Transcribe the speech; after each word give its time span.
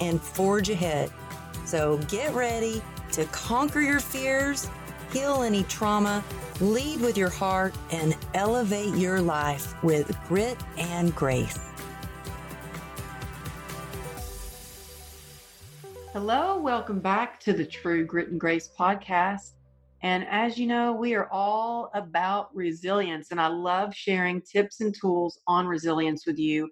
and 0.00 0.20
forge 0.20 0.70
ahead. 0.70 1.10
So 1.64 1.98
get 2.08 2.34
ready 2.34 2.82
to 3.12 3.24
conquer 3.26 3.80
your 3.80 4.00
fears, 4.00 4.68
heal 5.12 5.42
any 5.42 5.62
trauma, 5.64 6.24
lead 6.60 7.00
with 7.00 7.16
your 7.16 7.30
heart, 7.30 7.74
and 7.90 8.16
elevate 8.34 8.94
your 8.94 9.20
life 9.20 9.74
with 9.82 10.16
grit 10.28 10.56
and 10.76 11.14
grace. 11.14 11.58
Hello, 16.12 16.58
welcome 16.58 16.98
back 16.98 17.38
to 17.40 17.52
the 17.52 17.64
True 17.64 18.04
Grit 18.04 18.30
and 18.30 18.40
Grace 18.40 18.68
podcast. 18.76 19.52
And 20.02 20.26
as 20.28 20.58
you 20.58 20.66
know, 20.66 20.92
we 20.92 21.14
are 21.14 21.28
all 21.30 21.90
about 21.94 22.54
resilience, 22.54 23.30
and 23.30 23.40
I 23.40 23.48
love 23.48 23.94
sharing 23.94 24.40
tips 24.40 24.80
and 24.80 24.94
tools 24.94 25.40
on 25.46 25.66
resilience 25.66 26.26
with 26.26 26.38
you. 26.38 26.70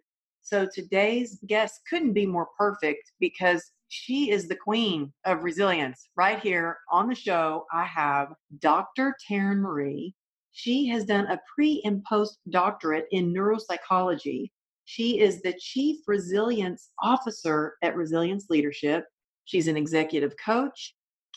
So 0.48 0.66
today's 0.66 1.38
guest 1.46 1.82
couldn't 1.90 2.14
be 2.14 2.24
more 2.24 2.48
perfect 2.56 3.12
because 3.20 3.70
she 3.88 4.30
is 4.30 4.48
the 4.48 4.56
queen 4.56 5.12
of 5.26 5.44
resilience. 5.44 6.08
Right 6.16 6.40
here 6.40 6.78
on 6.90 7.06
the 7.06 7.14
show, 7.14 7.66
I 7.70 7.84
have 7.84 8.32
Dr. 8.60 9.14
Taryn 9.28 9.58
Marie. 9.58 10.14
She 10.52 10.88
has 10.88 11.04
done 11.04 11.26
a 11.26 11.38
pre 11.54 11.82
and 11.84 12.02
post 12.04 12.38
doctorate 12.48 13.04
in 13.10 13.30
neuropsychology. 13.30 14.50
She 14.86 15.20
is 15.20 15.42
the 15.42 15.52
Chief 15.60 15.98
Resilience 16.06 16.92
Officer 17.02 17.74
at 17.82 17.94
Resilience 17.94 18.46
Leadership. 18.48 19.04
She's 19.44 19.68
an 19.68 19.76
executive 19.76 20.32
coach, 20.42 20.94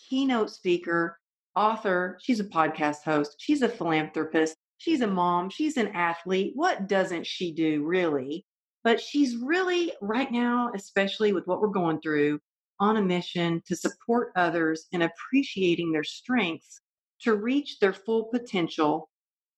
keynote 0.10 0.52
speaker, 0.52 1.20
author. 1.58 2.18
She's 2.22 2.40
a 2.40 2.46
podcast 2.46 3.04
host. 3.04 3.36
She's 3.40 3.62
a 3.62 3.68
philanthropist. 3.68 4.56
She's 4.78 5.02
a 5.02 5.08
mom. 5.08 5.50
She's 5.50 5.76
an 5.76 5.90
athlete. 5.90 6.54
What 6.56 6.88
doesn't 6.88 7.28
she 7.28 7.52
do, 7.52 7.84
really? 7.84 8.46
But 8.84 9.00
she's 9.00 9.36
really, 9.38 9.94
right 10.02 10.32
now, 10.32 10.72
especially 10.76 11.34
with 11.34 11.46
what 11.48 11.62
we're 11.62 11.68
going 11.68 12.02
through, 12.02 12.40
on 12.80 12.98
a 12.98 13.02
mission 13.02 13.62
to 13.68 13.76
support 13.76 14.32
others 14.36 14.88
in 14.92 15.04
appreciating 15.04 15.92
their 15.92 16.04
strengths 16.04 16.82
to 17.22 17.36
reach 17.36 17.80
their 17.80 17.94
full 17.94 18.26
potential 18.26 19.08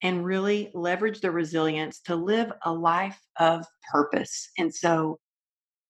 and 0.03 0.25
really 0.25 0.69
leverage 0.73 1.21
their 1.21 1.31
resilience 1.31 2.02
to 2.02 2.15
live 2.15 2.52
a 2.65 2.71
life 2.71 3.19
of 3.39 3.65
purpose. 3.89 4.49
And 4.57 4.73
so, 4.73 5.17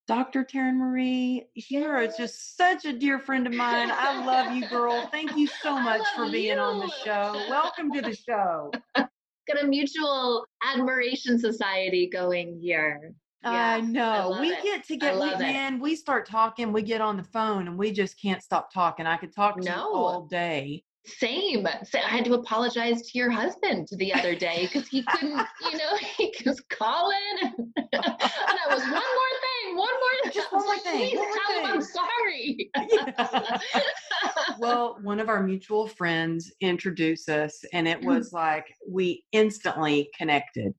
Dr. 0.08 0.44
Taryn 0.44 0.76
Marie, 0.76 1.48
you're 1.56 2.06
just 2.08 2.56
such 2.56 2.86
a 2.86 2.94
dear 2.94 3.20
friend 3.20 3.48
of 3.48 3.54
mine. 3.54 3.90
I 3.92 4.24
love 4.24 4.56
you, 4.56 4.68
girl. 4.68 5.08
Thank 5.12 5.36
you 5.36 5.48
so 5.64 5.80
much 5.80 6.02
for 6.16 6.30
being 6.30 6.58
you. 6.58 6.62
on 6.62 6.80
the 6.80 6.92
show. 7.04 7.34
Welcome 7.50 7.92
to 7.94 8.02
the 8.02 8.16
show. 8.28 8.72
Got 8.96 9.64
a 9.64 9.66
mutual 9.66 10.46
admiration 10.64 11.40
society 11.40 12.08
going 12.12 12.60
here. 12.62 13.14
I 13.44 13.82
know. 13.82 14.38
We 14.40 14.52
it. 14.52 14.64
get 14.64 14.88
to 14.88 14.98
get, 14.98 15.16
we, 15.16 15.36
man, 15.38 15.80
we 15.80 15.96
start 15.96 16.28
talking, 16.28 16.72
we 16.72 16.82
get 16.82 17.02
on 17.02 17.18
the 17.18 17.24
phone 17.24 17.68
and 17.68 17.78
we 17.78 17.92
just 17.92 18.22
can't 18.22 18.42
stop 18.42 18.74
talking. 18.74 19.06
I 19.06 19.18
could 19.18 19.34
talk 19.34 19.60
to 19.60 19.64
you 19.64 19.72
all 19.72 20.26
day. 20.26 20.84
Same. 21.06 21.68
So 21.84 22.00
I 22.00 22.08
had 22.08 22.24
to 22.26 22.34
apologize 22.36 23.02
to 23.02 23.18
your 23.18 23.30
husband 23.30 23.90
the 23.98 24.14
other 24.14 24.36
day 24.36 24.70
because 24.72 24.88
he 24.88 25.04
couldn't, 25.04 25.46
you 25.72 25.78
know, 25.78 25.98
he 26.18 26.34
was 26.46 26.62
calling. 26.70 27.14
and 27.36 27.74
I 27.76 28.68
was 28.70 28.82
one 28.82 28.92
more 28.92 29.34
thing, 29.42 29.76
one 29.76 29.90
more 29.90 30.32
Just 30.32 30.52
one 30.54 30.66
more 30.66 30.78
thing, 30.80 31.10
Please 31.10 31.18
one 31.18 31.28
more 31.28 31.38
tell 31.46 31.60
him 31.60 31.66
I'm 31.66 31.82
thing." 31.82 32.88
sorry. 32.88 33.60
well, 34.60 34.98
one 35.02 35.20
of 35.20 35.28
our 35.28 35.44
mutual 35.44 35.88
friends 35.88 36.54
introduced 36.62 37.28
us 37.28 37.66
and 37.74 37.86
it 37.86 38.00
mm. 38.00 38.06
was 38.06 38.32
like 38.32 38.74
we 38.88 39.26
instantly 39.34 40.10
connected. 40.18 40.74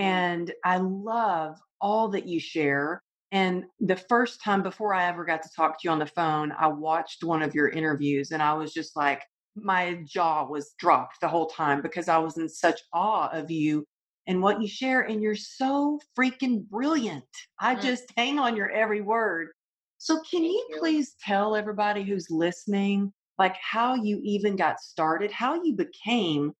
And 0.00 0.52
I 0.64 0.78
love 0.78 1.58
all 1.80 2.08
that 2.08 2.26
you 2.26 2.40
share. 2.40 3.02
And 3.32 3.64
the 3.80 3.96
first 3.96 4.42
time 4.42 4.62
before 4.62 4.94
I 4.94 5.06
ever 5.08 5.24
got 5.24 5.42
to 5.42 5.50
talk 5.54 5.78
to 5.78 5.80
you 5.84 5.90
on 5.90 5.98
the 5.98 6.06
phone, 6.06 6.52
I 6.58 6.68
watched 6.68 7.22
one 7.22 7.42
of 7.42 7.54
your 7.54 7.68
interviews 7.68 8.30
and 8.32 8.42
I 8.42 8.54
was 8.54 8.72
just 8.72 8.96
like, 8.96 9.22
my 9.54 10.02
jaw 10.06 10.46
was 10.48 10.74
dropped 10.78 11.20
the 11.20 11.28
whole 11.28 11.48
time 11.48 11.82
because 11.82 12.08
I 12.08 12.18
was 12.18 12.38
in 12.38 12.48
such 12.48 12.80
awe 12.94 13.28
of 13.30 13.50
you 13.50 13.84
and 14.26 14.42
what 14.42 14.62
you 14.62 14.68
share. 14.68 15.02
And 15.02 15.22
you're 15.22 15.34
so 15.34 16.00
freaking 16.18 16.66
brilliant. 16.68 17.24
I 17.60 17.74
Mm. 17.74 17.82
just 17.82 18.04
hang 18.16 18.38
on 18.38 18.56
your 18.56 18.70
every 18.70 19.02
word. 19.02 19.48
So, 19.98 20.22
can 20.30 20.44
you 20.44 20.66
you. 20.70 20.78
please 20.78 21.14
tell 21.22 21.54
everybody 21.54 22.04
who's 22.04 22.30
listening, 22.30 23.12
like 23.38 23.56
how 23.56 23.96
you 23.96 24.18
even 24.24 24.56
got 24.56 24.80
started, 24.80 25.30
how 25.30 25.62
you 25.62 25.74
became 25.74 26.54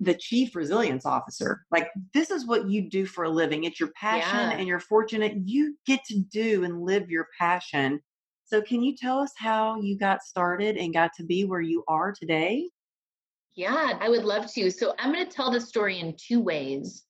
the 0.00 0.14
chief 0.14 0.54
resilience 0.54 1.06
officer? 1.06 1.64
Like, 1.70 1.90
this 2.12 2.30
is 2.30 2.46
what 2.46 2.68
you 2.68 2.88
do 2.88 3.06
for 3.06 3.24
a 3.24 3.30
living. 3.30 3.64
It's 3.64 3.80
your 3.80 3.92
passion, 3.92 4.50
Yeah. 4.50 4.58
and 4.58 4.68
you're 4.68 4.80
fortunate 4.80 5.34
you 5.44 5.76
get 5.86 6.04
to 6.06 6.18
do 6.18 6.64
and 6.64 6.82
live 6.82 7.10
your 7.10 7.28
passion. 7.38 8.00
So, 8.44 8.62
can 8.62 8.82
you 8.82 8.94
tell 8.94 9.18
us 9.18 9.32
how 9.36 9.80
you 9.80 9.98
got 9.98 10.22
started 10.22 10.76
and 10.76 10.92
got 10.92 11.12
to 11.14 11.24
be 11.24 11.44
where 11.44 11.60
you 11.60 11.82
are 11.88 12.12
today? 12.12 12.68
Yeah, 13.54 13.98
I 14.00 14.08
would 14.10 14.24
love 14.24 14.52
to. 14.52 14.70
So 14.70 14.94
I'm 14.98 15.12
going 15.12 15.26
to 15.26 15.32
tell 15.32 15.50
the 15.50 15.60
story 15.60 15.98
in 15.98 16.14
two 16.18 16.40
ways. 16.40 17.04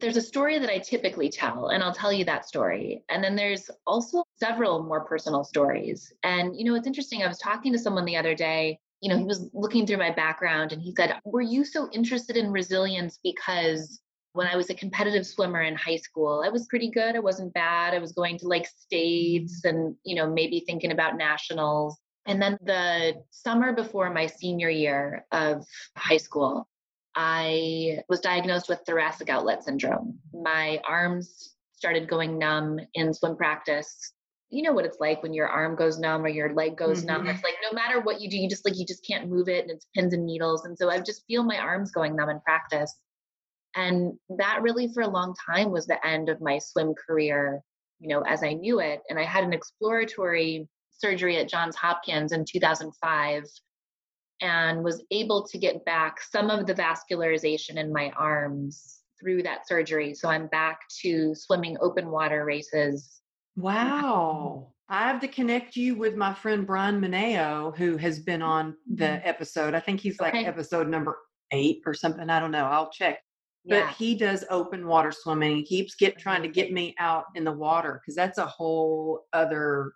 There's 0.00 0.16
a 0.16 0.22
story 0.22 0.58
that 0.58 0.70
I 0.70 0.78
typically 0.78 1.28
tell, 1.28 1.68
and 1.68 1.82
I'll 1.82 1.94
tell 1.94 2.12
you 2.12 2.24
that 2.24 2.48
story. 2.48 3.04
And 3.10 3.22
then 3.22 3.36
there's 3.36 3.70
also 3.86 4.24
several 4.36 4.82
more 4.82 5.04
personal 5.04 5.44
stories. 5.44 6.12
And, 6.22 6.58
you 6.58 6.64
know, 6.64 6.74
it's 6.74 6.86
interesting. 6.86 7.22
I 7.22 7.28
was 7.28 7.38
talking 7.38 7.72
to 7.72 7.78
someone 7.78 8.06
the 8.06 8.16
other 8.16 8.34
day, 8.34 8.80
you 9.04 9.10
know, 9.10 9.18
he 9.18 9.24
was 9.24 9.50
looking 9.52 9.86
through 9.86 9.98
my 9.98 10.10
background 10.10 10.72
and 10.72 10.80
he 10.80 10.94
said, 10.96 11.16
Were 11.26 11.42
you 11.42 11.62
so 11.62 11.90
interested 11.92 12.38
in 12.38 12.50
resilience 12.50 13.18
because 13.22 14.00
when 14.32 14.46
I 14.46 14.56
was 14.56 14.70
a 14.70 14.74
competitive 14.74 15.26
swimmer 15.26 15.60
in 15.60 15.76
high 15.76 15.98
school, 15.98 16.42
I 16.42 16.48
was 16.48 16.66
pretty 16.68 16.90
good. 16.90 17.14
I 17.14 17.18
wasn't 17.18 17.52
bad. 17.52 17.92
I 17.92 17.98
was 17.98 18.12
going 18.12 18.38
to 18.38 18.48
like 18.48 18.66
states 18.66 19.60
mm-hmm. 19.60 19.76
and, 19.76 19.96
you 20.04 20.14
know, 20.14 20.26
maybe 20.26 20.60
thinking 20.60 20.90
about 20.90 21.18
nationals. 21.18 21.98
And 22.24 22.40
then 22.40 22.56
the 22.62 23.22
summer 23.28 23.74
before 23.74 24.08
my 24.08 24.26
senior 24.26 24.70
year 24.70 25.26
of 25.32 25.66
high 25.98 26.16
school, 26.16 26.66
I 27.14 27.98
was 28.08 28.20
diagnosed 28.20 28.70
with 28.70 28.80
thoracic 28.86 29.28
outlet 29.28 29.64
syndrome. 29.64 30.18
My 30.32 30.80
arms 30.88 31.54
started 31.76 32.08
going 32.08 32.38
numb 32.38 32.80
in 32.94 33.12
swim 33.12 33.36
practice. 33.36 34.14
You 34.54 34.62
know 34.62 34.72
what 34.72 34.84
it's 34.84 35.00
like 35.00 35.22
when 35.22 35.34
your 35.34 35.48
arm 35.48 35.74
goes 35.74 35.98
numb 35.98 36.24
or 36.24 36.28
your 36.28 36.54
leg 36.54 36.76
goes 36.76 37.02
numb. 37.04 37.24
Mhm. 37.26 37.34
It's 37.34 37.42
like 37.42 37.56
no 37.62 37.72
matter 37.72 38.00
what 38.00 38.20
you 38.20 38.30
do, 38.30 38.38
you 38.38 38.48
just 38.48 38.64
like 38.64 38.78
you 38.78 38.86
just 38.86 39.04
can't 39.04 39.28
move 39.28 39.48
it 39.48 39.62
and 39.62 39.70
it's 39.70 39.88
pins 39.94 40.14
and 40.14 40.24
needles. 40.24 40.64
And 40.64 40.78
so 40.78 40.88
I 40.90 41.00
just 41.00 41.26
feel 41.26 41.42
my 41.42 41.58
arms 41.58 41.90
going 41.90 42.14
numb 42.14 42.30
in 42.30 42.40
practice. 42.40 42.94
And 43.74 44.16
that 44.38 44.62
really 44.62 44.86
for 44.92 45.02
a 45.02 45.08
long 45.08 45.34
time 45.44 45.72
was 45.72 45.86
the 45.86 46.04
end 46.06 46.28
of 46.28 46.40
my 46.40 46.58
swim 46.58 46.94
career, 46.94 47.62
you 47.98 48.08
know, 48.08 48.20
as 48.22 48.44
I 48.44 48.52
knew 48.52 48.78
it. 48.78 49.02
And 49.08 49.18
I 49.18 49.24
had 49.24 49.42
an 49.42 49.52
exploratory 49.52 50.68
surgery 50.90 51.38
at 51.38 51.48
Johns 51.48 51.74
Hopkins 51.74 52.30
in 52.30 52.44
2005 52.44 53.44
and 54.40 54.84
was 54.84 55.02
able 55.10 55.46
to 55.48 55.58
get 55.58 55.84
back 55.84 56.20
some 56.20 56.50
of 56.50 56.66
the 56.66 56.74
vascularization 56.74 57.76
in 57.76 57.92
my 57.92 58.10
arms 58.10 59.00
through 59.18 59.42
that 59.42 59.66
surgery. 59.66 60.14
So 60.14 60.28
I'm 60.28 60.46
back 60.46 60.80
to 61.02 61.34
swimming 61.34 61.76
open 61.80 62.10
water 62.10 62.44
races. 62.44 63.20
Wow. 63.56 64.72
I 64.88 65.08
have 65.08 65.20
to 65.20 65.28
connect 65.28 65.76
you 65.76 65.96
with 65.96 66.14
my 66.16 66.34
friend 66.34 66.66
Brian 66.66 67.00
Mineo, 67.00 67.76
who 67.76 67.96
has 67.96 68.18
been 68.20 68.42
on 68.42 68.76
the 68.92 69.04
mm-hmm. 69.04 69.28
episode. 69.28 69.74
I 69.74 69.80
think 69.80 70.00
he's 70.00 70.20
like 70.20 70.34
Okay. 70.34 70.44
episode 70.44 70.88
number 70.88 71.18
eight 71.52 71.82
or 71.86 71.94
something. 71.94 72.28
I 72.28 72.38
don't 72.38 72.50
know. 72.50 72.66
I'll 72.66 72.90
check. 72.90 73.20
But 73.64 73.76
Yeah. 73.76 73.92
he 73.92 74.14
does 74.14 74.44
open 74.50 74.86
water 74.86 75.10
swimming. 75.10 75.56
He 75.58 75.64
keeps 75.64 75.94
get 75.94 76.18
trying 76.18 76.42
to 76.42 76.48
get 76.48 76.72
me 76.72 76.94
out 76.98 77.24
in 77.34 77.44
the 77.44 77.52
water 77.52 78.00
because 78.00 78.14
that's 78.14 78.38
a 78.38 78.46
whole 78.46 79.24
other 79.32 79.92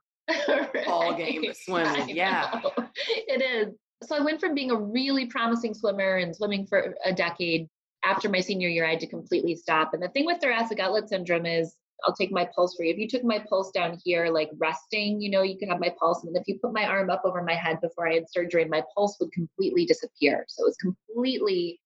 ball 0.87 1.15
game 1.15 1.49
of 1.49 1.57
swimming. 1.57 2.09
Yeah. 2.09 2.61
It 3.07 3.43
is. 3.43 3.75
So 4.05 4.17
I 4.17 4.21
went 4.21 4.41
from 4.41 4.55
being 4.55 4.71
a 4.71 4.77
really 4.77 5.27
promising 5.27 5.75
swimmer 5.75 6.17
and 6.17 6.35
swimming 6.35 6.67
for 6.67 6.95
a 7.05 7.13
decade. 7.13 7.69
After 8.05 8.29
my 8.29 8.41
senior 8.41 8.69
year, 8.69 8.87
I 8.87 8.91
had 8.91 9.01
to 9.01 9.07
completely 9.07 9.57
stop. 9.57 9.93
And 9.93 10.03
the 10.03 10.09
thing 10.09 10.25
with 10.25 10.41
thoracic 10.41 10.79
outlet 10.79 11.09
syndrome 11.09 11.47
is 11.47 11.75
I'll 12.05 12.15
take 12.15 12.31
my 12.31 12.49
pulse 12.55 12.77
for 12.77 12.85
you. 12.85 12.93
If 12.93 12.99
you 12.99 13.09
took 13.09 13.25
my 13.25 13.45
pulse 13.49 13.71
down 13.71 13.99
here, 14.05 14.29
like 14.29 14.50
resting, 14.59 15.21
you 15.21 15.31
know, 15.31 15.43
you 15.43 15.59
could 15.59 15.69
have 15.69 15.81
my 15.81 15.95
pulse. 15.99 16.25
And 16.25 16.37
if 16.37 16.45
you 16.47 16.59
put 16.62 16.73
my 16.73 16.87
arm 16.87 17.11
up 17.11 17.23
over 17.25 17.43
my 17.43 17.55
head 17.55 17.81
before 17.81 18.09
I 18.09 18.15
had 18.15 18.31
surgery, 18.31 18.65
my 18.65 18.83
pulse 18.95 19.17
would 19.21 19.33
completely 19.33 19.85
disappear. 19.85 20.45
So 20.49 20.65
it 20.65 20.69
was 20.69 20.77
completely 20.77 21.81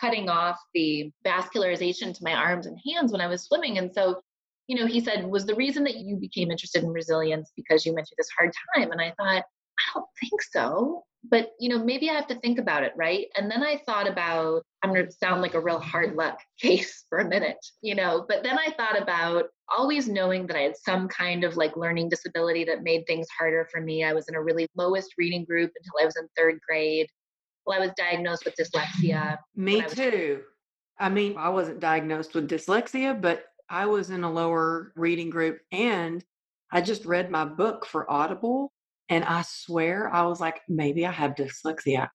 cutting 0.00 0.28
off 0.28 0.58
the 0.74 1.12
vascularization 1.24 2.16
to 2.16 2.24
my 2.24 2.32
arms 2.34 2.66
and 2.66 2.78
hands 2.86 3.12
when 3.12 3.20
I 3.20 3.28
was 3.28 3.44
swimming. 3.44 3.78
And 3.78 3.92
so 3.94 4.20
you 4.68 4.76
know, 4.76 4.86
he 4.86 5.00
said, 5.00 5.26
was 5.26 5.44
the 5.44 5.54
reason 5.54 5.84
that 5.84 5.96
you 5.96 6.16
became 6.16 6.50
interested 6.50 6.82
in 6.82 6.90
resilience 6.90 7.52
because 7.56 7.84
you 7.84 7.92
went 7.94 8.06
through 8.08 8.16
this 8.18 8.30
hard 8.38 8.52
time? 8.74 8.92
And 8.92 9.00
I 9.00 9.12
thought, 9.18 9.44
I 9.44 9.92
don't 9.94 10.06
think 10.20 10.40
so. 10.50 11.04
But, 11.24 11.52
you 11.60 11.68
know, 11.68 11.82
maybe 11.82 12.10
I 12.10 12.14
have 12.14 12.26
to 12.28 12.34
think 12.40 12.58
about 12.58 12.82
it, 12.82 12.92
right? 12.96 13.26
And 13.36 13.50
then 13.50 13.62
I 13.62 13.80
thought 13.86 14.08
about, 14.08 14.62
I'm 14.82 14.92
going 14.92 15.06
to 15.06 15.12
sound 15.12 15.40
like 15.40 15.54
a 15.54 15.60
real 15.60 15.78
hard 15.78 16.16
luck 16.16 16.38
case 16.60 17.04
for 17.08 17.18
a 17.18 17.28
minute, 17.28 17.64
you 17.80 17.94
know, 17.94 18.24
but 18.28 18.42
then 18.42 18.58
I 18.58 18.72
thought 18.76 19.00
about 19.00 19.44
always 19.76 20.08
knowing 20.08 20.46
that 20.48 20.56
I 20.56 20.62
had 20.62 20.76
some 20.76 21.08
kind 21.08 21.44
of 21.44 21.56
like 21.56 21.76
learning 21.76 22.08
disability 22.08 22.64
that 22.64 22.82
made 22.82 23.06
things 23.06 23.28
harder 23.38 23.68
for 23.70 23.80
me. 23.80 24.04
I 24.04 24.12
was 24.12 24.28
in 24.28 24.34
a 24.34 24.42
really 24.42 24.66
lowest 24.76 25.14
reading 25.16 25.44
group 25.44 25.70
until 25.76 25.92
I 26.00 26.04
was 26.04 26.16
in 26.16 26.28
third 26.36 26.58
grade. 26.68 27.06
Well, 27.66 27.80
I 27.80 27.80
was 27.80 27.92
diagnosed 27.96 28.44
with 28.44 28.56
dyslexia. 28.56 29.38
Me 29.54 29.82
too. 29.82 30.42
I 30.98 31.08
mean, 31.08 31.36
I 31.36 31.48
wasn't 31.48 31.80
diagnosed 31.80 32.34
with 32.34 32.48
dyslexia, 32.48 33.20
but 33.20 33.44
I 33.68 33.86
was 33.86 34.10
in 34.10 34.24
a 34.24 34.30
lower 34.30 34.92
reading 34.96 35.30
group 35.30 35.60
and 35.70 36.24
I 36.70 36.80
just 36.80 37.04
read 37.04 37.30
my 37.30 37.44
book 37.44 37.86
for 37.86 38.10
Audible 38.10 38.71
and 39.08 39.24
I 39.24 39.42
swear 39.42 40.12
I 40.12 40.22
was 40.24 40.40
like, 40.40 40.60
maybe 40.68 41.06
I 41.06 41.12
have 41.12 41.34
dyslexia. 41.34 42.08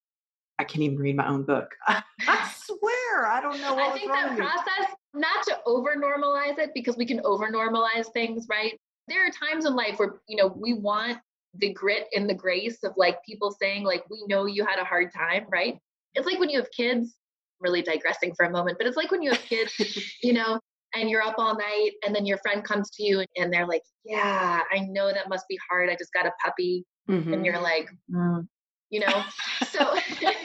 I 0.60 0.64
can't 0.64 0.84
even 0.84 0.98
read 0.98 1.16
my 1.16 1.28
own 1.28 1.44
book. 1.44 1.70
I, 1.88 2.02
swear 2.58 3.28
I 3.28 3.40
don't 3.42 3.62
know 3.62 3.78
I 3.78 3.92
think 3.92 4.12
that 4.12 4.36
process, 4.36 4.96
not 5.14 5.44
to 5.46 5.60
over 5.66 5.96
normalize 5.96 6.58
it 6.58 6.72
because 6.74 6.98
we 6.98 7.06
can 7.06 7.22
over 7.24 7.50
normalize 7.50 8.12
things, 8.14 8.48
right? 8.50 8.80
There 9.08 9.26
are 9.26 9.32
times 9.32 9.66
in 9.66 9.76
life 9.76 10.00
where, 10.00 10.16
you 10.28 10.36
know, 10.36 10.48
we 10.48 10.74
want 10.74 11.20
the 11.56 11.74
grit 11.74 12.08
and 12.14 12.30
the 12.30 12.34
grace 12.34 12.84
of 12.84 12.94
like 12.98 13.24
people 13.24 13.52
saying, 13.52 13.84
like, 13.84 14.04
we 14.10 14.24
know 14.28 14.46
you 14.46 14.66
had 14.66 14.80
a 14.80 14.84
hard 14.84 15.14
time, 15.14 15.46
right? 15.50 15.78
It's 16.16 16.26
like 16.26 16.40
when 16.40 16.50
you 16.50 16.60
have 16.60 16.72
kids, 16.72 17.16
really 17.60 17.82
digressing 17.82 18.34
for 18.36 18.46
a 18.46 18.52
moment, 18.52 18.78
but 18.78 18.88
it's 18.88 18.98
like 18.98 19.12
when 19.12 19.22
you 19.22 19.32
have 19.32 19.42
kids, 19.42 19.74
you 20.24 20.34
know, 20.34 20.60
and 20.94 21.10
you're 21.10 21.22
up 21.22 21.36
all 21.38 21.56
night 21.56 21.92
and 22.06 22.16
then 22.16 22.26
your 22.26 22.38
friend 22.40 22.64
comes 22.64 22.90
to 22.92 23.04
you 23.04 23.24
and 23.36 23.52
they're 23.52 23.68
like 23.68 23.84
yeah 24.06 24.62
i 24.72 24.80
know 24.80 25.12
that 25.12 25.30
must 25.30 25.48
be 25.48 25.58
hard 25.70 25.90
i 25.90 25.96
just 25.96 26.14
got 26.14 26.26
a 26.26 26.32
puppy 26.44 26.86
mm-hmm. 27.10 27.34
and 27.34 27.46
you're 27.46 27.60
like 27.60 27.90
mm, 28.12 28.48
you 28.90 29.00
know 29.00 29.24
so 29.70 29.80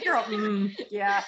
Girl, 0.04 0.24
mm, 0.24 0.74
yeah 0.90 1.22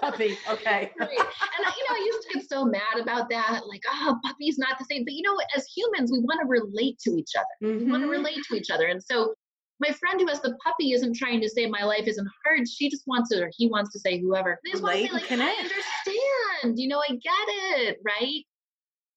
puppy 0.00 0.36
okay 0.48 0.90
right. 1.00 1.10
and 1.10 1.18
you 1.18 1.84
know 1.88 1.94
i 1.94 2.04
used 2.06 2.28
to 2.28 2.38
get 2.38 2.48
so 2.48 2.64
mad 2.64 3.00
about 3.00 3.28
that 3.30 3.62
like 3.66 3.82
oh 3.88 4.16
puppy's 4.24 4.58
not 4.58 4.78
the 4.78 4.84
same 4.90 5.04
but 5.04 5.14
you 5.14 5.22
know 5.22 5.36
as 5.56 5.66
humans 5.74 6.12
we 6.12 6.18
want 6.20 6.40
to 6.40 6.46
relate 6.46 6.98
to 7.00 7.16
each 7.16 7.32
other 7.36 7.72
mm-hmm. 7.72 7.86
we 7.86 7.90
want 7.90 8.02
to 8.02 8.08
relate 8.08 8.38
to 8.48 8.56
each 8.56 8.70
other 8.70 8.86
and 8.86 9.02
so 9.02 9.34
my 9.80 9.90
friend 9.92 10.20
who 10.20 10.26
has 10.28 10.40
the 10.42 10.56
puppy 10.62 10.92
isn't 10.92 11.16
trying 11.16 11.40
to 11.40 11.48
say 11.48 11.66
my 11.66 11.82
life 11.82 12.06
isn't 12.06 12.28
hard. 12.44 12.68
She 12.68 12.90
just 12.90 13.04
wants 13.06 13.30
to, 13.30 13.44
or 13.44 13.50
he 13.56 13.66
wants 13.66 13.90
to 13.92 13.98
say 13.98 14.20
whoever. 14.20 14.60
They 14.62 14.72
just 14.72 14.82
want 14.82 14.96
to 14.96 15.06
say, 15.06 15.12
like, 15.12 15.32
I 15.32 15.50
understand. 15.52 16.78
You 16.78 16.88
know, 16.88 17.00
I 17.00 17.12
get 17.12 17.48
it, 17.48 17.98
right? 18.04 18.44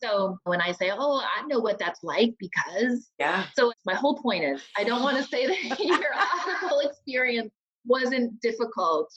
So 0.03 0.37
when 0.43 0.61
I 0.61 0.71
say, 0.73 0.91
oh, 0.93 1.21
I 1.21 1.45
know 1.47 1.59
what 1.59 1.79
that's 1.79 2.03
like 2.03 2.33
because. 2.39 3.09
Yeah. 3.19 3.45
So 3.55 3.71
my 3.85 3.93
whole 3.93 4.17
point 4.17 4.43
is, 4.43 4.61
I 4.77 4.83
don't 4.83 5.01
want 5.01 5.17
to 5.17 5.23
say 5.23 5.47
that 5.47 5.79
your 5.79 5.99
audible 6.13 6.79
experience 6.79 7.51
wasn't 7.85 8.39
difficult. 8.41 9.11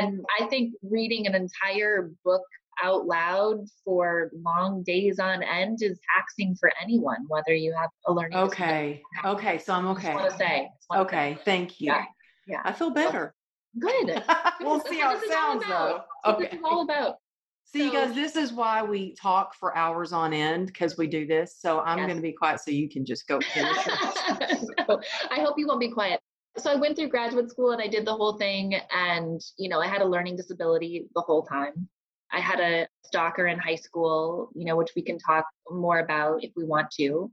And 0.00 0.24
I 0.40 0.46
think 0.46 0.74
reading 0.82 1.26
an 1.26 1.34
entire 1.34 2.10
book 2.24 2.42
out 2.82 3.06
loud 3.06 3.64
for 3.84 4.30
long 4.34 4.82
days 4.82 5.18
on 5.18 5.42
end 5.42 5.78
is 5.80 5.98
taxing 6.14 6.56
for 6.58 6.70
anyone, 6.82 7.24
whether 7.28 7.54
you 7.54 7.72
have 7.78 7.90
a 8.06 8.12
learning. 8.12 8.38
Okay. 8.38 9.02
Okay. 9.24 9.58
So 9.58 9.72
I'm 9.72 9.86
okay. 9.88 10.10
I 10.10 10.14
want 10.14 10.30
to 10.30 10.36
say. 10.36 10.68
Okay. 10.94 11.34
Say. 11.36 11.42
Thank 11.44 11.80
you. 11.80 11.86
Yeah. 11.86 12.04
yeah. 12.48 12.60
I 12.64 12.72
feel 12.72 12.90
better. 12.90 13.34
Good. 13.78 14.22
we'll 14.60 14.80
see 14.80 14.98
how 14.98 15.14
it 15.14 15.28
sounds 15.28 15.64
though. 15.66 16.00
Okay. 16.24 16.48
It's 16.52 16.64
all 16.64 16.82
about. 16.82 17.16
So, 17.66 17.78
you 17.78 17.92
guys, 17.92 18.14
this 18.14 18.36
is 18.36 18.52
why 18.52 18.82
we 18.82 19.14
talk 19.16 19.52
for 19.54 19.76
hours 19.76 20.12
on 20.12 20.32
end 20.32 20.68
because 20.68 20.96
we 20.96 21.08
do 21.08 21.26
this. 21.26 21.56
So 21.58 21.80
I'm 21.80 21.98
yes. 21.98 22.06
going 22.06 22.16
to 22.16 22.22
be 22.22 22.32
quiet 22.32 22.60
so 22.60 22.70
you 22.70 22.88
can 22.88 23.04
just 23.04 23.26
go 23.26 23.40
finish. 23.40 23.76
I 23.86 25.40
hope 25.40 25.58
you 25.58 25.66
won't 25.66 25.80
be 25.80 25.90
quiet. 25.90 26.20
So 26.56 26.70
I 26.70 26.76
went 26.76 26.96
through 26.96 27.08
graduate 27.08 27.50
school 27.50 27.72
and 27.72 27.82
I 27.82 27.88
did 27.88 28.06
the 28.06 28.14
whole 28.14 28.38
thing. 28.38 28.80
And, 28.94 29.40
you 29.58 29.68
know, 29.68 29.80
I 29.80 29.88
had 29.88 30.00
a 30.00 30.06
learning 30.06 30.36
disability 30.36 31.06
the 31.16 31.20
whole 31.20 31.42
time. 31.42 31.88
I 32.32 32.38
had 32.38 32.60
a 32.60 32.86
stalker 33.04 33.48
in 33.48 33.58
high 33.58 33.74
school, 33.74 34.50
you 34.54 34.64
know, 34.64 34.76
which 34.76 34.92
we 34.94 35.02
can 35.02 35.18
talk 35.18 35.44
more 35.68 35.98
about 35.98 36.44
if 36.44 36.52
we 36.56 36.64
want 36.64 36.90
to. 36.92 37.30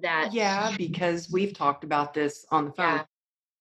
That 0.00 0.32
Yeah, 0.32 0.74
because 0.78 1.30
we've 1.30 1.52
talked 1.52 1.84
about 1.84 2.14
this 2.14 2.46
on 2.50 2.66
the 2.66 2.72
phone. 2.72 2.94
Yeah. 2.94 3.04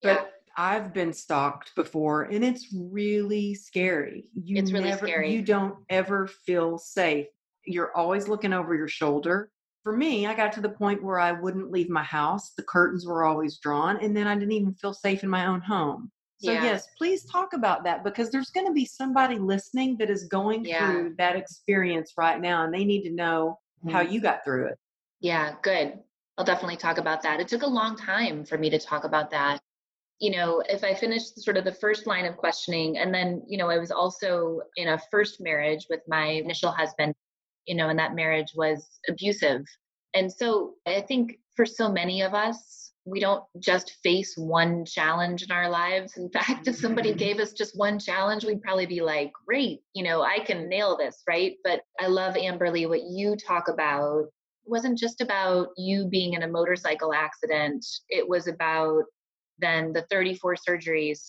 But 0.01 0.09
yeah. 0.09 0.36
I've 0.57 0.91
been 0.91 1.13
stalked 1.13 1.75
before 1.75 2.23
and 2.23 2.43
it's 2.43 2.67
really 2.73 3.53
scary. 3.53 4.25
You 4.33 4.57
it's 4.57 4.71
really 4.71 4.89
never, 4.89 5.05
scary. 5.05 5.31
You 5.31 5.43
don't 5.43 5.75
ever 5.89 6.25
feel 6.25 6.79
safe. 6.79 7.27
You're 7.63 7.95
always 7.95 8.27
looking 8.27 8.53
over 8.53 8.73
your 8.73 8.87
shoulder. 8.87 9.51
For 9.83 9.95
me, 9.95 10.25
I 10.25 10.33
got 10.33 10.51
to 10.53 10.61
the 10.61 10.69
point 10.69 11.03
where 11.03 11.19
I 11.19 11.31
wouldn't 11.31 11.71
leave 11.71 11.89
my 11.89 12.03
house. 12.03 12.53
The 12.57 12.63
curtains 12.63 13.05
were 13.05 13.23
always 13.23 13.57
drawn, 13.59 13.97
and 13.97 14.17
then 14.17 14.27
I 14.27 14.33
didn't 14.33 14.51
even 14.51 14.73
feel 14.73 14.93
safe 14.93 15.23
in 15.23 15.29
my 15.29 15.45
own 15.45 15.61
home. 15.61 16.11
So, 16.39 16.51
yeah. 16.51 16.63
yes, 16.63 16.87
please 16.97 17.23
talk 17.23 17.53
about 17.53 17.85
that 17.85 18.03
because 18.03 18.29
there's 18.29 18.49
going 18.49 18.67
to 18.67 18.73
be 18.73 18.83
somebody 18.83 19.39
listening 19.39 19.95
that 19.97 20.09
is 20.09 20.25
going 20.25 20.65
yeah. 20.65 20.91
through 20.91 21.15
that 21.19 21.37
experience 21.37 22.13
right 22.17 22.41
now, 22.41 22.65
and 22.65 22.73
they 22.73 22.83
need 22.83 23.03
to 23.03 23.11
know 23.11 23.59
mm-hmm. 23.79 23.95
how 23.95 24.01
you 24.01 24.19
got 24.19 24.43
through 24.43 24.67
it. 24.67 24.77
Yeah, 25.21 25.55
good. 25.61 25.99
I'll 26.37 26.45
definitely 26.45 26.77
talk 26.77 26.97
about 26.97 27.21
that. 27.23 27.39
It 27.39 27.47
took 27.47 27.63
a 27.63 27.67
long 27.67 27.95
time 27.95 28.43
for 28.43 28.57
me 28.57 28.69
to 28.69 28.79
talk 28.79 29.05
about 29.05 29.31
that 29.31 29.61
you 30.19 30.31
know, 30.31 30.63
if 30.67 30.83
I 30.83 30.93
finished 30.93 31.39
sort 31.43 31.57
of 31.57 31.63
the 31.63 31.73
first 31.73 32.07
line 32.07 32.25
of 32.25 32.37
questioning, 32.37 32.97
and 32.97 33.13
then, 33.13 33.43
you 33.47 33.57
know, 33.57 33.69
I 33.69 33.77
was 33.77 33.91
also 33.91 34.61
in 34.75 34.87
a 34.87 35.01
first 35.11 35.39
marriage 35.39 35.85
with 35.89 36.01
my 36.07 36.25
initial 36.25 36.71
husband, 36.71 37.13
you 37.65 37.75
know, 37.75 37.89
and 37.89 37.99
that 37.99 38.15
marriage 38.15 38.53
was 38.55 38.99
abusive. 39.07 39.63
And 40.13 40.31
so 40.31 40.73
I 40.87 41.01
think 41.01 41.37
for 41.55 41.65
so 41.65 41.91
many 41.91 42.21
of 42.21 42.33
us, 42.33 42.91
we 43.05 43.19
don't 43.19 43.43
just 43.59 43.97
face 44.03 44.35
one 44.35 44.83
challenge 44.83 45.43
in 45.43 45.51
our 45.51 45.69
lives. 45.69 46.17
In 46.17 46.29
fact, 46.29 46.67
if 46.67 46.75
somebody 46.75 47.09
mm-hmm. 47.09 47.19
gave 47.19 47.39
us 47.39 47.53
just 47.53 47.77
one 47.77 47.99
challenge, 47.99 48.43
we'd 48.43 48.61
probably 48.61 48.85
be 48.85 49.01
like, 49.01 49.31
great, 49.45 49.79
you 49.93 50.03
know, 50.03 50.23
I 50.23 50.39
can 50.39 50.67
nail 50.67 50.97
this, 50.97 51.21
right? 51.27 51.53
But 51.63 51.81
I 51.99 52.07
love, 52.07 52.35
Amberly, 52.35 52.89
what 52.89 53.03
you 53.03 53.37
talk 53.37 53.69
about 53.69 54.25
wasn't 54.65 54.97
just 54.97 55.21
about 55.21 55.69
you 55.77 56.07
being 56.09 56.33
in 56.33 56.43
a 56.43 56.47
motorcycle 56.47 57.13
accident. 57.13 57.85
It 58.09 58.27
was 58.27 58.47
about 58.47 59.03
than 59.59 59.93
the 59.93 60.05
34 60.09 60.55
surgeries 60.55 61.19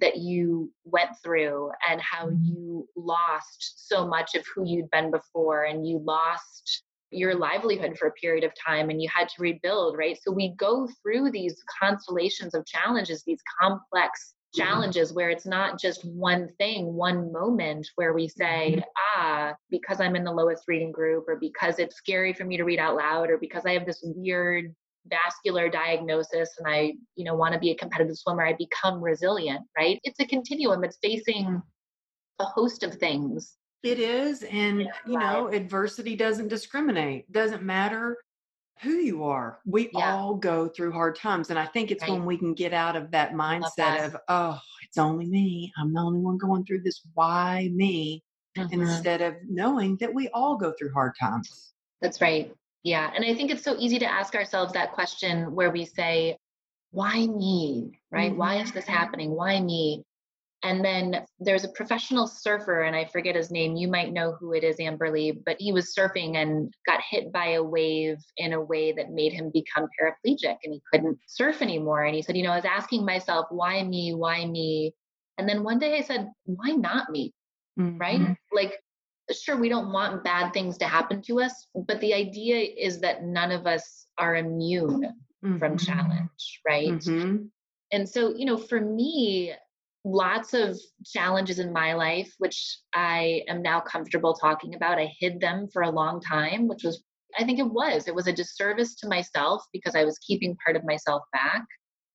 that 0.00 0.16
you 0.16 0.70
went 0.84 1.10
through 1.22 1.70
and 1.88 2.00
how 2.00 2.26
mm-hmm. 2.26 2.44
you 2.44 2.88
lost 2.96 3.88
so 3.88 4.06
much 4.06 4.34
of 4.34 4.44
who 4.54 4.66
you'd 4.66 4.90
been 4.90 5.10
before 5.10 5.64
and 5.64 5.86
you 5.86 6.02
lost 6.04 6.82
your 7.12 7.34
livelihood 7.34 7.96
for 7.98 8.08
a 8.08 8.12
period 8.12 8.42
of 8.42 8.52
time 8.54 8.90
and 8.90 9.00
you 9.00 9.08
had 9.14 9.28
to 9.28 9.34
rebuild, 9.38 9.96
right? 9.96 10.18
So 10.20 10.32
we 10.32 10.54
go 10.56 10.88
through 11.02 11.30
these 11.30 11.62
constellations 11.80 12.54
of 12.54 12.66
challenges, 12.66 13.22
these 13.22 13.42
complex 13.60 14.34
mm-hmm. 14.56 14.62
challenges 14.62 15.12
where 15.12 15.30
it's 15.30 15.46
not 15.46 15.78
just 15.78 16.04
one 16.04 16.48
thing, 16.58 16.94
one 16.94 17.30
moment 17.30 17.86
where 17.96 18.12
we 18.12 18.28
say, 18.28 18.76
mm-hmm. 18.76 19.20
ah, 19.20 19.54
because 19.70 20.00
I'm 20.00 20.16
in 20.16 20.24
the 20.24 20.32
lowest 20.32 20.64
reading 20.66 20.90
group, 20.90 21.26
or 21.28 21.36
because 21.36 21.78
it's 21.78 21.96
scary 21.96 22.32
for 22.32 22.44
me 22.44 22.56
to 22.56 22.64
read 22.64 22.78
out 22.78 22.96
loud, 22.96 23.30
or 23.30 23.38
because 23.38 23.64
I 23.66 23.72
have 23.72 23.86
this 23.86 24.02
weird 24.02 24.74
vascular 25.06 25.68
diagnosis 25.68 26.50
and 26.58 26.66
I, 26.66 26.94
you 27.16 27.24
know, 27.24 27.34
want 27.34 27.54
to 27.54 27.60
be 27.60 27.70
a 27.70 27.76
competitive 27.76 28.16
swimmer, 28.16 28.44
I 28.46 28.54
become 28.54 29.02
resilient, 29.02 29.62
right? 29.76 30.00
It's 30.04 30.20
a 30.20 30.26
continuum. 30.26 30.84
It's 30.84 30.98
facing 31.02 31.60
a 32.38 32.44
host 32.44 32.82
of 32.82 32.94
things. 32.94 33.56
It 33.82 33.98
is. 33.98 34.44
And, 34.44 34.88
you 35.06 35.18
know, 35.18 35.48
adversity 35.48 36.14
doesn't 36.14 36.48
discriminate, 36.48 37.30
doesn't 37.32 37.62
matter 37.62 38.16
who 38.80 38.92
you 38.92 39.24
are. 39.24 39.58
We 39.66 39.90
yeah. 39.92 40.14
all 40.14 40.34
go 40.34 40.68
through 40.68 40.92
hard 40.92 41.16
times. 41.16 41.50
And 41.50 41.58
I 41.58 41.66
think 41.66 41.90
it's 41.90 42.02
right. 42.02 42.12
when 42.12 42.24
we 42.24 42.36
can 42.36 42.54
get 42.54 42.72
out 42.72 42.96
of 42.96 43.10
that 43.10 43.32
mindset 43.32 43.76
that. 43.76 44.04
of, 44.06 44.16
oh, 44.28 44.60
it's 44.82 44.98
only 44.98 45.26
me. 45.26 45.72
I'm 45.78 45.92
the 45.92 46.00
only 46.00 46.20
one 46.20 46.38
going 46.38 46.64
through 46.64 46.82
this. 46.82 47.00
Why 47.14 47.70
me? 47.72 48.22
Mm-hmm. 48.56 48.82
Instead 48.82 49.22
of 49.22 49.34
knowing 49.48 49.96
that 49.96 50.12
we 50.12 50.28
all 50.28 50.56
go 50.56 50.74
through 50.78 50.92
hard 50.92 51.12
times. 51.18 51.72
That's 52.02 52.20
right. 52.20 52.54
Yeah. 52.82 53.10
And 53.14 53.24
I 53.24 53.34
think 53.34 53.50
it's 53.50 53.62
so 53.62 53.76
easy 53.78 53.98
to 54.00 54.06
ask 54.06 54.34
ourselves 54.34 54.72
that 54.72 54.92
question 54.92 55.54
where 55.54 55.70
we 55.70 55.84
say, 55.84 56.36
why 56.90 57.26
me? 57.26 57.98
Right? 58.10 58.30
Mm-hmm. 58.30 58.38
Why 58.38 58.56
is 58.56 58.72
this 58.72 58.86
happening? 58.86 59.30
Why 59.30 59.60
me? 59.60 60.04
And 60.64 60.84
then 60.84 61.24
there's 61.40 61.64
a 61.64 61.68
professional 61.70 62.28
surfer, 62.28 62.82
and 62.82 62.94
I 62.94 63.06
forget 63.06 63.34
his 63.34 63.50
name. 63.50 63.74
You 63.74 63.88
might 63.88 64.12
know 64.12 64.36
who 64.38 64.52
it 64.52 64.62
is, 64.62 64.76
Amberly, 64.76 65.36
but 65.44 65.56
he 65.58 65.72
was 65.72 65.92
surfing 65.92 66.36
and 66.36 66.72
got 66.86 67.00
hit 67.10 67.32
by 67.32 67.52
a 67.52 67.62
wave 67.62 68.18
in 68.36 68.52
a 68.52 68.60
way 68.60 68.92
that 68.92 69.10
made 69.10 69.32
him 69.32 69.50
become 69.52 69.88
paraplegic 70.00 70.56
and 70.62 70.72
he 70.72 70.80
couldn't 70.92 71.18
surf 71.26 71.62
anymore. 71.62 72.04
And 72.04 72.14
he 72.14 72.22
said, 72.22 72.36
You 72.36 72.44
know, 72.44 72.52
I 72.52 72.56
was 72.56 72.64
asking 72.64 73.04
myself, 73.04 73.46
why 73.50 73.82
me? 73.82 74.14
Why 74.14 74.46
me? 74.46 74.94
And 75.36 75.48
then 75.48 75.64
one 75.64 75.80
day 75.80 75.98
I 75.98 76.02
said, 76.02 76.30
Why 76.44 76.70
not 76.70 77.10
me? 77.10 77.34
Mm-hmm. 77.76 77.98
Right? 77.98 78.36
Like, 78.52 78.74
sure 79.30 79.56
we 79.56 79.68
don't 79.68 79.92
want 79.92 80.24
bad 80.24 80.52
things 80.52 80.76
to 80.78 80.84
happen 80.84 81.22
to 81.22 81.40
us 81.40 81.68
but 81.86 82.00
the 82.00 82.12
idea 82.12 82.56
is 82.56 83.00
that 83.00 83.24
none 83.24 83.50
of 83.50 83.66
us 83.66 84.06
are 84.18 84.36
immune 84.36 85.12
mm-hmm. 85.44 85.58
from 85.58 85.78
challenge 85.78 86.60
right 86.66 86.88
mm-hmm. 86.88 87.44
and 87.92 88.08
so 88.08 88.34
you 88.34 88.44
know 88.44 88.56
for 88.56 88.80
me 88.80 89.52
lots 90.04 90.52
of 90.52 90.76
challenges 91.06 91.60
in 91.60 91.72
my 91.72 91.94
life 91.94 92.32
which 92.38 92.78
i 92.94 93.42
am 93.48 93.62
now 93.62 93.80
comfortable 93.80 94.34
talking 94.34 94.74
about 94.74 94.98
i 94.98 95.08
hid 95.20 95.40
them 95.40 95.68
for 95.72 95.82
a 95.82 95.90
long 95.90 96.20
time 96.20 96.66
which 96.66 96.82
was 96.82 97.02
I 97.38 97.44
think 97.44 97.58
it 97.58 97.70
was. 97.70 98.08
It 98.08 98.14
was 98.14 98.26
a 98.26 98.32
disservice 98.32 98.94
to 98.96 99.08
myself 99.08 99.64
because 99.72 99.94
I 99.94 100.04
was 100.04 100.18
keeping 100.18 100.56
part 100.64 100.76
of 100.76 100.84
myself 100.84 101.22
back. 101.32 101.64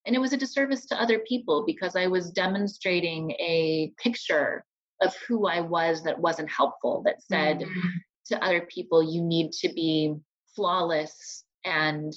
And 0.05 0.15
it 0.15 0.19
was 0.19 0.33
a 0.33 0.37
disservice 0.37 0.85
to 0.87 1.01
other 1.01 1.19
people 1.27 1.63
because 1.65 1.95
I 1.95 2.07
was 2.07 2.31
demonstrating 2.31 3.31
a 3.31 3.91
picture 4.01 4.63
of 5.01 5.15
who 5.27 5.47
I 5.47 5.61
was 5.61 6.03
that 6.03 6.19
wasn't 6.19 6.49
helpful, 6.49 7.03
that 7.05 7.21
said 7.21 7.59
mm-hmm. 7.59 7.89
to 8.27 8.43
other 8.43 8.61
people, 8.61 9.03
you 9.03 9.21
need 9.21 9.51
to 9.53 9.69
be 9.69 10.15
flawless 10.55 11.43
and 11.65 12.13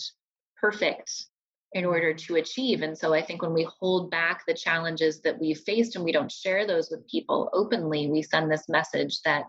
perfect 0.61 1.27
in 1.73 1.85
order 1.85 2.13
to 2.13 2.37
achieve. 2.37 2.83
And 2.83 2.97
so 2.97 3.15
I 3.15 3.23
think 3.23 3.43
when 3.43 3.53
we 3.53 3.69
hold 3.79 4.11
back 4.11 4.43
the 4.47 4.55
challenges 4.55 5.21
that 5.21 5.39
we've 5.39 5.61
faced 5.61 5.95
and 5.95 6.05
we 6.05 6.13
don't 6.13 6.33
share 6.33 6.67
those 6.67 6.91
with 6.91 7.07
people 7.09 7.49
openly, 7.53 8.09
we 8.09 8.23
send 8.23 8.51
this 8.51 8.69
message 8.69 9.21
that 9.23 9.47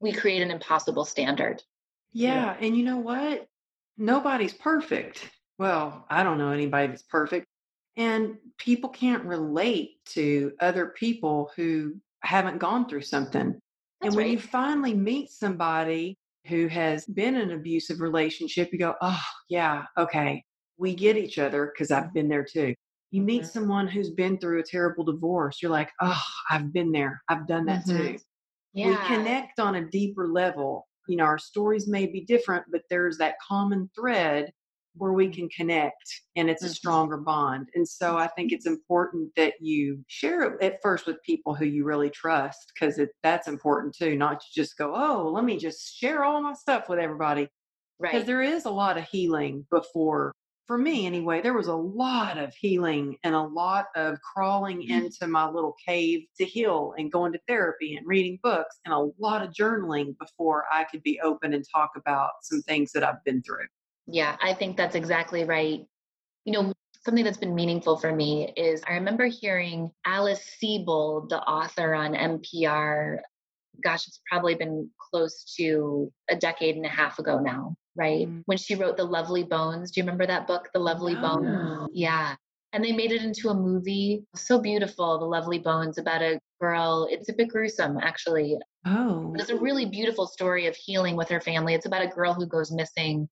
we 0.00 0.12
create 0.12 0.42
an 0.42 0.50
impossible 0.50 1.04
standard. 1.04 1.62
Yeah. 2.12 2.56
And 2.60 2.76
you 2.76 2.84
know 2.84 2.98
what? 2.98 3.46
Nobody's 3.98 4.52
perfect. 4.52 5.28
Well, 5.58 6.04
I 6.08 6.22
don't 6.22 6.38
know 6.38 6.50
anybody 6.50 6.88
that's 6.88 7.02
perfect. 7.02 7.46
And 7.96 8.36
people 8.58 8.90
can't 8.90 9.24
relate 9.24 10.04
to 10.10 10.52
other 10.60 10.86
people 10.86 11.50
who 11.56 11.96
haven't 12.24 12.58
gone 12.58 12.88
through 12.88 13.02
something. 13.02 13.52
That's 14.00 14.08
and 14.08 14.14
when 14.16 14.26
right. 14.26 14.32
you 14.32 14.38
finally 14.38 14.94
meet 14.94 15.30
somebody 15.30 16.18
who 16.46 16.66
has 16.68 17.06
been 17.06 17.34
in 17.36 17.50
an 17.50 17.52
abusive 17.52 18.00
relationship, 18.00 18.70
you 18.72 18.78
go, 18.78 18.94
oh, 19.00 19.22
yeah, 19.48 19.84
okay, 19.98 20.42
we 20.76 20.94
get 20.94 21.16
each 21.16 21.38
other 21.38 21.72
because 21.72 21.90
I've 21.90 22.12
been 22.12 22.28
there 22.28 22.44
too. 22.44 22.74
You 23.10 23.22
meet 23.22 23.42
mm-hmm. 23.42 23.50
someone 23.50 23.86
who's 23.86 24.10
been 24.10 24.38
through 24.38 24.60
a 24.60 24.64
terrible 24.64 25.04
divorce, 25.04 25.62
you're 25.62 25.70
like, 25.70 25.90
oh, 26.00 26.22
I've 26.50 26.72
been 26.72 26.92
there. 26.92 27.22
I've 27.28 27.46
done 27.46 27.66
that 27.66 27.86
mm-hmm. 27.86 27.96
too. 27.96 28.18
Yeah. 28.72 28.88
We 28.88 28.96
connect 29.06 29.60
on 29.60 29.76
a 29.76 29.88
deeper 29.88 30.26
level. 30.28 30.86
You 31.06 31.16
know, 31.16 31.24
our 31.24 31.38
stories 31.38 31.86
may 31.86 32.06
be 32.06 32.22
different, 32.22 32.64
but 32.72 32.82
there's 32.90 33.18
that 33.18 33.36
common 33.46 33.88
thread 33.94 34.50
where 34.96 35.12
we 35.12 35.28
can 35.28 35.48
connect 35.48 36.22
and 36.36 36.48
it's 36.48 36.62
a 36.62 36.66
mm-hmm. 36.66 36.74
stronger 36.74 37.16
bond. 37.16 37.68
And 37.74 37.86
so 37.86 38.16
I 38.16 38.28
think 38.28 38.52
it's 38.52 38.66
important 38.66 39.30
that 39.36 39.54
you 39.60 40.04
share 40.06 40.42
it 40.42 40.62
at 40.62 40.80
first 40.82 41.06
with 41.06 41.22
people 41.22 41.54
who 41.54 41.64
you 41.64 41.84
really 41.84 42.10
trust 42.10 42.72
because 42.74 43.00
that's 43.22 43.48
important 43.48 43.94
too, 43.96 44.16
not 44.16 44.40
to 44.40 44.46
just 44.54 44.78
go, 44.78 44.94
oh, 44.94 45.30
let 45.30 45.44
me 45.44 45.58
just 45.58 45.96
share 45.96 46.24
all 46.24 46.40
my 46.40 46.54
stuff 46.54 46.88
with 46.88 46.98
everybody. 46.98 47.48
Right. 47.98 48.12
Because 48.12 48.26
there 48.26 48.42
is 48.42 48.64
a 48.64 48.70
lot 48.70 48.98
of 48.98 49.04
healing 49.04 49.66
before 49.70 50.32
for 50.66 50.78
me 50.78 51.06
anyway, 51.06 51.42
there 51.42 51.52
was 51.52 51.66
a 51.66 51.74
lot 51.74 52.38
of 52.38 52.54
healing 52.54 53.16
and 53.22 53.34
a 53.34 53.42
lot 53.42 53.86
of 53.96 54.18
crawling 54.20 54.80
mm-hmm. 54.80 55.04
into 55.04 55.26
my 55.26 55.48
little 55.48 55.76
cave 55.86 56.22
to 56.38 56.44
heal 56.44 56.94
and 56.96 57.12
going 57.12 57.32
to 57.32 57.40
therapy 57.46 57.96
and 57.96 58.06
reading 58.06 58.38
books 58.42 58.78
and 58.84 58.94
a 58.94 59.10
lot 59.18 59.42
of 59.42 59.52
journaling 59.52 60.16
before 60.18 60.64
I 60.72 60.84
could 60.84 61.02
be 61.02 61.20
open 61.20 61.52
and 61.52 61.64
talk 61.70 61.90
about 61.96 62.30
some 62.42 62.62
things 62.62 62.92
that 62.92 63.04
I've 63.04 63.22
been 63.24 63.42
through. 63.42 63.66
Yeah, 64.06 64.36
I 64.42 64.54
think 64.54 64.76
that's 64.76 64.94
exactly 64.94 65.44
right. 65.44 65.84
You 66.44 66.52
know, 66.52 66.72
something 67.04 67.24
that's 67.24 67.38
been 67.38 67.54
meaningful 67.54 67.96
for 67.96 68.14
me 68.14 68.52
is 68.56 68.82
I 68.86 68.94
remember 68.94 69.26
hearing 69.26 69.90
Alice 70.04 70.44
Sebold, 70.62 71.30
the 71.30 71.40
author 71.40 71.94
on 71.94 72.14
NPR, 72.14 73.18
gosh, 73.82 74.06
it's 74.06 74.20
probably 74.30 74.54
been 74.54 74.90
close 74.98 75.44
to 75.56 76.12
a 76.30 76.36
decade 76.36 76.76
and 76.76 76.86
a 76.86 76.90
half 76.90 77.18
ago 77.18 77.38
now 77.38 77.76
right? 77.96 78.28
Mm. 78.28 78.42
When 78.46 78.58
she 78.58 78.74
wrote 78.74 78.96
The 78.96 79.04
Lovely 79.04 79.44
Bones. 79.44 79.90
Do 79.90 80.00
you 80.00 80.04
remember 80.04 80.26
that 80.26 80.46
book, 80.46 80.68
The 80.72 80.80
Lovely 80.80 81.14
Bones? 81.14 81.88
Yeah. 81.92 82.34
And 82.72 82.84
they 82.84 82.92
made 82.92 83.12
it 83.12 83.22
into 83.22 83.50
a 83.50 83.54
movie. 83.54 84.24
So 84.34 84.58
beautiful, 84.58 85.18
The 85.18 85.26
Lovely 85.26 85.58
Bones, 85.58 85.98
about 85.98 86.22
a 86.22 86.40
girl. 86.60 87.06
It's 87.10 87.28
a 87.28 87.32
bit 87.32 87.48
gruesome, 87.48 87.98
actually. 87.98 88.58
Oh. 88.84 89.30
But 89.32 89.42
it's 89.42 89.50
a 89.50 89.56
really 89.56 89.86
beautiful 89.86 90.26
story 90.26 90.66
of 90.66 90.74
healing 90.74 91.16
with 91.16 91.28
her 91.28 91.40
family. 91.40 91.74
It's 91.74 91.86
about 91.86 92.02
a 92.02 92.08
girl 92.08 92.34
who 92.34 92.46
goes 92.46 92.72
missing 92.72 93.28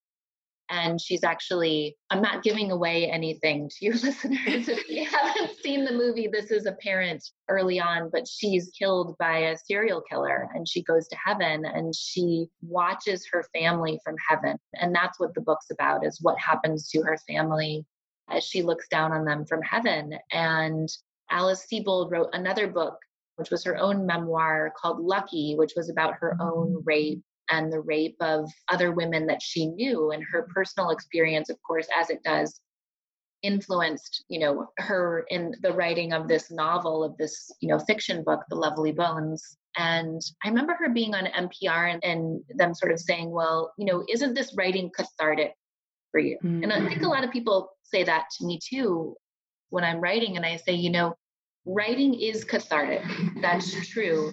and 0.71 1.01
she's 1.01 1.23
actually 1.25 1.97
i'm 2.11 2.23
not 2.23 2.43
giving 2.43 2.71
away 2.71 3.11
anything 3.11 3.69
to 3.69 3.85
your 3.85 3.95
listeners. 4.03 4.69
If 4.69 4.89
you 4.89 5.05
haven't 5.05 5.59
seen 5.63 5.85
the 5.85 5.93
movie 5.93 6.29
this 6.29 6.51
is 6.51 6.67
apparent 6.67 7.23
early 7.49 7.81
on 7.81 8.11
but 8.13 8.27
she's 8.27 8.71
killed 8.77 9.17
by 9.19 9.39
a 9.39 9.57
serial 9.57 10.01
killer 10.01 10.49
and 10.55 10.69
she 10.69 10.83
goes 10.83 11.09
to 11.09 11.17
heaven 11.25 11.65
and 11.65 11.95
she 11.95 12.49
watches 12.63 13.27
her 13.31 13.45
family 13.55 14.01
from 14.05 14.17
heaven. 14.29 14.57
And 14.75 14.95
that's 14.95 15.21
what 15.21 15.35
the 15.35 15.41
book's 15.41 15.71
about 15.71 16.05
is 16.05 16.19
what 16.21 16.39
happens 16.39 16.89
to 16.91 17.03
her 17.03 17.19
family 17.29 17.85
as 18.31 18.45
she 18.45 18.63
looks 18.63 18.89
down 18.89 19.13
on 19.13 19.25
them 19.25 19.45
from 19.45 19.63
heaven. 19.63 20.19
And 20.33 20.89
alice 21.31 21.67
sebold 21.71 22.11
wrote 22.11 22.29
another 22.33 22.67
book 22.67 22.97
which 23.37 23.51
was 23.51 23.65
her 23.65 23.77
own 23.79 24.05
memoir 24.07 24.73
called 24.77 25.01
lucky 25.01 25.55
which 25.57 25.73
was 25.77 25.89
about 25.89 26.15
her 26.15 26.37
own 26.41 26.83
rape 26.85 27.23
and 27.51 27.73
the 27.73 27.81
rape 27.81 28.17
of 28.21 28.51
other 28.71 28.93
women 28.93 29.27
that 29.27 29.43
she 29.43 29.67
knew 29.67 30.11
and 30.11 30.23
her 30.25 30.49
personal 30.55 30.91
experience 30.91 31.51
of 31.51 31.57
course 31.63 31.87
as 31.99 32.11
it 32.11 32.23
does 32.23 32.61
influenced 33.43 34.25
you 34.29 34.39
know 34.39 34.69
her 34.79 35.25
in 35.29 35.55
the 35.63 35.73
writing 35.73 36.13
of 36.13 36.29
this 36.29 36.51
novel 36.51 37.03
of 37.03 37.17
this 37.17 37.51
you 37.61 37.69
know 37.69 37.79
fiction 37.79 38.23
book 38.23 38.43
the 38.49 38.55
lovely 38.55 38.93
bones 38.93 39.57
and 39.77 40.21
i 40.45 40.49
remember 40.49 40.75
her 40.75 40.89
being 40.89 41.15
on 41.15 41.25
npr 41.25 41.93
and, 41.93 42.05
and 42.05 42.41
them 42.57 42.73
sort 42.75 42.93
of 42.93 43.01
saying 43.01 43.31
well 43.31 43.73
you 43.77 43.85
know 43.85 44.05
isn't 44.09 44.35
this 44.35 44.55
writing 44.57 44.91
cathartic 44.97 45.55
for 46.13 46.21
you 46.21 46.39
mm-hmm. 46.45 46.63
and 46.63 46.73
i 46.73 46.79
think 46.79 46.93
a 46.93 46.95
mm-hmm. 46.97 47.07
lot 47.07 47.25
of 47.25 47.33
people 47.33 47.71
say 47.83 48.05
that 48.05 48.27
to 48.39 48.47
me 48.47 48.61
too 48.63 49.17
when 49.71 49.83
i'm 49.83 50.01
writing 50.01 50.37
and 50.37 50.47
i 50.47 50.57
say 50.57 50.73
you 50.73 50.91
know 50.91 51.15
writing 51.65 52.15
is 52.15 52.45
cathartic 52.45 53.03
that's 53.41 53.89
true 53.89 54.33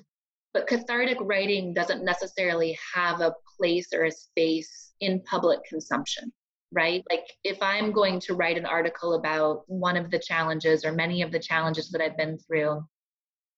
but 0.53 0.67
cathartic 0.67 1.17
writing 1.21 1.73
doesn't 1.73 2.03
necessarily 2.03 2.77
have 2.93 3.21
a 3.21 3.35
place 3.57 3.89
or 3.93 4.05
a 4.05 4.11
space 4.11 4.93
in 4.99 5.21
public 5.21 5.59
consumption 5.63 6.31
right? 6.71 7.03
Like 7.09 7.25
if 7.43 7.57
I'm 7.61 7.91
going 7.91 8.19
to 8.21 8.35
write 8.35 8.57
an 8.57 8.65
article 8.65 9.15
about 9.15 9.63
one 9.67 9.97
of 9.97 10.11
the 10.11 10.19
challenges 10.19 10.85
or 10.85 10.91
many 10.91 11.21
of 11.21 11.31
the 11.31 11.39
challenges 11.39 11.89
that 11.89 12.01
I've 12.01 12.17
been 12.17 12.37
through, 12.37 12.83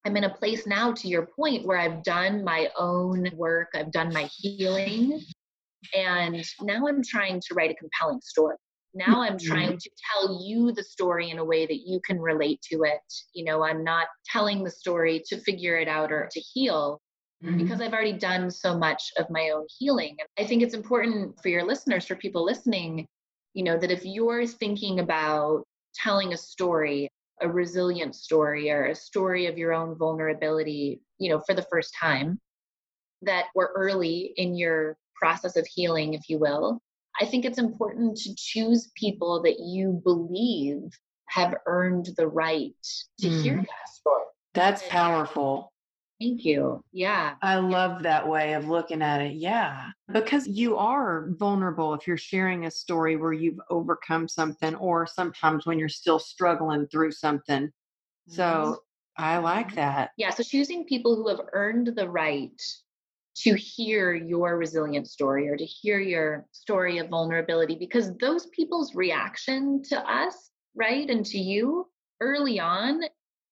I'm 0.06 0.18
in 0.18 0.24
a 0.24 0.34
place 0.34 0.66
now, 0.66 0.92
to 0.94 1.08
your 1.08 1.28
point, 1.28 1.66
where 1.66 1.78
I've 1.78 2.04
done 2.04 2.44
my 2.44 2.70
own 2.78 3.30
work, 3.36 3.70
I've 3.76 3.92
done 3.92 4.12
my 4.12 4.24
healing, 4.36 5.22
and 5.96 6.44
now 6.62 6.88
I'm 6.88 7.04
trying 7.04 7.40
to 7.42 7.54
write 7.54 7.72
a 7.72 7.76
compelling 7.76 8.20
story 8.22 8.56
now 8.94 9.22
i'm 9.22 9.38
mm-hmm. 9.38 9.48
trying 9.48 9.78
to 9.78 9.90
tell 10.12 10.42
you 10.44 10.72
the 10.72 10.84
story 10.84 11.30
in 11.30 11.40
a 11.40 11.46
way 11.46 11.66
that 11.66 11.82
you 11.86 12.00
can 12.06 12.20
relate 12.20 12.62
to 12.62 12.84
it 12.84 13.02
you 13.34 13.44
know 13.44 13.64
i'm 13.64 13.84
not 13.84 14.08
telling 14.26 14.64
the 14.64 14.72
story 14.72 15.22
to 15.26 15.40
figure 15.40 15.78
it 15.78 15.88
out 15.88 16.12
or 16.12 16.28
to 16.32 16.40
heal 16.40 17.02
mm-hmm. 17.44 17.58
because 17.58 17.82
i've 17.82 17.94
already 17.94 18.14
done 18.14 18.50
so 18.50 18.78
much 18.78 19.12
of 19.18 19.26
my 19.30 19.52
own 19.54 19.66
healing 19.80 20.16
i 20.38 20.44
think 20.46 20.62
it's 20.62 20.74
important 20.74 21.34
for 21.42 21.50
your 21.50 21.64
listeners 21.64 22.06
for 22.06 22.16
people 22.16 22.44
listening 22.44 23.08
you 23.54 23.64
know 23.64 23.78
that 23.78 23.92
if 23.92 24.06
you're 24.06 24.46
thinking 24.46 25.00
about 25.00 25.64
telling 25.96 26.34
a 26.34 26.38
story 26.38 27.10
a 27.42 27.50
resilient 27.50 28.16
story 28.16 28.70
or 28.70 28.86
a 28.86 28.96
story 28.96 29.48
of 29.48 29.58
your 29.58 29.74
own 29.74 29.96
vulnerability 29.96 31.02
you 31.18 31.30
know 31.30 31.42
for 31.46 31.56
the 31.56 31.66
first 31.72 31.94
time 32.00 32.40
that 33.22 33.46
we're 33.56 33.72
early 33.74 34.34
in 34.38 34.56
your 34.56 34.98
process 35.16 35.56
of 35.56 35.66
healing 35.68 36.14
if 36.14 36.28
you 36.28 36.40
will 36.40 36.82
I 37.22 37.26
think 37.26 37.46
it's 37.46 37.60
important 37.60 38.18
to 38.18 38.34
choose 38.36 38.92
people 38.96 39.44
that 39.44 39.60
you 39.60 40.02
believe 40.04 40.90
have 41.30 41.54
earned 41.68 42.10
the 42.18 42.28
right 42.28 42.74
to 43.20 43.28
mm. 43.28 43.42
hear 43.44 43.58
that 43.58 43.94
story. 43.94 44.24
That's 44.54 44.82
powerful. 44.90 45.72
Thank 46.20 46.46
you. 46.46 46.84
Yeah. 46.92 47.36
I 47.42 47.56
love 47.56 48.04
that 48.04 48.28
way 48.28 48.54
of 48.54 48.68
looking 48.68 49.02
at 49.02 49.22
it. 49.22 49.36
Yeah. 49.36 49.88
Because 50.12 50.48
you 50.48 50.78
are 50.78 51.30
vulnerable 51.32 51.94
if 51.94 52.06
you're 52.06 52.18
sharing 52.18 52.66
a 52.66 52.72
story 52.72 53.16
where 53.16 53.34
you've 53.34 53.60
overcome 53.70 54.28
something, 54.28 54.76
or 54.76 55.08
sometimes 55.08 55.66
when 55.66 55.80
you're 55.80 55.90
still 55.90 56.20
struggling 56.20 56.88
through 56.88 57.12
something. 57.12 57.72
So 58.28 58.44
mm-hmm. 58.44 58.74
I 59.24 59.38
like 59.38 59.68
mm-hmm. 59.68 59.76
that. 59.78 60.12
Yeah. 60.18 60.32
So 60.32 60.44
choosing 60.44 60.86
people 60.86 61.16
who 61.16 61.28
have 61.28 61.42
earned 61.54 61.94
the 61.96 62.10
right 62.10 62.62
to 63.34 63.56
hear 63.56 64.14
your 64.14 64.58
resilient 64.58 65.08
story 65.08 65.48
or 65.50 65.56
to 65.56 65.66
hear 65.66 66.00
your 66.00 66.46
story 66.52 66.98
of 66.98 67.10
vulnerability 67.10 67.76
because 67.76 68.16
those 68.18 68.48
people's 68.48 68.94
reaction 68.94 69.82
to 69.84 69.98
us, 70.00 70.52
right, 70.76 71.10
and 71.10 71.26
to 71.28 71.38
you 71.38 71.88
early 72.20 72.60
on, 72.60 73.02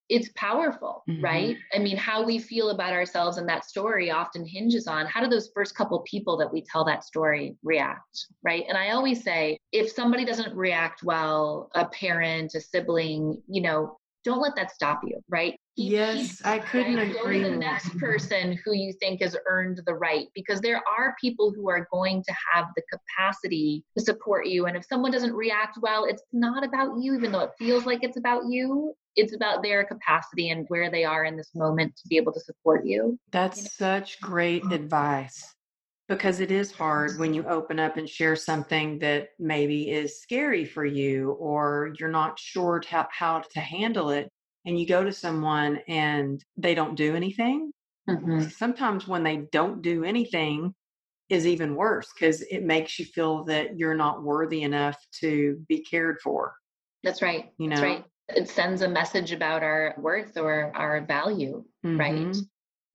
it's 0.09 0.29
powerful, 0.35 1.03
mm-hmm. 1.07 1.23
right? 1.23 1.57
I 1.73 1.77
mean, 1.77 1.95
how 1.95 2.23
we 2.23 2.39
feel 2.39 2.71
about 2.71 2.93
ourselves 2.93 3.37
and 3.37 3.47
that 3.47 3.65
story 3.65 4.09
often 4.09 4.43
hinges 4.43 4.87
on 4.87 5.05
how 5.05 5.21
do 5.21 5.29
those 5.29 5.51
first 5.53 5.75
couple 5.75 5.99
people 5.99 6.35
that 6.37 6.51
we 6.51 6.63
tell 6.63 6.83
that 6.85 7.03
story 7.03 7.55
react, 7.63 8.25
right? 8.43 8.65
And 8.67 8.77
I 8.77 8.91
always 8.91 9.23
say 9.23 9.59
if 9.71 9.91
somebody 9.91 10.25
doesn't 10.25 10.55
react 10.55 11.03
well, 11.03 11.69
a 11.75 11.85
parent, 11.85 12.55
a 12.55 12.61
sibling, 12.61 13.41
you 13.47 13.61
know, 13.61 13.99
don't 14.25 14.41
let 14.41 14.55
that 14.55 14.71
stop 14.71 15.01
you, 15.05 15.21
right? 15.29 15.59
Keep, 15.79 15.93
yes, 15.93 16.37
keep, 16.39 16.45
I 16.45 16.59
couldn't 16.59 16.97
right? 16.97 17.15
agree. 17.15 17.41
The 17.41 17.51
next 17.51 17.97
person 17.97 18.59
who 18.65 18.73
you 18.73 18.91
think 18.91 19.21
has 19.21 19.37
earned 19.47 19.81
the 19.85 19.93
right 19.93 20.27
because 20.35 20.59
there 20.59 20.83
are 20.85 21.15
people 21.21 21.53
who 21.55 21.69
are 21.69 21.87
going 21.89 22.21
to 22.21 22.33
have 22.53 22.65
the 22.75 22.81
capacity 22.91 23.85
to 23.97 24.03
support 24.03 24.45
you. 24.45 24.65
And 24.65 24.75
if 24.75 24.83
someone 24.83 25.13
doesn't 25.13 25.33
react 25.33 25.77
well, 25.81 26.03
it's 26.03 26.21
not 26.33 26.65
about 26.65 26.99
you, 26.99 27.15
even 27.15 27.31
though 27.31 27.39
it 27.39 27.51
feels 27.57 27.85
like 27.85 27.99
it's 28.01 28.17
about 28.17 28.43
you. 28.49 28.93
It's 29.15 29.33
about 29.33 29.63
their 29.63 29.85
capacity 29.85 30.49
and 30.49 30.65
where 30.67 30.91
they 30.91 31.05
are 31.05 31.23
in 31.23 31.37
this 31.37 31.51
moment 31.55 31.95
to 31.95 32.07
be 32.09 32.17
able 32.17 32.33
to 32.33 32.41
support 32.41 32.85
you. 32.85 33.17
That's 33.31 33.59
you 33.59 33.63
know? 33.63 33.69
such 33.77 34.19
great 34.19 34.63
mm. 34.63 34.73
advice. 34.73 35.55
because 36.09 36.41
it 36.41 36.51
is 36.51 36.73
hard 36.73 37.17
when 37.19 37.33
you 37.33 37.45
open 37.45 37.79
up 37.79 37.95
and 37.95 38.09
share 38.09 38.35
something 38.35 38.99
that 38.99 39.29
maybe 39.39 39.89
is 39.89 40.21
scary 40.21 40.65
for 40.65 40.83
you 40.83 41.31
or 41.39 41.93
you're 41.99 42.09
not 42.09 42.37
sure 42.37 42.81
how, 42.89 43.07
how 43.11 43.43
to 43.53 43.59
handle 43.61 44.09
it 44.09 44.29
and 44.69 44.79
you 44.79 44.85
go 44.85 45.03
to 45.03 45.11
someone 45.11 45.79
and 45.87 46.45
they 46.55 46.75
don't 46.75 46.93
do 46.93 47.15
anything 47.15 47.71
mm-hmm. 48.07 48.47
sometimes 48.49 49.07
when 49.07 49.23
they 49.23 49.37
don't 49.51 49.81
do 49.81 50.03
anything 50.03 50.73
is 51.27 51.47
even 51.47 51.75
worse 51.75 52.07
because 52.13 52.41
it 52.43 52.63
makes 52.63 52.99
you 52.99 53.05
feel 53.05 53.43
that 53.43 53.77
you're 53.77 53.95
not 53.95 54.21
worthy 54.21 54.61
enough 54.61 54.95
to 55.11 55.59
be 55.67 55.79
cared 55.79 56.17
for 56.23 56.53
that's 57.03 57.21
right 57.23 57.51
you 57.57 57.67
know 57.67 57.75
that's 57.75 57.83
right 57.83 58.05
it 58.29 58.47
sends 58.47 58.83
a 58.83 58.87
message 58.87 59.31
about 59.31 59.63
our 59.63 59.95
worth 59.97 60.37
or 60.37 60.71
our 60.75 61.01
value 61.01 61.63
mm-hmm. 61.83 61.99
right 61.99 62.35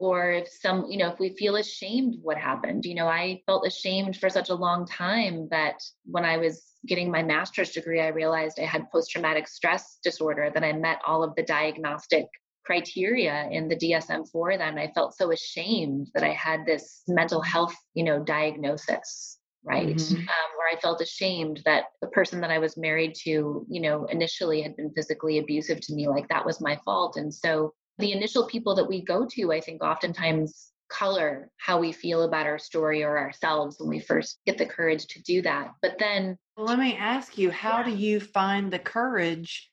or 0.04 0.32
if 0.32 0.48
some 0.48 0.84
you 0.90 0.98
know 0.98 1.08
if 1.08 1.18
we 1.18 1.30
feel 1.30 1.56
ashamed 1.56 2.16
what 2.20 2.36
happened 2.36 2.84
you 2.84 2.94
know 2.94 3.06
i 3.06 3.40
felt 3.46 3.66
ashamed 3.66 4.16
for 4.16 4.28
such 4.28 4.50
a 4.50 4.54
long 4.54 4.86
time 4.86 5.48
that 5.50 5.76
when 6.04 6.24
i 6.24 6.36
was 6.36 6.62
getting 6.86 7.10
my 7.10 7.22
master's 7.22 7.70
degree 7.70 8.00
i 8.00 8.08
realized 8.08 8.58
i 8.60 8.64
had 8.64 8.90
post 8.90 9.10
traumatic 9.10 9.48
stress 9.48 9.98
disorder 10.04 10.50
that 10.52 10.62
i 10.62 10.72
met 10.72 11.00
all 11.06 11.22
of 11.22 11.34
the 11.36 11.42
diagnostic 11.42 12.26
criteria 12.66 13.48
in 13.50 13.66
the 13.68 13.76
dsm-4 13.76 14.58
then 14.58 14.78
i 14.78 14.90
felt 14.94 15.16
so 15.16 15.32
ashamed 15.32 16.08
that 16.14 16.22
i 16.22 16.32
had 16.32 16.60
this 16.66 17.02
mental 17.08 17.40
health 17.40 17.74
you 17.94 18.04
know 18.04 18.22
diagnosis 18.22 19.38
right 19.64 19.96
mm-hmm. 19.96 20.16
um, 20.16 20.48
where 20.56 20.76
i 20.76 20.80
felt 20.80 21.00
ashamed 21.00 21.62
that 21.64 21.84
the 22.02 22.08
person 22.08 22.40
that 22.40 22.50
i 22.50 22.58
was 22.58 22.76
married 22.76 23.14
to 23.14 23.64
you 23.70 23.80
know 23.80 24.04
initially 24.06 24.60
had 24.60 24.76
been 24.76 24.92
physically 24.94 25.38
abusive 25.38 25.80
to 25.80 25.94
me 25.94 26.08
like 26.08 26.28
that 26.28 26.44
was 26.44 26.60
my 26.60 26.78
fault 26.84 27.16
and 27.16 27.32
so 27.32 27.72
the 27.98 28.12
initial 28.12 28.46
people 28.46 28.74
that 28.74 28.88
we 28.88 29.04
go 29.04 29.26
to, 29.32 29.52
I 29.52 29.60
think 29.60 29.82
oftentimes 29.82 30.72
color 30.88 31.50
how 31.56 31.78
we 31.78 31.92
feel 31.92 32.22
about 32.22 32.46
our 32.46 32.58
story 32.58 33.02
or 33.02 33.18
ourselves 33.18 33.76
when 33.78 33.88
we 33.88 34.00
first 34.00 34.38
get 34.46 34.58
the 34.58 34.66
courage 34.66 35.06
to 35.06 35.22
do 35.22 35.42
that. 35.42 35.72
But 35.82 35.98
then. 35.98 36.38
Well, 36.56 36.66
let 36.66 36.78
me 36.78 36.96
ask 36.96 37.38
you, 37.38 37.50
how 37.50 37.78
yeah. 37.78 37.84
do 37.84 37.90
you 37.96 38.20
find 38.20 38.72
the 38.72 38.78
courage? 38.78 39.70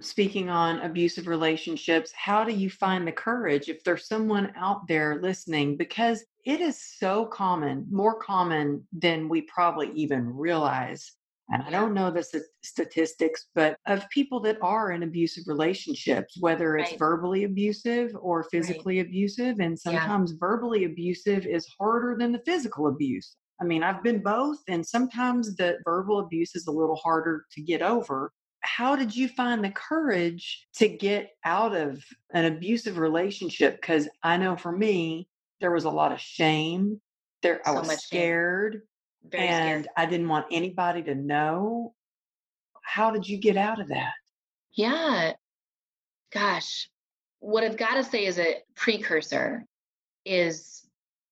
Speaking 0.00 0.50
on 0.50 0.80
abusive 0.80 1.28
relationships, 1.28 2.12
how 2.12 2.44
do 2.44 2.52
you 2.52 2.68
find 2.68 3.06
the 3.06 3.12
courage 3.12 3.68
if 3.68 3.84
there's 3.84 4.08
someone 4.08 4.52
out 4.56 4.88
there 4.88 5.20
listening? 5.22 5.76
Because 5.76 6.24
it 6.44 6.60
is 6.60 6.82
so 6.98 7.26
common, 7.26 7.86
more 7.90 8.18
common 8.18 8.86
than 8.92 9.28
we 9.28 9.42
probably 9.42 9.92
even 9.94 10.36
realize 10.36 11.12
and 11.50 11.62
I 11.62 11.70
don't 11.70 11.92
know 11.92 12.10
the 12.10 12.24
statistics, 12.62 13.48
but 13.54 13.76
of 13.86 14.08
people 14.08 14.40
that 14.40 14.56
are 14.62 14.92
in 14.92 15.02
abusive 15.02 15.44
relationships, 15.46 16.36
whether 16.40 16.78
it's 16.78 16.92
right. 16.92 16.98
verbally 16.98 17.44
abusive 17.44 18.12
or 18.18 18.44
physically 18.44 18.98
right. 18.98 19.06
abusive. 19.06 19.60
And 19.60 19.78
sometimes 19.78 20.32
yeah. 20.32 20.38
verbally 20.40 20.84
abusive 20.84 21.46
is 21.46 21.66
harder 21.78 22.16
than 22.18 22.32
the 22.32 22.42
physical 22.46 22.88
abuse. 22.88 23.36
I 23.60 23.64
mean, 23.64 23.82
I've 23.82 24.02
been 24.02 24.22
both, 24.22 24.58
and 24.68 24.84
sometimes 24.84 25.54
the 25.56 25.76
verbal 25.84 26.20
abuse 26.20 26.56
is 26.56 26.66
a 26.66 26.72
little 26.72 26.96
harder 26.96 27.44
to 27.52 27.62
get 27.62 27.82
over. 27.82 28.32
How 28.60 28.96
did 28.96 29.14
you 29.14 29.28
find 29.28 29.62
the 29.62 29.70
courage 29.70 30.66
to 30.76 30.88
get 30.88 31.30
out 31.44 31.76
of 31.76 32.02
an 32.32 32.46
abusive 32.46 32.96
relationship? 32.96 33.80
Because 33.80 34.08
I 34.22 34.38
know 34.38 34.56
for 34.56 34.72
me, 34.72 35.28
there 35.60 35.70
was 35.70 35.84
a 35.84 35.90
lot 35.90 36.10
of 36.10 36.20
shame. 36.20 37.00
There, 37.42 37.60
so 37.66 37.70
I 37.70 37.80
was 37.80 38.02
scared. 38.02 38.72
Shame 38.72 38.82
very 39.24 39.48
and 39.48 39.84
scared. 39.84 39.88
I 39.96 40.06
didn't 40.06 40.28
want 40.28 40.46
anybody 40.50 41.02
to 41.04 41.14
know. 41.14 41.94
How 42.82 43.10
did 43.10 43.28
you 43.28 43.38
get 43.38 43.56
out 43.56 43.80
of 43.80 43.88
that? 43.88 44.12
Yeah. 44.74 45.32
Gosh, 46.32 46.90
what 47.40 47.64
I've 47.64 47.76
got 47.76 47.94
to 47.94 48.04
say 48.04 48.26
is 48.26 48.38
a 48.38 48.62
precursor 48.74 49.64
is 50.24 50.84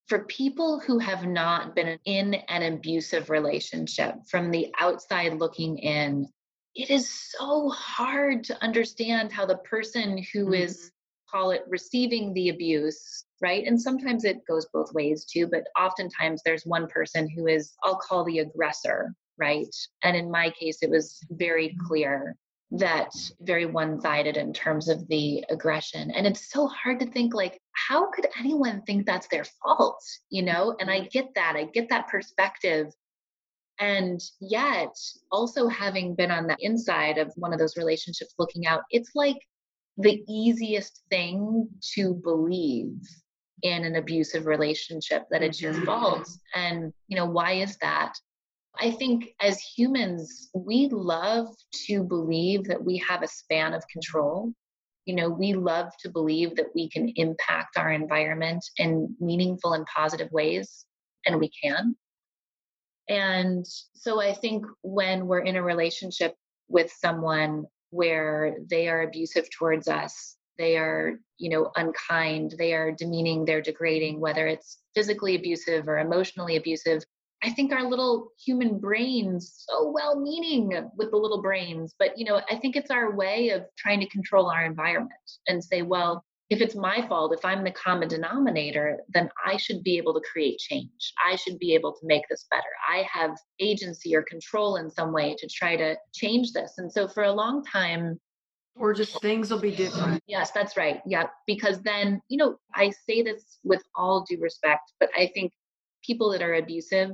for 0.07 0.25
people 0.25 0.79
who 0.79 0.99
have 0.99 1.25
not 1.25 1.75
been 1.75 1.99
in 2.05 2.35
an 2.35 2.75
abusive 2.75 3.31
relationship 3.31 4.15
from 4.29 4.51
the 4.51 4.73
outside 4.79 5.39
looking 5.39 5.79
in, 5.79 6.29
it 6.75 6.91
is 6.91 7.11
so 7.11 7.71
hard 7.71 8.45
to 8.45 8.63
understand 8.63 9.33
how 9.33 9.47
the 9.47 9.59
person 9.59 10.19
who 10.33 10.45
mm-hmm. 10.45 10.55
is 10.55 10.91
call 11.33 11.51
it 11.53 11.65
receiving 11.69 12.35
the 12.35 12.51
abuse 12.51 13.25
right? 13.43 13.67
And 13.67 13.79
sometimes 13.79 14.25
it 14.25 14.47
goes 14.47 14.67
both 14.73 14.95
ways 14.95 15.25
too, 15.25 15.49
but 15.49 15.67
oftentimes 15.79 16.43
there's 16.45 16.65
one 16.65 16.87
person 16.87 17.29
who 17.29 17.49
is, 17.49 17.75
I'll 17.83 17.97
call 17.97 18.25
the 18.25 18.39
aggressor, 18.39 19.15
right? 19.37 19.75
And 20.05 20.17
in 20.17 20.31
my 20.31 20.51
case, 20.51 20.79
it 20.81 20.89
was 20.89 21.19
very 21.31 21.77
clear 21.87 22.37
that 22.71 23.11
very 23.41 23.67
one 23.67 24.01
sided 24.01 24.39
in 24.39 24.53
terms 24.53 24.89
of 24.89 25.07
the 25.09 25.45
aggression. 25.51 26.11
And 26.13 26.27
it's 26.27 26.51
so 26.51 26.69
hard 26.69 27.01
to 27.01 27.07
think, 27.07 27.35
like, 27.35 27.61
how 27.73 28.11
could 28.13 28.29
anyone 28.39 28.81
think 28.83 29.05
that's 29.05 29.27
their 29.27 29.45
fault? 29.45 30.03
You 30.31 30.43
know, 30.43 30.77
and 30.81 30.91
I 30.91 31.01
get 31.01 31.35
that, 31.35 31.55
I 31.57 31.65
get 31.65 31.91
that 31.91 32.09
perspective. 32.09 32.87
And 33.79 34.23
yet, 34.41 34.97
also 35.33 35.67
having 35.67 36.15
been 36.15 36.31
on 36.31 36.47
the 36.47 36.57
inside 36.61 37.19
of 37.19 37.33
one 37.35 37.53
of 37.53 37.59
those 37.59 37.77
relationships 37.77 38.35
looking 38.39 38.67
out, 38.67 38.83
it's 38.91 39.11
like 39.17 39.37
the 39.99 40.23
easiest 40.29 41.03
thing 41.11 41.69
to 41.95 42.15
believe 42.15 42.99
in 43.63 43.85
an 43.85 43.97
abusive 43.97 44.47
relationship 44.47 45.25
that 45.31 45.43
it's 45.43 45.61
your 45.61 45.75
fault 45.85 46.29
and 46.55 46.93
you 47.09 47.17
know 47.17 47.27
why 47.27 47.53
is 47.53 47.77
that? 47.79 48.15
I 48.81 48.91
think 48.91 49.35
as 49.41 49.61
humans 49.61 50.51
we 50.55 50.89
love 50.91 51.49
to 51.87 52.03
believe 52.03 52.65
that 52.65 52.83
we 52.83 52.97
have 53.09 53.23
a 53.23 53.29
span 53.29 53.75
of 53.75 53.87
control. 53.89 54.53
You 55.05 55.15
know 55.15 55.29
we 55.29 55.53
love 55.53 55.93
to 56.01 56.11
believe 56.11 56.57
that 56.57 56.75
we 56.75 56.89
can 56.89 57.13
impact 57.17 57.77
our 57.77 57.93
environment 57.93 58.65
in 58.79 59.15
meaningful 59.21 59.75
and 59.75 59.87
positive 59.87 60.31
ways 60.33 60.87
and 61.27 61.39
we 61.39 61.51
can. 61.63 61.97
And 63.09 63.67
so 63.95 64.21
i 64.21 64.33
think 64.33 64.65
when 64.83 65.27
we're 65.27 65.41
in 65.41 65.57
a 65.57 65.63
relationship 65.63 66.35
with 66.69 66.91
someone 66.91 67.67
where 67.93 68.57
they 68.69 68.89
are 68.89 69.03
abusive 69.03 69.49
towards 69.51 69.87
us 69.87 70.37
they 70.59 70.77
are 70.77 71.19
you 71.39 71.51
know 71.51 71.71
unkind 71.77 72.55
they 72.59 72.73
are 72.73 72.93
demeaning 72.93 73.45
they're 73.45 73.63
degrading 73.63 74.21
whether 74.21 74.47
it's 74.47 74.79
physically 74.95 75.35
abusive 75.35 75.89
or 75.89 75.99
emotionally 75.99 76.57
abusive. 76.57 77.03
I 77.45 77.51
think 77.51 77.73
our 77.73 77.83
little 77.83 78.31
human 78.39 78.79
brains 78.79 79.65
so 79.69 79.91
well 79.91 80.21
meaning 80.21 80.89
with 80.97 81.11
the 81.11 81.17
little 81.17 81.43
brains 81.43 81.93
but 81.99 82.17
you 82.17 82.25
know 82.25 82.41
i 82.49 82.57
think 82.57 82.77
it's 82.77 82.91
our 82.91 83.17
way 83.17 83.49
of 83.49 83.65
trying 83.77 83.99
to 83.99 84.09
control 84.09 84.49
our 84.49 84.65
environment 84.65 85.11
and 85.49 85.63
say 85.63 85.83
well 85.83 86.25
if 86.51 86.61
it's 86.61 86.75
my 86.75 87.07
fault 87.09 87.35
if 87.37 87.45
i'm 87.45 87.65
the 87.65 87.71
common 87.71 88.09
denominator 88.09 88.99
then 89.09 89.29
i 89.47 89.57
should 89.57 89.83
be 89.83 89.97
able 89.97 90.15
to 90.15 90.21
create 90.31 90.59
change 90.59 91.13
i 91.27 91.37
should 91.37 91.59
be 91.59 91.75
able 91.75 91.93
to 91.93 92.07
make 92.07 92.23
this 92.29 92.47
better 92.51 92.63
i 92.89 93.05
have 93.11 93.37
agency 93.61 94.15
or 94.15 94.23
control 94.23 94.77
in 94.77 94.91
some 94.91 95.13
way 95.13 95.35
to 95.39 95.49
try 95.49 95.77
to 95.77 95.97
change 96.13 96.53
this 96.53 96.75
and 96.79 96.91
so 96.91 97.09
for 97.09 97.25
a 97.25 97.33
long 97.33 97.65
time 97.65 98.19
or 98.77 98.95
just 98.95 99.21
things 99.21 99.51
will 99.51 99.61
be 99.61 99.75
different. 99.75 100.23
Yes, 100.27 100.51
that's 100.51 100.77
right. 100.77 101.03
Yeah. 101.07 101.27
Because 101.47 101.83
then, 101.83 102.21
you 102.29 102.39
know, 102.39 102.57
I 102.75 102.91
say 103.07 103.23
this 103.23 103.59
with 103.65 103.83
all 103.95 104.25
due 104.29 104.41
respect, 104.41 104.93
but 104.99 105.11
I 105.17 105.31
think 105.35 105.53
people 106.03 106.31
that 106.33 106.43
are 106.43 106.55
abusive, 106.55 107.11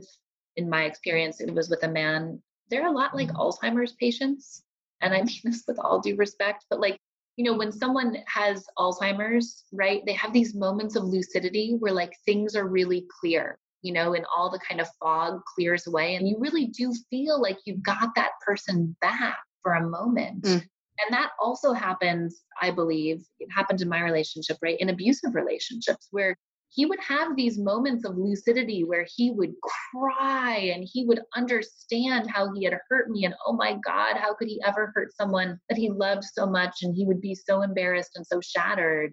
in 0.56 0.68
my 0.68 0.84
experience, 0.84 1.40
it 1.40 1.52
was 1.52 1.68
with 1.68 1.82
a 1.84 1.88
man, 1.88 2.42
they're 2.70 2.86
a 2.86 2.92
lot 2.92 3.14
like 3.14 3.28
mm-hmm. 3.28 3.36
Alzheimer's 3.38 3.92
patients. 3.92 4.62
And 5.00 5.14
I 5.14 5.22
mean 5.22 5.40
this 5.44 5.64
with 5.66 5.78
all 5.78 6.00
due 6.00 6.16
respect, 6.16 6.64
but 6.70 6.80
like, 6.80 6.98
you 7.38 7.44
know, 7.44 7.57
when 7.57 7.70
someone 7.70 8.16
has 8.27 8.66
Alzheimer's, 8.77 9.62
right, 9.72 10.03
they 10.05 10.12
have 10.14 10.33
these 10.33 10.57
moments 10.57 10.96
of 10.96 11.05
lucidity 11.05 11.77
where 11.79 11.92
like 11.92 12.12
things 12.27 12.57
are 12.57 12.66
really 12.66 13.07
clear, 13.20 13.57
you 13.81 13.92
know, 13.92 14.14
and 14.14 14.27
all 14.37 14.51
the 14.51 14.59
kind 14.59 14.81
of 14.81 14.88
fog 14.98 15.40
clears 15.55 15.87
away. 15.87 16.16
And 16.16 16.29
you 16.29 16.35
really 16.40 16.66
do 16.66 16.92
feel 17.09 17.40
like 17.40 17.59
you've 17.64 17.83
got 17.85 18.09
that 18.16 18.33
person 18.44 18.96
back 19.01 19.38
for 19.62 19.74
a 19.74 19.88
moment. 19.88 20.42
Mm. 20.42 20.55
And 20.62 21.12
that 21.12 21.31
also 21.40 21.72
happens, 21.72 22.42
I 22.61 22.72
believe, 22.72 23.22
it 23.38 23.48
happened 23.55 23.83
in 23.83 23.88
my 23.88 24.01
relationship, 24.01 24.57
right? 24.61 24.77
In 24.81 24.88
abusive 24.88 25.37
relationships 25.37 26.09
where 26.11 26.37
he 26.70 26.87
would 26.87 27.00
have 27.00 27.35
these 27.35 27.59
moments 27.59 28.04
of 28.04 28.16
lucidity 28.16 28.85
where 28.85 29.07
he 29.16 29.31
would 29.31 29.52
cry 29.92 30.57
and 30.74 30.87
he 30.90 31.04
would 31.07 31.20
understand 31.35 32.31
how 32.31 32.52
he 32.52 32.64
had 32.64 32.78
hurt 32.88 33.11
me 33.11 33.24
and 33.24 33.35
oh 33.46 33.52
my 33.52 33.76
god 33.85 34.16
how 34.16 34.35
could 34.35 34.48
he 34.48 34.61
ever 34.66 34.92
hurt 34.94 35.14
someone 35.14 35.59
that 35.68 35.78
he 35.78 35.90
loved 35.90 36.24
so 36.24 36.46
much 36.46 36.83
and 36.83 36.94
he 36.94 37.04
would 37.04 37.20
be 37.20 37.35
so 37.35 37.62
embarrassed 37.62 38.12
and 38.16 38.26
so 38.26 38.40
shattered 38.40 39.12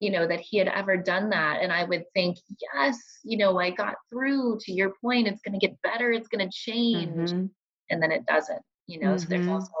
you 0.00 0.10
know 0.10 0.26
that 0.26 0.40
he 0.40 0.56
had 0.58 0.68
ever 0.68 0.96
done 0.96 1.28
that 1.30 1.58
and 1.60 1.72
i 1.72 1.84
would 1.84 2.04
think 2.14 2.38
yes 2.74 2.98
you 3.24 3.36
know 3.36 3.58
i 3.58 3.70
got 3.70 3.94
through 4.10 4.58
to 4.60 4.72
your 4.72 4.92
point 5.02 5.28
it's 5.28 5.42
going 5.42 5.58
to 5.58 5.66
get 5.66 5.80
better 5.82 6.12
it's 6.12 6.28
going 6.28 6.44
to 6.44 6.52
change 6.52 7.30
mm-hmm. 7.30 7.46
and 7.90 8.02
then 8.02 8.12
it 8.12 8.24
doesn't 8.26 8.62
you 8.86 8.98
know 9.00 9.08
mm-hmm. 9.08 9.18
so 9.18 9.26
there's 9.28 9.42
mm-hmm. 9.42 9.52
also 9.52 9.72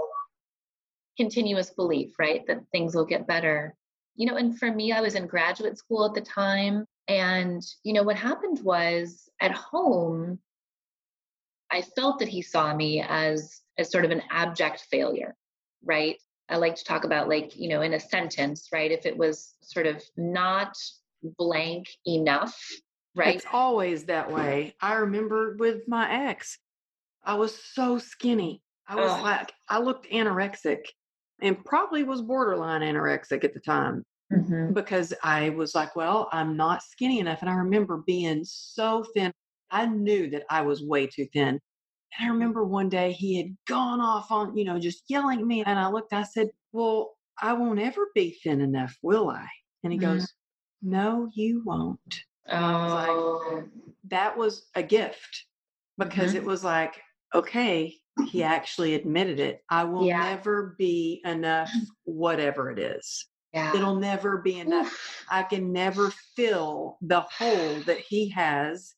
continuous 1.18 1.70
belief, 1.70 2.14
right? 2.18 2.46
That 2.46 2.60
things 2.72 2.94
will 2.94 3.04
get 3.04 3.26
better. 3.26 3.74
You 4.14 4.26
know, 4.26 4.36
and 4.36 4.58
for 4.58 4.72
me, 4.72 4.92
I 4.92 5.00
was 5.00 5.14
in 5.14 5.26
graduate 5.26 5.76
school 5.76 6.06
at 6.06 6.14
the 6.14 6.22
time. 6.22 6.86
And, 7.08 7.62
you 7.84 7.92
know, 7.94 8.02
what 8.02 8.16
happened 8.16 8.60
was 8.62 9.28
at 9.40 9.52
home, 9.52 10.38
I 11.70 11.82
felt 11.82 12.18
that 12.18 12.28
he 12.28 12.42
saw 12.42 12.74
me 12.74 13.04
as 13.06 13.60
as 13.78 13.90
sort 13.90 14.04
of 14.04 14.10
an 14.10 14.22
abject 14.30 14.86
failure, 14.90 15.36
right? 15.84 16.16
I 16.48 16.56
like 16.56 16.74
to 16.76 16.84
talk 16.84 17.04
about 17.04 17.28
like, 17.28 17.56
you 17.56 17.68
know, 17.68 17.82
in 17.82 17.94
a 17.94 18.00
sentence, 18.00 18.68
right? 18.72 18.90
If 18.90 19.06
it 19.06 19.16
was 19.16 19.54
sort 19.62 19.86
of 19.86 20.02
not 20.16 20.76
blank 21.22 21.86
enough, 22.06 22.58
Right. 23.18 23.34
It's 23.34 23.46
always 23.52 24.04
that 24.04 24.30
way. 24.30 24.74
I 24.80 24.94
remember 24.94 25.56
with 25.58 25.88
my 25.88 26.28
ex, 26.28 26.58
I 27.24 27.34
was 27.34 27.52
so 27.52 27.98
skinny. 27.98 28.62
I 28.86 28.94
was 28.94 29.10
Ugh. 29.10 29.22
like, 29.22 29.52
I 29.68 29.80
looked 29.80 30.08
anorexic 30.10 30.82
and 31.40 31.64
probably 31.64 32.04
was 32.04 32.22
borderline 32.22 32.82
anorexic 32.82 33.42
at 33.42 33.54
the 33.54 33.60
time 33.60 34.04
Mhm. 34.32 34.74
because 34.74 35.14
I 35.22 35.50
was 35.50 35.74
like, 35.74 35.96
well, 35.96 36.28
I'm 36.32 36.56
not 36.56 36.82
skinny 36.82 37.20
enough. 37.20 37.40
And 37.40 37.50
I 37.50 37.54
remember 37.54 37.98
being 38.06 38.44
so 38.44 39.04
thin. 39.14 39.32
I 39.70 39.86
knew 39.86 40.30
that 40.30 40.44
I 40.50 40.62
was 40.62 40.82
way 40.82 41.06
too 41.06 41.26
thin. 41.32 41.60
And 42.18 42.26
I 42.26 42.28
remember 42.28 42.64
one 42.64 42.88
day 42.88 43.12
he 43.12 43.36
had 43.38 43.56
gone 43.66 44.00
off 44.00 44.30
on, 44.30 44.56
you 44.56 44.64
know, 44.64 44.78
just 44.78 45.04
yelling 45.08 45.40
at 45.40 45.46
me. 45.46 45.62
And 45.64 45.78
I 45.78 45.88
looked, 45.88 46.12
I 46.12 46.22
said, 46.24 46.48
well, 46.72 47.16
I 47.40 47.52
won't 47.52 47.78
ever 47.80 48.08
be 48.14 48.32
thin 48.42 48.60
enough, 48.60 48.96
will 49.02 49.30
I? 49.30 49.46
And 49.84 49.92
he 49.92 49.98
Mm. 49.98 50.02
goes, 50.02 50.34
no, 50.82 51.30
you 51.34 51.62
won't. 51.64 52.24
I 52.48 52.82
was 52.84 52.92
like, 52.92 53.08
Oh. 53.10 53.68
that 54.04 54.36
was 54.36 54.68
a 54.74 54.82
gift 54.82 55.46
because 55.98 56.32
Mhm. 56.32 56.36
it 56.36 56.44
was 56.44 56.64
like, 56.64 57.02
okay, 57.34 57.94
he 58.26 58.42
actually 58.42 58.94
admitted 58.94 59.38
it. 59.40 59.62
I 59.70 59.84
will 59.84 60.06
Yeah. 60.06 60.20
never 60.20 60.74
be 60.78 61.20
enough, 61.24 61.72
whatever 62.04 62.70
it 62.70 62.78
is. 62.78 63.26
Yeah. 63.52 63.74
It'll 63.74 63.96
never 63.96 64.38
be 64.38 64.60
enough. 64.60 64.86
Oof. 64.86 65.26
I 65.30 65.42
can 65.42 65.72
never 65.72 66.12
fill 66.36 66.98
the 67.00 67.20
hole 67.20 67.80
that 67.86 67.98
he 67.98 68.28
has. 68.30 68.94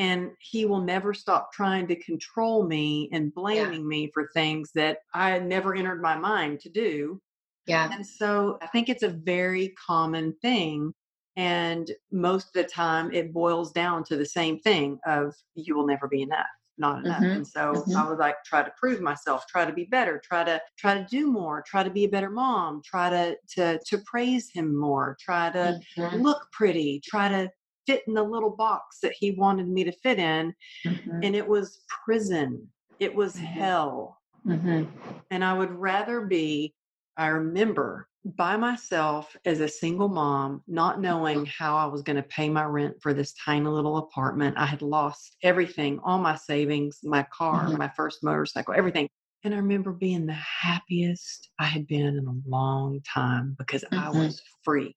And 0.00 0.30
he 0.38 0.64
will 0.64 0.80
never 0.80 1.12
stop 1.12 1.52
trying 1.52 1.88
to 1.88 1.96
control 1.96 2.64
me 2.64 3.08
and 3.12 3.34
blaming 3.34 3.88
me 3.88 4.12
for 4.14 4.30
things 4.32 4.70
that 4.76 4.98
I 5.12 5.40
never 5.40 5.74
entered 5.74 6.00
my 6.00 6.16
mind 6.16 6.60
to 6.60 6.68
do. 6.68 7.20
Yeah. 7.66 7.90
And 7.92 8.06
so 8.06 8.58
I 8.62 8.68
think 8.68 8.88
it's 8.88 9.02
a 9.02 9.08
very 9.08 9.74
common 9.84 10.34
thing. 10.40 10.94
And 11.34 11.90
most 12.12 12.46
of 12.46 12.52
the 12.52 12.64
time 12.64 13.12
it 13.12 13.32
boils 13.32 13.72
down 13.72 14.04
to 14.04 14.16
the 14.16 14.24
same 14.24 14.60
thing 14.60 15.00
of 15.04 15.34
you 15.56 15.76
will 15.76 15.86
never 15.86 16.06
be 16.06 16.22
enough, 16.22 16.46
not 16.78 17.00
enough. 17.02 17.24
Mhm, 17.24 17.34
And 17.34 17.46
so 17.46 17.86
mhm. 17.86 17.94
I 17.96 18.08
would 18.08 18.18
like 18.18 18.36
try 18.44 18.62
to 18.62 18.72
prove 18.78 19.00
myself, 19.00 19.46
try 19.48 19.64
to 19.64 19.72
be 19.72 19.84
better, 19.84 20.20
try 20.24 20.44
to 20.44 20.60
try 20.78 20.94
to 20.94 21.06
do 21.10 21.30
more, 21.30 21.62
try 21.66 21.82
to 21.82 21.90
be 21.90 22.04
a 22.04 22.08
better 22.08 22.30
mom, 22.30 22.82
try 22.84 23.10
to 23.10 23.36
to 23.56 23.78
to 23.86 23.98
praise 24.06 24.50
him 24.52 24.76
more, 24.78 25.16
try 25.20 25.50
to 25.50 25.76
Mhm, 25.96 26.22
look 26.22 26.48
pretty, 26.52 27.00
try 27.04 27.28
to 27.28 27.50
fit 27.86 28.02
in 28.06 28.14
the 28.14 28.22
little 28.22 28.54
box 28.54 28.98
that 29.00 29.14
he 29.18 29.32
wanted 29.32 29.68
me 29.68 29.84
to 29.84 29.92
fit 29.92 30.18
in. 30.18 30.54
mhm, 30.84 31.22
And 31.22 31.36
it 31.36 31.46
was 31.48 31.84
prison. 32.04 32.70
It 33.00 33.14
was 33.14 33.38
hell. 33.38 34.20
mhm. 34.44 34.88
And 35.30 35.44
I 35.44 35.54
would 35.54 35.70
rather 35.72 36.22
be, 36.26 36.74
I 37.16 37.28
remember 37.28 38.08
by 38.36 38.56
myself 38.56 39.34
as 39.44 39.60
a 39.60 39.68
single 39.68 40.08
mom, 40.08 40.62
not 40.66 41.00
knowing 41.00 41.46
how 41.46 41.76
I 41.76 41.86
was 41.86 42.02
going 42.02 42.16
to 42.16 42.22
pay 42.22 42.48
my 42.48 42.64
rent 42.64 42.96
for 43.00 43.14
this 43.14 43.32
tiny 43.32 43.66
little 43.66 43.96
apartment. 43.98 44.56
I 44.58 44.66
had 44.66 44.82
lost 44.82 45.36
everything, 45.42 45.98
all 46.00 46.18
my 46.18 46.34
savings, 46.36 47.00
my 47.02 47.22
car, 47.32 47.68
Mhm. 47.68 47.78
my 47.78 47.88
first 47.88 48.22
motorcycle, 48.22 48.74
everything. 48.74 49.08
And 49.44 49.54
I 49.54 49.58
remember 49.58 49.92
being 49.92 50.26
the 50.26 50.32
happiest 50.34 51.50
I 51.58 51.64
had 51.64 51.86
been 51.86 52.06
in 52.06 52.26
a 52.26 52.48
long 52.48 53.00
time 53.02 53.54
because 53.56 53.84
I 53.92 54.08
Mhm. 54.10 54.14
was 54.18 54.42
free. 54.62 54.94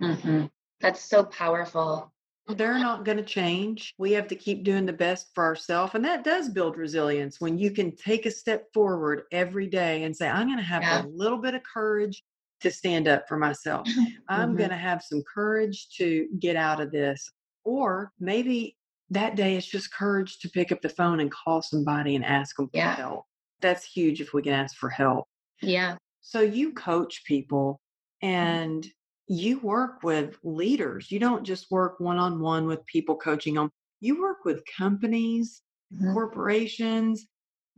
Mhm. 0.00 0.50
That's 0.80 1.00
so 1.00 1.24
powerful. 1.24 2.12
They're 2.46 2.78
not 2.78 3.04
going 3.04 3.18
to 3.18 3.24
change. 3.24 3.92
We 3.98 4.12
have 4.12 4.28
to 4.28 4.36
keep 4.36 4.62
doing 4.62 4.86
the 4.86 4.92
best 4.92 5.34
for 5.34 5.44
ourselves. 5.44 5.94
And 5.94 6.04
that 6.04 6.24
does 6.24 6.48
build 6.48 6.76
resilience 6.76 7.40
when 7.40 7.58
you 7.58 7.70
can 7.70 7.94
take 7.96 8.24
a 8.24 8.30
step 8.30 8.72
forward 8.72 9.24
every 9.32 9.66
day 9.66 10.04
and 10.04 10.16
say, 10.16 10.28
I'm 10.28 10.46
going 10.46 10.58
to 10.58 10.64
have 10.64 10.82
Yeah. 10.82 11.04
a 11.04 11.08
little 11.08 11.38
bit 11.38 11.54
of 11.54 11.62
courage 11.62 12.22
to 12.60 12.70
stand 12.70 13.08
up 13.08 13.28
for 13.28 13.36
myself. 13.36 13.86
I'm 14.28 14.54
Mhm. 14.54 14.58
going 14.58 14.70
to 14.70 14.76
have 14.76 15.02
some 15.02 15.22
courage 15.32 15.88
to 15.96 16.28
get 16.38 16.56
out 16.56 16.80
of 16.80 16.90
this. 16.90 17.30
Or 17.64 18.12
maybe 18.18 18.76
that 19.10 19.36
day 19.36 19.56
it's 19.56 19.66
just 19.66 19.92
courage 19.92 20.38
to 20.40 20.50
pick 20.50 20.72
up 20.72 20.80
the 20.82 20.88
phone 20.88 21.20
and 21.20 21.30
call 21.30 21.62
somebody 21.62 22.14
and 22.16 22.24
ask 22.24 22.56
them 22.56 22.66
for 22.68 22.76
Yeah. 22.78 22.94
help. 22.96 23.24
That's 23.60 23.84
huge 23.84 24.20
if 24.20 24.32
we 24.34 24.42
can 24.42 24.52
ask 24.52 24.76
for 24.76 24.90
help. 24.90 25.26
Yeah. 25.62 25.96
So 26.20 26.40
you 26.40 26.72
coach 26.72 27.24
people 27.24 27.80
Mm-hmm. 28.22 28.26
and 28.28 28.86
you 29.28 29.60
work 29.60 30.02
with 30.02 30.38
leaders. 30.42 31.10
You 31.12 31.18
don't 31.20 31.44
just 31.44 31.70
work 31.70 32.00
one 32.00 32.18
on 32.18 32.40
one 32.40 32.66
with 32.66 32.84
people 32.86 33.16
coaching 33.16 33.54
them. 33.54 33.70
You 34.00 34.20
work 34.20 34.44
with 34.44 34.62
companies, 34.76 35.62
Mhm. 35.94 36.12
corporations, 36.14 37.26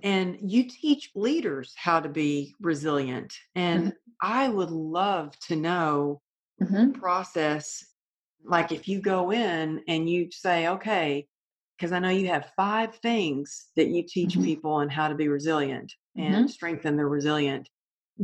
and 0.02 0.38
you 0.40 0.64
teach 0.64 1.10
leaders 1.14 1.74
how 1.76 2.00
to 2.00 2.08
be 2.08 2.54
resilient. 2.60 3.34
And 3.54 3.86
Mhm. 3.86 3.92
I 4.20 4.48
would 4.48 4.70
love 4.70 5.38
to 5.48 5.56
know 5.56 6.22
Mhm. 6.60 6.92
process 6.94 7.84
like 8.44 8.72
if 8.72 8.88
you 8.88 9.00
go 9.00 9.32
in 9.32 9.82
and 9.88 10.08
you 10.08 10.30
say, 10.30 10.68
okay, 10.68 11.26
because 11.76 11.92
I 11.92 11.98
know 11.98 12.08
you 12.10 12.28
have 12.28 12.52
five 12.56 12.96
things 12.96 13.70
that 13.76 13.88
you 13.88 14.02
teach 14.06 14.36
Mhm. 14.36 14.44
people 14.44 14.72
on 14.72 14.88
how 14.88 15.08
to 15.08 15.14
be 15.14 15.28
resilient 15.28 15.92
and 16.16 16.46
Mhm. 16.46 16.50
strengthen 16.50 16.96
their 16.96 17.08
resilient. 17.08 17.68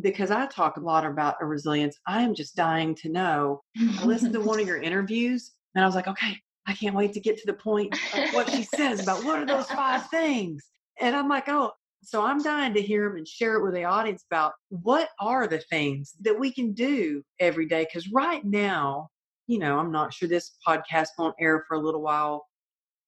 Because 0.01 0.31
I 0.31 0.47
talk 0.47 0.77
a 0.77 0.81
lot 0.81 1.07
about 1.07 1.37
a 1.41 1.47
resilience, 1.47 1.99
I 2.07 2.23
am 2.23 2.35
just 2.35 2.57
dying 2.57 2.95
to 2.97 3.09
know. 3.09 3.63
I 3.99 4.05
listened 4.05 4.35
to 4.35 4.41
one 4.43 4.61
of 4.61 4.67
your 4.67 4.81
interviews 4.81 5.53
and 5.75 5.85
I 5.85 5.87
was 5.87 5.95
like, 5.95 6.09
okay, 6.09 6.39
I 6.67 6.75
can't 6.75 6.97
wait 6.97 7.13
to 7.15 7.21
get 7.21 7.39
to 7.39 7.47
the 7.47 7.55
point 7.55 7.95
of 8.13 8.25
what 8.31 8.51
she 8.51 8.63
says 8.63 9.01
about 9.01 9.25
what 9.25 9.39
are 9.39 9.47
those 9.47 9.71
five 9.71 10.07
things. 10.11 10.65
And 11.01 11.15
I'm 11.15 11.29
like, 11.29 11.49
oh, 11.49 11.73
so 12.03 12.23
I'm 12.23 12.43
dying 12.43 12.75
to 12.75 12.83
hear 12.83 13.09
them 13.09 13.17
and 13.19 13.27
share 13.27 13.57
it 13.57 13.65
with 13.65 13.75
the 13.75 13.85
audience 13.85 14.25
about 14.31 14.53
what 14.69 15.09
are 15.21 15.47
the 15.47 15.59
things 15.59 16.15
that 16.21 16.39
we 16.39 16.53
can 16.53 16.73
do 16.73 17.23
every 17.41 17.67
day. 17.67 17.85
Because 17.85 18.11
right 18.13 18.45
now, 18.45 19.09
you 19.47 19.59
know, 19.59 19.79
I'm 19.79 19.93
not 19.93 20.13
sure 20.13 20.29
this 20.29 20.57
podcast 20.67 21.09
won't 21.19 21.35
air 21.41 21.65
for 21.67 21.77
a 21.77 21.81
little 21.81 22.03
while. 22.03 22.47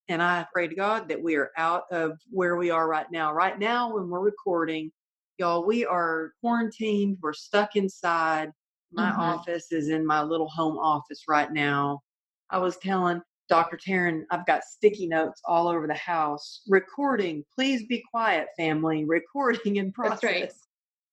And 0.09 0.23
I 0.23 0.47
pray 0.53 0.69
to 0.69 0.75
God 0.75 1.09
that 1.09 1.23
we 1.23 1.37
are 1.37 1.51
out 1.57 1.85
of 1.91 2.19
where 2.31 2.57
we 2.57 2.71
are 2.71 2.89
right 2.89 3.11
now. 3.11 3.33
Right 3.33 3.59
now, 3.59 3.95
when 3.95 4.09
we're 4.09 4.21
recording, 4.21 4.91
y'all, 5.39 5.65
we 5.67 5.85
are 5.85 6.33
quarantined. 6.41 7.19
We're 7.21 7.35
stuck 7.35 7.77
inside. 7.77 8.53
My 8.91 9.11
Mhm. 9.11 9.19
office 9.19 9.71
is 9.71 9.91
in 9.91 10.07
my 10.07 10.23
little 10.23 10.49
home 10.49 10.79
office 10.79 11.25
right 11.29 11.53
now. 11.53 12.03
I 12.51 12.59
was 12.59 12.79
telling 12.79 13.23
Dr. 13.49 13.77
Taryn, 13.77 14.25
I've 14.31 14.47
got 14.47 14.65
sticky 14.65 15.07
notes 15.07 15.41
all 15.45 15.69
over 15.69 15.87
the 15.87 15.95
house. 15.95 16.63
Recording, 16.69 17.45
please 17.55 17.87
be 17.87 18.03
quiet, 18.11 18.49
family. 18.57 19.05
Recording 19.09 19.77
in 19.77 19.93
process. 19.93 20.21
That's 20.21 20.25
right. 20.25 20.53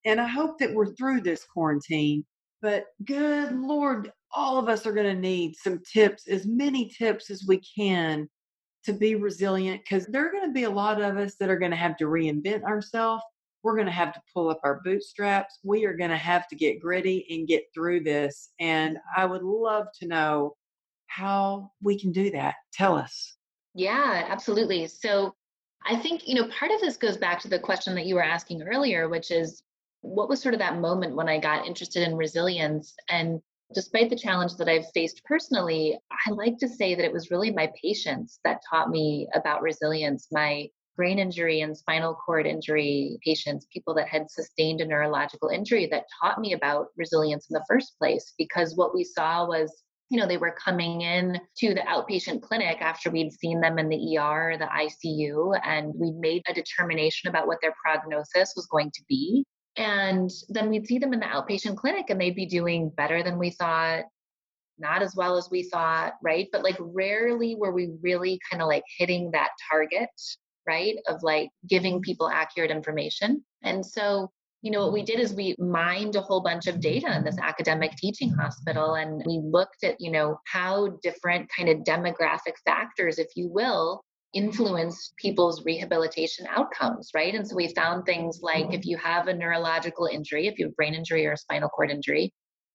And 0.05 0.21
I 0.21 0.27
hope 0.27 0.59
that 0.59 0.73
we're 0.73 0.93
through 0.95 1.21
this 1.21 1.45
quarantine. 1.45 2.25
But 2.61 2.85
good 3.05 3.53
Lord, 3.53 4.11
all 4.33 4.57
of 4.57 4.69
us 4.69 4.85
are 4.85 4.93
going 4.93 5.13
to 5.13 5.21
need 5.21 5.55
some 5.55 5.81
tips, 5.91 6.27
as 6.27 6.45
many 6.45 6.89
tips 6.89 7.29
as 7.29 7.45
we 7.47 7.61
can 7.75 8.29
to 8.85 8.93
be 8.93 9.15
resilient, 9.15 9.81
because 9.83 10.05
there 10.07 10.27
are 10.27 10.31
going 10.31 10.47
to 10.47 10.53
be 10.53 10.63
a 10.63 10.69
lot 10.69 11.01
of 11.01 11.17
us 11.17 11.35
that 11.39 11.49
are 11.49 11.57
going 11.57 11.71
to 11.71 11.77
have 11.77 11.97
to 11.97 12.05
reinvent 12.05 12.63
ourselves. 12.63 13.23
We're 13.63 13.75
going 13.75 13.87
to 13.87 13.91
have 13.91 14.13
to 14.13 14.21
pull 14.31 14.49
up 14.49 14.59
our 14.63 14.81
bootstraps. 14.83 15.59
We 15.63 15.85
are 15.85 15.95
going 15.95 16.11
to 16.11 16.17
have 16.17 16.47
to 16.49 16.55
get 16.55 16.79
gritty 16.79 17.25
and 17.31 17.47
get 17.47 17.63
through 17.73 18.01
this. 18.03 18.51
And 18.59 18.99
I 19.17 19.25
would 19.25 19.41
love 19.41 19.87
to 20.01 20.07
know 20.07 20.55
how 21.07 21.71
we 21.81 21.99
can 21.99 22.11
do 22.11 22.31
that. 22.31 22.55
Tell 22.73 22.95
us. 22.95 23.35
Yeah, 23.73 24.25
absolutely. 24.29 24.87
So 24.87 25.33
I 25.85 25.95
think, 25.97 26.27
you 26.27 26.35
know, 26.35 26.47
part 26.47 26.71
of 26.71 26.81
this 26.81 26.97
goes 26.97 27.17
back 27.17 27.39
to 27.41 27.47
the 27.47 27.59
question 27.59 27.93
that 27.95 28.05
you 28.05 28.15
were 28.15 28.23
asking 28.23 28.63
earlier, 28.63 29.07
which 29.09 29.31
is 29.31 29.61
what 30.01 30.29
was 30.29 30.41
sort 30.41 30.53
of 30.53 30.59
that 30.59 30.79
moment 30.79 31.15
when 31.15 31.29
I 31.29 31.39
got 31.39 31.65
interested 31.65 32.07
in 32.07 32.15
resilience? 32.15 32.93
And 33.09 33.41
despite 33.73 34.09
the 34.09 34.17
challenge 34.17 34.55
that 34.55 34.69
I've 34.69 34.89
faced 34.93 35.23
personally, 35.25 35.97
I 36.27 36.31
like 36.31 36.57
to 36.59 36.67
say 36.67 36.95
that 36.95 37.05
it 37.05 37.13
was 37.13 37.31
really 37.31 37.51
my 37.51 37.71
patients 37.81 38.39
that 38.43 38.61
taught 38.69 38.89
me 38.89 39.27
about 39.33 39.61
resilience. 39.61 40.27
My 40.31 40.67
brain 40.95 41.19
injury 41.19 41.61
and 41.61 41.77
spinal 41.77 42.15
cord 42.15 42.45
injury 42.47 43.19
patients, 43.23 43.67
people 43.71 43.93
that 43.95 44.07
had 44.07 44.31
sustained 44.31 44.81
a 44.81 44.85
neurological 44.85 45.49
injury 45.49 45.87
that 45.87 46.05
taught 46.21 46.39
me 46.39 46.53
about 46.53 46.87
resilience 46.95 47.47
in 47.49 47.53
the 47.53 47.65
first 47.67 47.97
place. 47.99 48.33
Because 48.37 48.75
what 48.75 48.93
we 48.93 49.03
saw 49.03 49.45
was 49.45 49.83
you 50.09 50.19
know, 50.19 50.27
they 50.27 50.37
were 50.37 50.55
coming 50.63 51.01
in 51.01 51.39
to 51.57 51.73
the 51.73 51.81
outpatient 51.81 52.41
clinic 52.41 52.77
after 52.81 53.09
we'd 53.09 53.33
seen 53.33 53.59
them 53.59 53.79
in 53.79 53.89
the 53.89 54.17
ER, 54.17 54.55
the 54.57 54.65
ICU, 54.65 55.59
and 55.63 55.93
we 55.95 56.11
made 56.11 56.43
a 56.47 56.53
determination 56.53 57.29
about 57.29 57.47
what 57.47 57.57
their 57.61 57.73
prognosis 57.83 58.53
was 58.55 58.67
going 58.67 58.91
to 58.91 59.01
be. 59.09 59.43
And 59.77 60.29
then 60.49 60.69
we'd 60.69 60.87
see 60.87 60.99
them 60.99 61.13
in 61.13 61.19
the 61.19 61.25
outpatient 61.25 61.77
clinic 61.77 62.05
and 62.09 62.21
they'd 62.21 62.35
be 62.35 62.45
doing 62.45 62.89
better 62.89 63.23
than 63.23 63.39
we 63.39 63.49
thought, 63.49 64.03
not 64.77 65.01
as 65.01 65.15
well 65.15 65.37
as 65.37 65.49
we 65.49 65.63
thought, 65.63 66.13
right? 66.23 66.47
But 66.51 66.63
like 66.63 66.77
rarely 66.79 67.55
were 67.55 67.73
we 67.73 67.91
really 68.01 68.39
kind 68.49 68.61
of 68.61 68.67
like 68.67 68.83
hitting 68.97 69.31
that 69.31 69.49
target, 69.69 70.09
right? 70.67 70.95
Of 71.07 71.23
like 71.23 71.49
giving 71.67 72.01
people 72.01 72.29
accurate 72.29 72.71
information. 72.71 73.43
And 73.63 73.85
so 73.85 74.31
you 74.65 74.71
know 74.71 74.81
what 74.81 74.93
we 74.93 75.03
did 75.03 75.19
is 75.19 75.31
we 75.31 75.55
mined 75.59 76.15
a 76.15 76.21
whole 76.21 76.41
bunch 76.41 76.65
of 76.65 76.81
data 76.81 77.15
in 77.15 77.23
this 77.23 77.37
academic 77.39 77.91
teaching 77.97 78.31
hospital 78.31 78.95
and 78.95 79.21
we 79.23 79.39
looked 79.43 79.83
at 79.83 79.95
you 80.01 80.11
know 80.11 80.39
how 80.47 80.87
different 81.03 81.47
kind 81.55 81.69
of 81.69 81.77
demographic 81.83 82.55
factors 82.65 83.19
if 83.19 83.27
you 83.35 83.47
will 83.47 84.01
influence 84.33 85.13
people's 85.17 85.63
rehabilitation 85.65 86.47
outcomes 86.49 87.11
right 87.13 87.35
and 87.35 87.47
so 87.47 87.55
we 87.55 87.71
found 87.75 88.05
things 88.05 88.39
like 88.41 88.73
if 88.73 88.87
you 88.87 88.97
have 88.97 89.27
a 89.27 89.33
neurological 89.33 90.07
injury 90.07 90.47
if 90.47 90.57
you 90.57 90.65
have 90.65 90.75
brain 90.75 90.95
injury 90.95 91.27
or 91.27 91.33
a 91.33 91.37
spinal 91.37 91.69
cord 91.69 91.91
injury 91.91 92.33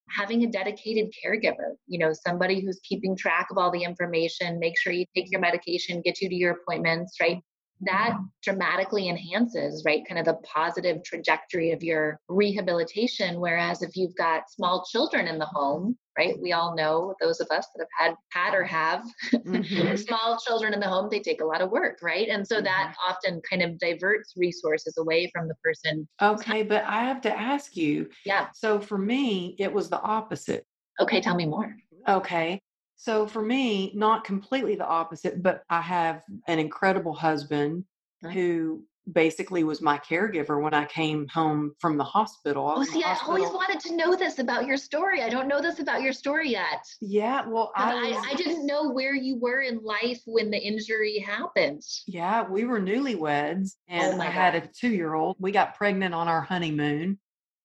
having 0.09 0.43
a 0.43 0.47
dedicated 0.49 1.13
caregiver, 1.25 1.77
you 1.87 1.97
know, 1.97 2.13
somebody 2.13 2.61
who's 2.61 2.81
keeping 2.83 3.17
track 3.17 3.47
of 3.49 3.59
all 3.59 3.71
the 3.71 3.85
information, 3.85 4.59
make 4.59 4.77
sure 4.77 4.93
you 4.93 5.05
take 5.15 5.31
your 5.31 5.41
medication, 5.41 6.03
get 6.05 6.21
you 6.21 6.29
to 6.29 6.35
your 6.35 6.53
appointments, 6.53 7.17
right? 7.21 7.39
That 7.83 8.17
dramatically 8.43 9.09
enhances 9.09 9.83
right 9.85 10.03
kind 10.07 10.19
of 10.19 10.27
the 10.27 10.41
positive 10.45 11.03
trajectory 11.05 11.73
of 11.73 11.83
your 11.83 12.19
rehabilitation. 12.29 13.41
Whereas 13.41 13.83
if 13.83 13.97
you've 13.97 14.17
got 14.17 14.51
small 14.51 14.85
children 14.91 15.27
in 15.27 15.39
the 15.39 15.47
home 15.47 15.97
right 16.19 16.35
we 16.41 16.53
all 16.53 16.75
know 16.75 17.15
those 17.21 17.41
of 17.41 17.47
us 17.51 17.69
that 17.75 17.87
have 17.99 18.15
had 18.33 18.51
had 18.51 18.55
or 18.55 18.65
have 18.65 19.05
mm-hmm. 19.33 19.97
small 20.09 20.39
children 20.45 20.75
in 20.75 20.81
the 20.81 20.89
home 20.89 21.09
they 21.11 21.21
take 21.21 21.41
a 21.41 21.45
lot 21.45 21.61
of 21.61 21.71
work 21.71 21.99
right? 22.03 22.29
And 22.29 22.47
so 22.47 22.57
mm-hmm. 22.57 22.65
that 22.65 22.95
often 23.09 23.41
kind 23.49 23.63
of 23.63 23.79
diverts 23.79 24.35
resources 24.37 24.99
away 24.99 25.31
from 25.33 25.49
the 25.49 25.55
person 25.63 26.09
okay 26.21 26.63
but 26.63 26.85
i 26.85 27.05
have 27.05 27.21
to 27.23 27.39
ask 27.39 27.77
you 27.77 28.09
yeah. 28.25 28.49
so 28.55 28.81
for 28.81 28.99
me 28.99 29.55
it 29.59 29.73
was 29.73 29.89
the 29.89 30.01
opposite. 30.01 30.67
Okay 31.01 31.21
tell 31.21 31.35
me 31.35 31.47
more. 31.47 31.75
Okay 32.09 32.61
so 33.01 33.27
for 33.27 33.41
me, 33.41 33.93
not 33.95 34.25
completely 34.25 34.75
the 34.75 34.87
opposite, 34.87 35.43
but 35.43 35.63
I 35.71 35.81
have 35.81 36.23
an 36.47 36.59
incredible 36.59 37.15
husband 37.15 37.85
right. 38.23 38.35
who 38.35 38.85
basically 39.11 39.65
was 39.65 39.81
my 39.81 39.97
caregiver 39.97 40.63
when 40.63 40.75
I 40.75 40.85
came 40.85 41.27
home 41.29 41.73
from 41.79 41.97
the 41.97 42.05
hospital. 42.05 42.71
Oh, 42.77 42.85
see, 42.85 43.03
I 43.03 43.17
always 43.27 43.49
wanted 43.49 43.81
to 43.89 43.97
know 43.97 44.15
this 44.15 44.39
about 44.39 44.67
your 44.67 44.77
story. 44.77 45.23
I 45.23 45.31
don't 45.31 45.49
know 45.49 45.63
this 45.63 45.79
about 45.79 46.03
your 46.03 46.13
story 46.13 46.51
yet. 46.51 46.87
Yeah, 47.01 47.47
well, 47.49 47.73
I, 47.75 48.11
was, 48.11 48.17
I, 48.19 48.33
I, 48.33 48.35
didn't 48.35 48.67
know 48.67 48.91
where 48.91 49.15
you 49.15 49.39
were 49.39 49.63
in 49.63 49.83
life 49.83 50.21
when 50.27 50.51
the 50.51 50.59
injury 50.59 51.21
happened. 51.21 51.83
Yeah, 52.07 52.47
we 52.47 52.67
were 52.67 52.79
newlyweds, 52.79 53.77
oh 53.89 53.95
and 53.95 54.21
oh 54.21 54.23
I 54.23 54.27
God. 54.27 54.33
had 54.35 54.55
a 54.57 54.69
two 54.79 54.91
year 54.91 55.15
old. 55.15 55.37
We 55.39 55.53
got 55.53 55.75
pregnant 55.75 56.15
on 56.15 56.29
our 56.29 56.43
honeymoon. 56.43 57.19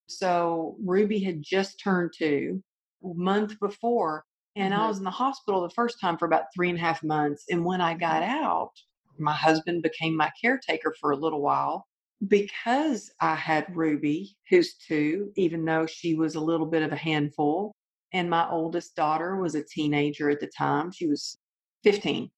So 0.08 0.78
Ruby 0.82 1.19
had 1.19 1.41
just 1.41 1.78
turned 1.78 2.13
two 2.17 2.63
month 3.04 3.60
before 3.60 4.24
and 4.56 4.74
mm-hmm. 4.74 4.84
I 4.84 4.88
was 4.88 4.98
in 4.98 5.04
the 5.04 5.12
hospital 5.12 5.62
the 5.62 5.70
first 5.70 6.00
time 6.00 6.18
for 6.18 6.26
about 6.26 6.46
three 6.54 6.70
and 6.70 6.78
a 6.78 6.82
half 6.82 7.04
months. 7.04 7.46
And 7.50 7.65
when 7.65 7.82
I 7.82 7.94
got 7.94 8.24
out, 8.24 8.72
my 9.18 9.34
husband 9.34 9.84
became 9.84 10.15
my 10.15 10.32
caretaker 10.41 10.94
for 11.00 11.12
a 11.12 11.18
little 11.18 11.41
while 11.41 11.88
because 12.28 13.12
I 13.20 13.36
had 13.36 13.76
Ruby, 13.76 14.36
who's 14.50 14.76
two, 14.76 15.32
even 15.36 15.65
though 15.65 15.86
she 15.86 16.15
was 16.15 16.36
a 16.36 16.39
little 16.39 16.65
bit 16.65 16.84
of 16.84 16.91
a 16.91 16.98
handful. 16.98 17.74
And 18.13 18.30
my 18.30 18.50
oldest 18.50 18.96
daughter 18.96 19.36
was 19.36 19.56
a 19.56 19.63
teenager 19.63 20.30
at 20.30 20.39
the 20.39 20.48
time. 20.48 20.91
She 20.91 21.08
was 21.08 21.38
15. 21.84 22.30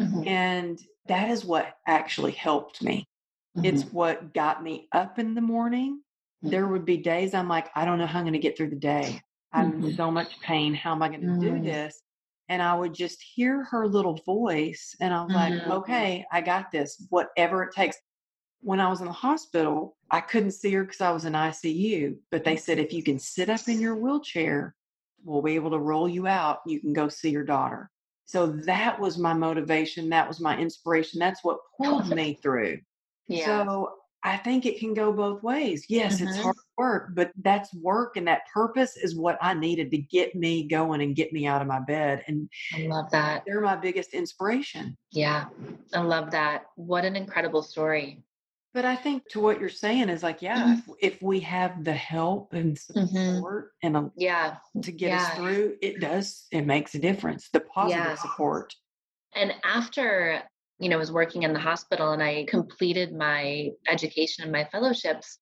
Mm-hmm. 0.00 0.28
And 0.28 0.78
that 1.08 1.30
is 1.30 1.44
what 1.44 1.74
actually 1.86 2.32
helped 2.32 2.82
me. 2.82 3.06
Mm-hmm. 3.56 3.66
It's 3.66 3.82
what 3.84 4.34
got 4.34 4.62
me 4.62 4.88
up 4.92 5.18
in 5.18 5.34
the 5.34 5.40
morning. 5.40 6.00
There 6.42 6.62
mm-hmm. 6.62 6.72
would 6.72 6.84
be 6.84 6.96
days 6.96 7.34
I'm 7.34 7.48
like, 7.48 7.68
I 7.74 7.84
don't 7.84 7.98
know 7.98 8.06
how 8.06 8.18
I'm 8.18 8.24
going 8.24 8.32
to 8.32 8.38
get 8.38 8.56
through 8.56 8.70
the 8.70 8.76
day. 8.76 9.20
I'm 9.56 9.72
mm-hmm. 9.72 9.96
so 9.96 10.10
much 10.10 10.38
pain. 10.40 10.74
How 10.74 10.92
am 10.92 11.02
I 11.02 11.08
going 11.08 11.22
to 11.22 11.26
mm. 11.28 11.40
do 11.40 11.62
this? 11.62 12.02
And 12.48 12.62
I 12.62 12.74
would 12.74 12.94
just 12.94 13.20
hear 13.22 13.64
her 13.64 13.88
little 13.88 14.20
voice, 14.24 14.94
and 15.00 15.12
I 15.12 15.24
was 15.24 15.32
mm-hmm. 15.32 15.68
like, 15.68 15.78
okay, 15.78 16.24
I 16.30 16.40
got 16.40 16.70
this, 16.70 17.04
whatever 17.08 17.64
it 17.64 17.74
takes. 17.74 17.96
When 18.60 18.80
I 18.80 18.88
was 18.88 19.00
in 19.00 19.06
the 19.06 19.12
hospital, 19.12 19.96
I 20.10 20.20
couldn't 20.20 20.52
see 20.52 20.72
her 20.72 20.84
because 20.84 21.00
I 21.00 21.10
was 21.10 21.24
in 21.24 21.32
ICU, 21.32 22.16
but 22.30 22.44
they 22.44 22.56
said, 22.56 22.78
if 22.78 22.92
you 22.92 23.02
can 23.02 23.18
sit 23.18 23.50
up 23.50 23.66
in 23.68 23.80
your 23.80 23.96
wheelchair, 23.96 24.74
we'll 25.24 25.42
be 25.42 25.54
able 25.56 25.70
to 25.70 25.78
roll 25.78 26.08
you 26.08 26.26
out. 26.26 26.60
You 26.66 26.80
can 26.80 26.92
go 26.92 27.08
see 27.08 27.30
your 27.30 27.44
daughter. 27.44 27.90
So 28.26 28.46
that 28.46 28.98
was 28.98 29.18
my 29.18 29.34
motivation. 29.34 30.08
That 30.08 30.26
was 30.26 30.40
my 30.40 30.56
inspiration. 30.58 31.18
That's 31.18 31.44
what 31.44 31.58
pulled 31.80 32.08
me 32.08 32.38
through. 32.42 32.78
Yeah. 33.28 33.44
So 33.44 33.94
I 34.22 34.36
think 34.36 34.66
it 34.66 34.80
can 34.80 34.94
go 34.94 35.12
both 35.12 35.42
ways. 35.42 35.86
Yes, 35.88 36.16
mm-hmm. 36.16 36.28
it's 36.28 36.38
hard 36.38 36.56
work, 36.76 37.10
but 37.14 37.32
that's 37.42 37.72
work 37.74 38.16
and 38.16 38.26
that 38.28 38.42
purpose 38.52 38.96
is 38.96 39.16
what 39.16 39.38
I 39.40 39.54
needed 39.54 39.90
to 39.92 39.98
get 39.98 40.34
me 40.34 40.66
going 40.66 41.02
and 41.02 41.16
get 41.16 41.32
me 41.32 41.46
out 41.46 41.62
of 41.62 41.68
my 41.68 41.80
bed. 41.80 42.24
And 42.26 42.48
I 42.74 42.86
love 42.86 43.10
that. 43.10 43.44
They're 43.46 43.60
my 43.60 43.76
biggest 43.76 44.14
inspiration. 44.14 44.96
Yeah, 45.10 45.46
I 45.92 46.00
love 46.00 46.30
that. 46.32 46.66
What 46.76 47.04
an 47.04 47.16
incredible 47.16 47.62
story. 47.62 48.22
But 48.74 48.84
I 48.84 48.94
think 48.94 49.26
to 49.30 49.40
what 49.40 49.58
you're 49.58 49.70
saying 49.70 50.10
is 50.10 50.22
like, 50.22 50.42
yeah, 50.42 50.74
mm-hmm. 50.74 50.92
if, 51.00 51.14
if, 51.14 51.22
we 51.22 51.40
have 51.40 51.82
the 51.82 51.94
help 51.94 52.52
and 52.52 52.76
mm-hmm. 52.76 53.36
support 53.36 53.72
mm-hmm. 53.82 53.96
and 53.96 53.96
a, 53.96 54.12
yeah 54.18 54.56
to 54.82 54.92
get 54.92 55.08
yeah. 55.08 55.22
us 55.22 55.34
through, 55.36 55.76
it 55.80 55.98
does. 55.98 56.46
It 56.52 56.66
makes 56.66 56.94
a 56.94 56.98
difference. 56.98 57.48
The 57.50 57.60
positive 57.60 58.04
yeah. 58.04 58.14
support. 58.16 58.74
And 59.34 59.54
after 59.64 60.42
you 60.78 60.88
know, 60.88 60.98
was 60.98 61.12
working 61.12 61.42
in 61.42 61.52
the 61.52 61.58
hospital 61.58 62.12
and 62.12 62.22
I 62.22 62.44
completed 62.48 63.14
my 63.14 63.70
education 63.88 64.42
and 64.42 64.52
my 64.52 64.64
fellowships, 64.70 65.38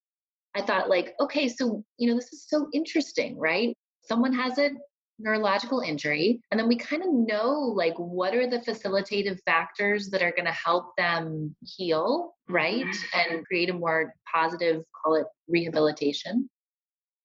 I 0.54 0.62
thought, 0.62 0.88
like, 0.88 1.14
okay, 1.20 1.48
so, 1.48 1.84
you 1.98 2.08
know, 2.08 2.14
this 2.14 2.32
is 2.32 2.46
so 2.48 2.68
interesting, 2.72 3.36
right? 3.38 3.76
Someone 4.02 4.32
has 4.32 4.58
a 4.58 4.70
neurological 5.18 5.80
injury, 5.80 6.40
and 6.50 6.58
then 6.58 6.68
we 6.68 6.76
kind 6.76 7.02
of 7.02 7.12
know, 7.12 7.50
like, 7.52 7.94
what 7.96 8.34
are 8.34 8.48
the 8.48 8.58
facilitative 8.58 9.38
factors 9.44 10.10
that 10.10 10.22
are 10.22 10.32
going 10.32 10.44
to 10.44 10.52
help 10.52 10.94
them 10.96 11.54
heal, 11.62 12.34
right? 12.48 12.84
Mm-hmm. 12.84 13.32
And 13.32 13.46
create 13.46 13.70
a 13.70 13.74
more 13.74 14.14
positive, 14.32 14.82
call 15.02 15.14
it 15.14 15.26
rehabilitation. 15.48 16.48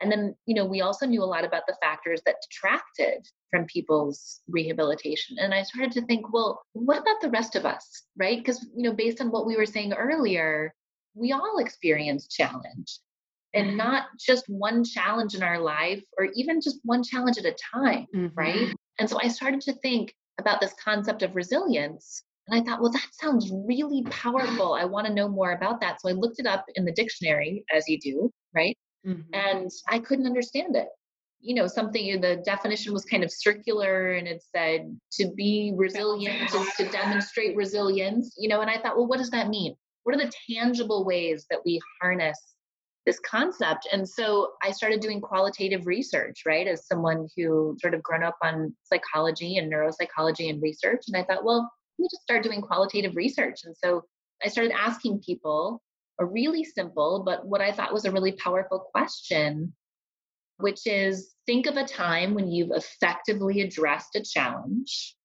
And 0.02 0.12
then, 0.12 0.36
you 0.46 0.56
know, 0.56 0.66
we 0.66 0.82
also 0.82 1.06
knew 1.06 1.22
a 1.22 1.26
lot 1.26 1.44
about 1.44 1.64
the 1.68 1.76
factors 1.82 2.22
that 2.26 2.36
detracted 2.50 3.28
from 3.52 3.66
people's 3.66 4.40
rehabilitation. 4.48 5.38
And 5.40 5.54
I 5.54 5.64
started 5.64 5.92
to 5.94 6.06
think, 6.06 6.32
well, 6.32 6.62
what 6.74 7.00
about 7.00 7.20
the 7.22 7.30
rest 7.30 7.56
of 7.56 7.66
us, 7.66 8.04
right? 8.18 8.38
Because, 8.38 8.66
you 8.76 8.84
know, 8.84 8.94
based 8.94 9.20
on 9.20 9.30
what 9.30 9.46
we 9.46 9.58
were 9.58 9.66
saying 9.66 9.94
earlier, 9.94 10.74
we 11.16 11.34
all 11.34 11.58
experience 11.60 12.28
challenge 12.28 13.00
and 13.54 13.78
not 13.78 14.04
just 14.20 14.46
one 14.48 14.84
challenge 14.84 15.34
in 15.34 15.44
our 15.44 15.60
life 15.60 16.04
or 16.18 16.28
even 16.36 16.62
just 16.62 16.80
one 16.84 17.04
challenge 17.04 17.38
at 17.38 17.46
a 17.46 17.56
time, 17.74 18.06
mm-hmm. 18.16 18.28
right? 18.36 18.76
And 19.00 19.10
so 19.10 19.20
I 19.22 19.28
started 19.28 19.62
to 19.62 19.74
think 19.74 20.14
about 20.40 20.62
this 20.62 20.74
concept 20.84 21.24
of 21.24 21.36
resilience. 21.36 22.24
And 22.48 22.60
I 22.60 22.64
thought, 22.64 22.82
well, 22.82 22.92
that 22.92 23.08
sounds 23.12 23.52
really 23.52 24.04
powerful. 24.10 24.74
I 24.74 24.86
want 24.86 25.08
to 25.08 25.14
know 25.14 25.28
more 25.28 25.52
about 25.52 25.82
that. 25.82 26.02
So 26.02 26.10
I 26.10 26.14
looked 26.14 26.40
it 26.40 26.48
up 26.48 26.66
in 26.76 26.86
the 26.86 26.92
dictionary, 26.92 27.64
as 27.76 27.88
you 27.88 28.00
do, 28.00 28.32
right? 28.56 28.78
Mm-hmm. 29.06 29.34
And 29.34 29.72
I 29.88 30.00
couldn't 30.00 30.26
understand 30.26 30.76
it. 30.76 30.88
You 31.42 31.56
know, 31.56 31.68
something, 31.68 32.20
the 32.20 32.42
definition 32.46 32.94
was 32.94 33.06
kind 33.06 33.24
of 33.24 33.32
circular 33.32 34.12
and 34.12 34.28
it 34.28 34.44
said 34.54 34.98
to 35.14 35.32
be 35.36 35.74
resilient 35.76 36.54
is 36.54 36.76
to 36.78 36.90
demonstrate 36.90 37.56
resilience, 37.56 38.36
you 38.38 38.50
know, 38.50 38.62
and 38.62 38.70
I 38.70 38.78
thought, 38.78 38.98
well, 38.98 39.08
what 39.08 39.20
does 39.20 39.30
that 39.30 39.48
mean? 39.48 39.76
What 40.04 40.16
are 40.16 40.26
the 40.26 40.32
tangible 40.52 41.06
ways 41.06 41.46
that 41.50 41.60
we 41.66 41.80
harness 42.02 42.38
this 43.06 43.20
concept? 43.20 43.88
And 43.92 44.08
so 44.08 44.52
I 44.64 44.72
started 44.72 45.00
doing 45.00 45.22
qualitative 45.22 45.88
research, 45.88 46.44
right, 46.46 46.68
as 46.68 46.88
someone 46.88 47.28
who 47.36 47.76
sort 47.80 47.94
of 47.94 48.04
grown 48.04 48.24
up 48.24 48.38
on 48.44 48.76
psychology 48.84 49.58
and 49.58 49.72
neuropsychology 49.72 50.50
and 50.50 50.62
research. 50.62 51.04
And 51.08 51.18
I 51.18 51.24
thought, 51.24 51.44
well, 51.44 51.70
let 51.98 52.04
me 52.04 52.08
just 52.12 52.24
start 52.24 52.44
doing 52.44 52.62
qualitative 52.62 53.16
research. 53.16 53.62
And 53.66 53.76
so 53.76 54.04
I 54.44 54.50
started 54.50 54.72
asking 54.72 55.22
people 55.26 55.82
a 56.20 56.26
really 56.26 56.64
simple, 56.64 57.24
but 57.26 57.46
what 57.46 57.62
I 57.62 57.72
thought 57.72 57.94
was 57.94 58.06
a 58.06 58.12
really 58.12 58.34
powerful 58.34 58.80
question, 58.92 59.74
which 60.58 60.86
is 60.86 61.34
think 61.46 61.66
of 61.66 61.78
a 61.78 61.86
time 61.86 62.34
when 62.34 62.52
you've 62.52 62.72
effectively 62.72 63.62
addressed 63.62 64.16
a 64.16 64.24
challenge. 64.24 65.16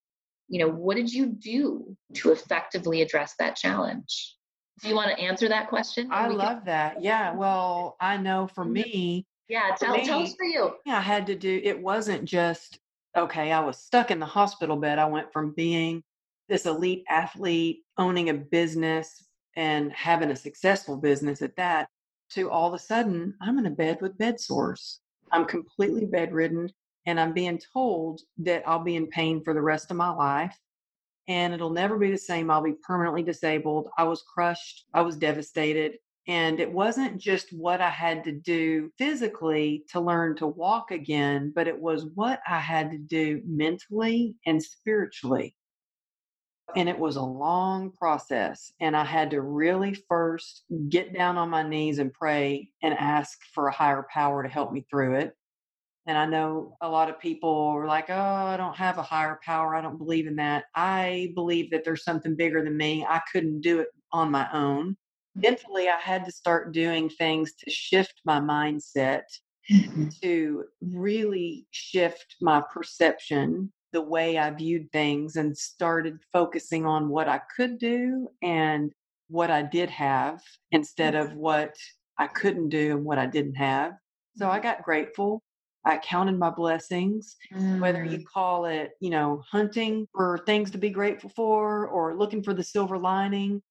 You 0.48 0.60
know, 0.60 0.70
what 0.70 0.96
did 0.96 1.12
you 1.12 1.26
do 1.26 1.96
to 2.14 2.32
effectively 2.32 3.02
address 3.02 3.34
that 3.38 3.56
challenge? 3.56 4.36
Do 4.82 4.88
you 4.88 4.94
want 4.94 5.10
to 5.10 5.22
answer 5.22 5.48
that 5.48 5.68
question? 5.68 6.08
I 6.10 6.28
love 6.28 6.58
can- 6.58 6.66
that. 6.66 7.02
Yeah. 7.02 7.34
Well, 7.36 7.96
I 8.00 8.16
know 8.16 8.46
for 8.46 8.64
mm-hmm. 8.64 8.72
me, 8.72 9.26
yeah, 9.48 9.74
tell, 9.78 9.96
me, 9.96 10.04
tell 10.04 10.22
us 10.22 10.34
for 10.34 10.44
you. 10.44 10.72
Yeah, 10.86 10.98
I 10.98 11.02
had 11.02 11.26
to 11.26 11.34
do 11.34 11.60
it 11.62 11.80
wasn't 11.80 12.24
just 12.24 12.78
okay, 13.16 13.52
I 13.52 13.60
was 13.60 13.78
stuck 13.78 14.10
in 14.10 14.18
the 14.18 14.26
hospital 14.26 14.76
bed. 14.76 14.98
I 14.98 15.04
went 15.04 15.32
from 15.32 15.52
being 15.52 16.02
this 16.48 16.66
elite 16.66 17.04
athlete, 17.08 17.82
owning 17.96 18.28
a 18.28 18.34
business, 18.34 19.24
and 19.56 19.92
having 19.92 20.30
a 20.30 20.36
successful 20.36 20.96
business 20.96 21.42
at 21.42 21.56
that 21.56 21.88
to 22.30 22.50
all 22.50 22.68
of 22.68 22.74
a 22.74 22.78
sudden 22.78 23.34
I'm 23.40 23.58
in 23.58 23.66
a 23.66 23.70
bed 23.70 23.98
with 24.00 24.18
bed 24.18 24.40
sores. 24.40 25.00
I'm 25.32 25.44
completely 25.44 26.06
bedridden 26.06 26.70
and 27.06 27.20
I'm 27.20 27.32
being 27.32 27.60
told 27.72 28.20
that 28.38 28.62
I'll 28.66 28.82
be 28.82 28.96
in 28.96 29.06
pain 29.08 29.42
for 29.42 29.54
the 29.54 29.62
rest 29.62 29.90
of 29.90 29.96
my 29.96 30.10
life 30.10 30.56
and 31.28 31.54
it'll 31.54 31.70
never 31.70 31.98
be 31.98 32.10
the 32.10 32.18
same. 32.18 32.50
I'll 32.50 32.62
be 32.62 32.74
permanently 32.86 33.22
disabled. 33.22 33.88
I 33.98 34.04
was 34.04 34.22
crushed. 34.22 34.86
I 34.94 35.02
was 35.02 35.16
devastated. 35.16 35.98
And 36.26 36.58
it 36.58 36.72
wasn't 36.72 37.18
just 37.18 37.52
what 37.52 37.82
I 37.82 37.90
had 37.90 38.24
to 38.24 38.32
do 38.32 38.90
physically 38.96 39.84
to 39.90 40.00
learn 40.00 40.36
to 40.36 40.46
walk 40.46 40.90
again, 40.90 41.52
but 41.54 41.68
it 41.68 41.78
was 41.78 42.06
what 42.14 42.40
I 42.48 42.60
had 42.60 42.90
to 42.92 42.98
do 42.98 43.42
mentally 43.44 44.34
and 44.46 44.62
spiritually 44.62 45.54
and 46.76 46.88
it 46.88 46.98
was 46.98 47.16
a 47.16 47.22
long 47.22 47.90
process. 47.92 48.72
And 48.80 48.96
I 48.96 49.04
had 49.04 49.30
to 49.30 49.40
really 49.40 49.96
first 50.08 50.64
get 50.88 51.14
down 51.14 51.36
on 51.36 51.50
my 51.50 51.62
knees 51.62 51.98
and 51.98 52.12
pray 52.12 52.70
and 52.82 52.94
ask 52.94 53.38
for 53.52 53.68
a 53.68 53.72
higher 53.72 54.06
power 54.12 54.42
to 54.42 54.48
help 54.48 54.72
me 54.72 54.84
through 54.90 55.16
it. 55.16 55.36
And 56.06 56.18
I 56.18 56.26
know 56.26 56.76
a 56.82 56.88
lot 56.88 57.08
of 57.08 57.18
people 57.18 57.50
are 57.50 57.86
like, 57.86 58.10
oh, 58.10 58.14
I 58.14 58.56
don't 58.56 58.76
have 58.76 58.98
a 58.98 59.02
higher 59.02 59.40
power. 59.44 59.74
I 59.74 59.80
don't 59.80 59.96
believe 59.96 60.26
in 60.26 60.36
that. 60.36 60.64
I 60.74 61.32
believe 61.34 61.70
that 61.70 61.82
there's 61.84 62.04
something 62.04 62.36
bigger 62.36 62.62
than 62.62 62.76
me. 62.76 63.06
I 63.08 63.20
couldn't 63.32 63.62
do 63.62 63.80
it 63.80 63.88
on 64.12 64.30
my 64.30 64.46
own. 64.52 64.90
Mm-hmm. 64.90 65.40
Mentally, 65.40 65.88
I 65.88 65.98
had 65.98 66.24
to 66.26 66.32
start 66.32 66.72
doing 66.72 67.08
things 67.08 67.54
to 67.54 67.70
shift 67.70 68.20
my 68.26 68.38
mindset 68.38 69.22
mm-hmm. 69.70 70.08
to 70.22 70.64
really 70.82 71.66
shift 71.70 72.36
my 72.40 72.62
perception, 72.72 73.72
the 73.92 74.02
way 74.02 74.38
I 74.38 74.50
viewed 74.50 74.92
things, 74.92 75.36
and 75.36 75.56
started 75.56 76.18
focusing 76.32 76.84
on 76.84 77.08
what 77.08 77.28
I 77.28 77.40
could 77.56 77.78
do 77.78 78.28
and 78.42 78.92
what 79.28 79.50
I 79.50 79.62
did 79.62 79.88
have 79.90 80.42
instead 80.70 81.14
mm-hmm. 81.14 81.32
of 81.32 81.36
what 81.36 81.74
I 82.18 82.26
couldn't 82.26 82.68
do 82.68 82.92
and 82.92 83.04
what 83.04 83.18
I 83.18 83.26
didn't 83.26 83.54
have. 83.54 83.92
So 84.36 84.50
I 84.50 84.58
mm-hmm. 84.58 84.64
got 84.64 84.82
grateful. 84.82 85.42
I 85.84 85.98
counted 85.98 86.38
my 86.38 86.50
blessings, 86.50 87.36
mm. 87.52 87.80
whether 87.80 88.04
you 88.04 88.18
mm. 88.18 88.24
call 88.24 88.64
it, 88.64 88.92
you 89.00 89.10
know, 89.10 89.42
hunting 89.50 90.08
for 90.14 90.42
things 90.46 90.70
to 90.70 90.78
be 90.78 90.90
grateful 90.90 91.30
for 91.30 91.88
or 91.88 92.16
looking 92.16 92.42
for 92.42 92.54
the 92.54 92.62
silver 92.62 92.98
lining. 92.98 93.62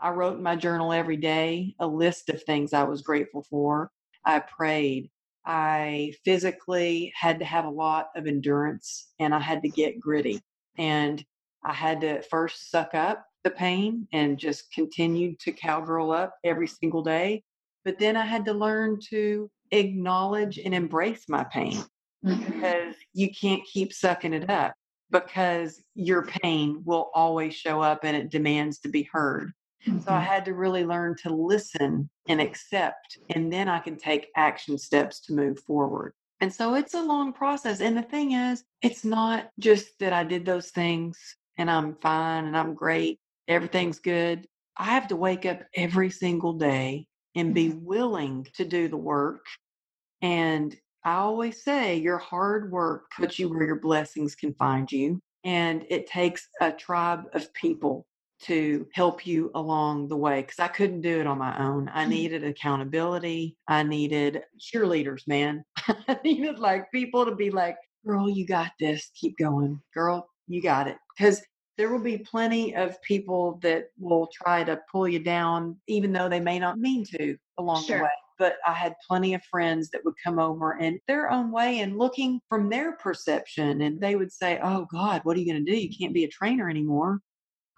I 0.00 0.10
wrote 0.10 0.36
in 0.36 0.42
my 0.42 0.56
journal 0.56 0.92
every 0.92 1.16
day 1.16 1.74
a 1.80 1.86
list 1.86 2.28
of 2.28 2.42
things 2.42 2.72
I 2.72 2.84
was 2.84 3.02
grateful 3.02 3.42
for. 3.48 3.90
I 4.24 4.40
prayed. 4.40 5.10
I 5.46 6.14
physically 6.24 7.12
had 7.14 7.38
to 7.40 7.44
have 7.44 7.64
a 7.64 7.70
lot 7.70 8.08
of 8.16 8.26
endurance 8.26 9.08
and 9.18 9.34
I 9.34 9.40
had 9.40 9.62
to 9.62 9.68
get 9.68 10.00
gritty. 10.00 10.40
And 10.78 11.24
I 11.64 11.72
had 11.72 12.00
to 12.02 12.22
first 12.22 12.70
suck 12.70 12.94
up 12.94 13.26
the 13.42 13.50
pain 13.50 14.08
and 14.12 14.38
just 14.38 14.72
continue 14.72 15.36
to 15.40 15.52
cowgirl 15.52 16.12
up 16.12 16.34
every 16.44 16.66
single 16.66 17.02
day. 17.02 17.42
But 17.84 17.98
then 17.98 18.16
I 18.16 18.24
had 18.24 18.44
to 18.46 18.52
learn 18.52 18.98
to 19.10 19.50
acknowledge 19.78 20.58
and 20.58 20.74
embrace 20.74 21.28
my 21.28 21.44
pain 21.44 21.82
mm-hmm. 22.24 22.44
because 22.44 22.94
you 23.12 23.30
can't 23.32 23.62
keep 23.64 23.92
sucking 23.92 24.32
it 24.32 24.50
up 24.50 24.74
because 25.10 25.82
your 25.94 26.22
pain 26.22 26.82
will 26.84 27.10
always 27.14 27.54
show 27.54 27.80
up 27.80 28.04
and 28.04 28.16
it 28.16 28.30
demands 28.30 28.78
to 28.80 28.88
be 28.88 29.08
heard. 29.12 29.52
Mm-hmm. 29.86 30.00
So 30.00 30.10
I 30.10 30.18
mm-hmm. 30.18 30.26
had 30.26 30.44
to 30.46 30.54
really 30.54 30.84
learn 30.84 31.16
to 31.22 31.34
listen 31.34 32.08
and 32.28 32.40
accept, 32.40 33.18
and 33.30 33.52
then 33.52 33.68
I 33.68 33.78
can 33.78 33.96
take 33.96 34.28
action 34.36 34.78
steps 34.78 35.20
to 35.26 35.34
move 35.34 35.58
forward. 35.60 36.14
And 36.40 36.52
so 36.52 36.74
it's 36.74 36.94
a 36.94 37.02
long 37.02 37.32
process. 37.32 37.80
And 37.80 37.96
the 37.96 38.02
thing 38.02 38.32
is, 38.32 38.64
it's 38.82 39.04
not 39.04 39.50
just 39.58 39.98
that 40.00 40.12
I 40.12 40.24
did 40.24 40.44
those 40.44 40.70
things 40.70 41.18
and 41.56 41.70
I'm 41.70 41.94
fine 41.96 42.46
and 42.46 42.56
I'm 42.56 42.74
great, 42.74 43.20
everything's 43.46 43.98
good. 43.98 44.46
I 44.76 44.84
have 44.84 45.08
to 45.08 45.16
wake 45.16 45.46
up 45.46 45.60
every 45.74 46.10
single 46.10 46.54
day 46.54 47.06
and 47.36 47.54
be 47.54 47.68
mm-hmm. 47.68 47.84
willing 47.84 48.46
to 48.54 48.64
do 48.64 48.88
the 48.88 48.96
work. 48.96 49.44
And 50.24 50.74
I 51.04 51.16
always 51.16 51.62
say 51.62 51.96
your 51.96 52.16
hard 52.16 52.72
work 52.72 53.10
puts 53.14 53.38
you 53.38 53.50
where 53.50 53.66
your 53.66 53.78
blessings 53.78 54.34
can 54.34 54.54
find 54.54 54.90
you. 54.90 55.20
And 55.44 55.84
it 55.90 56.06
takes 56.06 56.48
a 56.62 56.72
tribe 56.72 57.24
of 57.34 57.52
people 57.52 58.06
to 58.44 58.86
help 58.94 59.26
you 59.26 59.50
along 59.54 60.08
the 60.08 60.16
way 60.16 60.40
because 60.40 60.58
I 60.58 60.68
couldn't 60.68 61.02
do 61.02 61.20
it 61.20 61.26
on 61.26 61.36
my 61.36 61.62
own. 61.62 61.90
I 61.90 62.02
mm-hmm. 62.02 62.10
needed 62.10 62.44
accountability. 62.44 63.54
I 63.68 63.82
needed 63.82 64.44
cheerleaders, 64.58 65.28
man. 65.28 65.62
I 66.08 66.18
needed 66.24 66.58
like 66.58 66.90
people 66.90 67.26
to 67.26 67.34
be 67.34 67.50
like, 67.50 67.76
girl, 68.06 68.26
you 68.26 68.46
got 68.46 68.72
this. 68.80 69.10
Keep 69.14 69.36
going. 69.36 69.78
Girl, 69.92 70.26
you 70.48 70.62
got 70.62 70.88
it. 70.88 70.96
Because 71.14 71.42
there 71.76 71.90
will 71.90 72.02
be 72.02 72.16
plenty 72.16 72.74
of 72.74 73.00
people 73.02 73.58
that 73.62 73.88
will 73.98 74.30
try 74.32 74.64
to 74.64 74.80
pull 74.90 75.06
you 75.06 75.18
down, 75.18 75.76
even 75.86 76.14
though 76.14 76.30
they 76.30 76.40
may 76.40 76.58
not 76.58 76.78
mean 76.78 77.04
to 77.04 77.36
along 77.58 77.84
sure. 77.84 77.98
the 77.98 78.04
way. 78.04 78.10
But 78.38 78.56
I 78.66 78.72
had 78.72 78.94
plenty 79.06 79.34
of 79.34 79.42
friends 79.44 79.90
that 79.90 80.04
would 80.04 80.14
come 80.22 80.38
over 80.38 80.72
and 80.72 80.98
their 81.06 81.30
own 81.30 81.52
way 81.52 81.80
and 81.80 81.98
looking 81.98 82.40
from 82.48 82.68
their 82.68 82.96
perception. 82.96 83.82
And 83.82 84.00
they 84.00 84.16
would 84.16 84.32
say, 84.32 84.58
Oh 84.62 84.86
God, 84.90 85.20
what 85.24 85.36
are 85.36 85.40
you 85.40 85.52
going 85.52 85.64
to 85.64 85.70
do? 85.70 85.78
You 85.78 85.90
can't 85.96 86.14
be 86.14 86.24
a 86.24 86.28
trainer 86.28 86.68
anymore. 86.68 87.20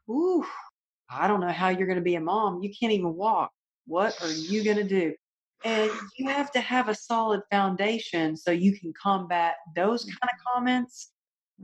Ooh, 0.09 0.45
I 1.11 1.29
don't 1.29 1.41
know 1.41 1.53
how 1.53 1.69
you're 1.69 1.87
going 1.87 1.99
to 1.99 2.05
be 2.05 2.15
a 2.15 2.21
mom. 2.21 2.63
You 2.63 2.73
can't 2.79 2.93
even 2.93 3.15
walk. 3.15 3.51
What 3.87 4.17
are 4.23 4.33
you 4.33 4.65
going 4.65 4.79
to 4.79 4.85
do? 4.85 5.15
And 5.65 5.91
you 6.17 6.29
have 6.29 6.51
to 6.53 6.61
have 6.61 6.89
a 6.89 6.95
solid 6.95 7.41
foundation 7.51 8.37
so 8.37 8.51
you 8.51 8.79
can 8.79 8.93
combat 9.01 9.57
those 9.75 10.05
mm. 10.05 10.09
kind 10.09 10.31
of 10.33 10.55
comments 10.55 11.11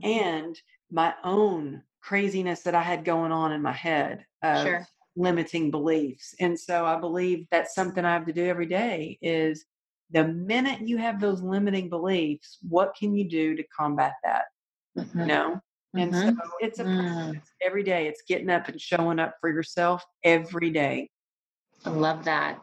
mm-hmm. 0.03 0.27
and 0.27 0.59
my 0.91 1.13
own 1.23 1.83
craziness 2.01 2.61
that 2.61 2.75
I 2.75 2.81
had 2.81 3.05
going 3.05 3.31
on 3.31 3.51
in 3.51 3.61
my 3.61 3.71
head 3.71 4.25
of 4.41 4.65
sure. 4.65 4.87
Limiting 5.15 5.71
beliefs. 5.71 6.33
And 6.39 6.59
so 6.59 6.85
I 6.85 6.99
believe 6.99 7.47
that's 7.51 7.75
something 7.75 8.03
I 8.03 8.13
have 8.13 8.25
to 8.25 8.33
do 8.33 8.45
every 8.45 8.65
day 8.65 9.17
is 9.21 9.65
the 10.11 10.27
minute 10.27 10.87
you 10.87 10.97
have 10.97 11.19
those 11.19 11.41
limiting 11.41 11.89
beliefs, 11.89 12.59
what 12.67 12.95
can 12.97 13.15
you 13.15 13.27
do 13.27 13.55
to 13.55 13.63
combat 13.75 14.13
that? 14.23 14.45
Mm-hmm. 14.97 15.19
You 15.19 15.25
know? 15.25 15.61
And 15.95 16.13
mm-hmm. 16.13 16.29
so 16.29 16.43
it's 16.59 16.79
a 16.79 16.83
mm. 16.83 17.41
every 17.61 17.83
day. 17.83 18.07
It's 18.07 18.23
getting 18.27 18.49
up 18.49 18.67
and 18.67 18.81
showing 18.81 19.19
up 19.19 19.35
for 19.39 19.49
yourself 19.49 20.03
every 20.23 20.71
day. 20.71 21.09
I 21.85 21.91
love 21.91 22.25
that. 22.25 22.59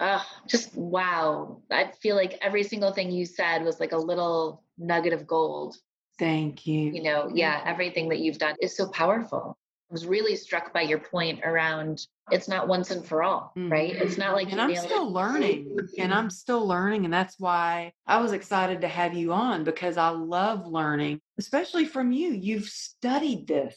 Oh, 0.00 0.24
just 0.46 0.74
wow. 0.76 1.62
I 1.70 1.92
feel 2.02 2.16
like 2.16 2.38
every 2.42 2.62
single 2.62 2.92
thing 2.92 3.10
you 3.10 3.24
said 3.24 3.64
was 3.64 3.80
like 3.80 3.92
a 3.92 3.98
little 3.98 4.62
nugget 4.76 5.12
of 5.12 5.26
gold. 5.26 5.76
Thank 6.18 6.66
you. 6.66 6.90
You 6.90 7.02
know, 7.02 7.30
yeah, 7.32 7.62
everything 7.64 8.08
that 8.10 8.18
you've 8.18 8.38
done 8.38 8.56
is 8.60 8.76
so 8.76 8.88
powerful. 8.88 9.56
I 9.94 9.96
was 9.96 10.06
really 10.06 10.34
struck 10.34 10.72
by 10.72 10.80
your 10.80 10.98
point 10.98 11.38
around 11.44 12.04
it's 12.32 12.48
not 12.48 12.66
once 12.66 12.90
and 12.90 13.06
for 13.06 13.22
all, 13.22 13.52
mm-hmm. 13.56 13.70
right? 13.70 13.94
It's 13.94 14.18
not 14.18 14.34
like 14.34 14.50
and 14.50 14.60
I'm 14.60 14.74
still 14.74 15.08
learning 15.08 15.76
and 15.96 16.12
I'm 16.12 16.30
still 16.30 16.66
learning. 16.66 17.04
And 17.04 17.14
that's 17.14 17.38
why 17.38 17.92
I 18.04 18.20
was 18.20 18.32
excited 18.32 18.80
to 18.80 18.88
have 18.88 19.14
you 19.14 19.32
on 19.32 19.62
because 19.62 19.96
I 19.96 20.08
love 20.08 20.66
learning, 20.66 21.20
especially 21.38 21.84
from 21.84 22.10
you. 22.10 22.32
You've 22.32 22.64
studied 22.64 23.46
this. 23.46 23.76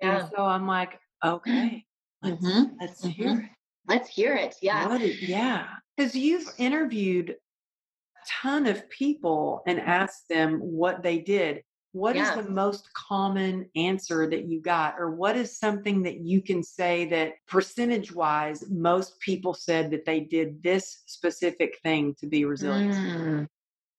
Yeah. 0.00 0.20
And 0.20 0.30
so 0.36 0.44
I'm 0.44 0.68
like, 0.68 0.96
okay, 1.24 1.84
let's, 2.22 2.40
mm-hmm. 2.40 2.74
let's 2.80 3.00
mm-hmm. 3.00 3.08
hear 3.08 3.40
it. 3.40 3.50
Let's 3.88 4.08
hear 4.08 4.36
it. 4.36 4.54
Yeah. 4.62 4.96
Is, 4.96 5.22
yeah. 5.28 5.66
Because 5.96 6.14
you've 6.14 6.48
interviewed 6.58 7.30
a 7.30 8.28
ton 8.28 8.66
of 8.66 8.88
people 8.90 9.62
and 9.66 9.80
asked 9.80 10.28
them 10.28 10.60
what 10.60 11.02
they 11.02 11.18
did. 11.18 11.64
What 11.92 12.16
yeah. 12.16 12.38
is 12.38 12.44
the 12.44 12.50
most 12.50 12.92
common 12.92 13.68
answer 13.74 14.28
that 14.28 14.44
you 14.46 14.60
got? 14.60 14.96
Or 14.98 15.10
what 15.10 15.36
is 15.36 15.58
something 15.58 16.02
that 16.02 16.20
you 16.20 16.42
can 16.42 16.62
say 16.62 17.06
that 17.06 17.32
percentage 17.46 18.12
wise, 18.12 18.64
most 18.68 19.18
people 19.20 19.54
said 19.54 19.90
that 19.92 20.04
they 20.04 20.20
did 20.20 20.62
this 20.62 21.02
specific 21.06 21.78
thing 21.82 22.14
to 22.20 22.26
be 22.26 22.44
resilient? 22.44 22.94
Mm. 22.94 23.46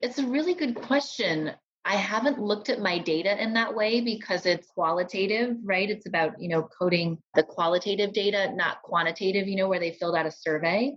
It's 0.02 0.20
a 0.20 0.28
really 0.28 0.54
good 0.54 0.76
question. 0.76 1.52
I 1.86 1.96
haven't 1.96 2.40
looked 2.40 2.70
at 2.70 2.82
my 2.82 3.00
data 3.00 3.42
in 3.42 3.54
that 3.54 3.74
way 3.74 4.02
because 4.02 4.46
it's 4.46 4.68
qualitative, 4.68 5.58
right? 5.64 5.90
It's 5.90 6.06
about, 6.06 6.40
you 6.40 6.50
know, 6.50 6.62
coding 6.62 7.18
the 7.34 7.44
qualitative 7.44 8.14
data, 8.14 8.54
not 8.54 8.82
quantitative, 8.84 9.48
you 9.48 9.56
know, 9.56 9.68
where 9.68 9.80
they 9.80 9.92
filled 9.92 10.16
out 10.16 10.26
a 10.28 10.32
survey. 10.32 10.96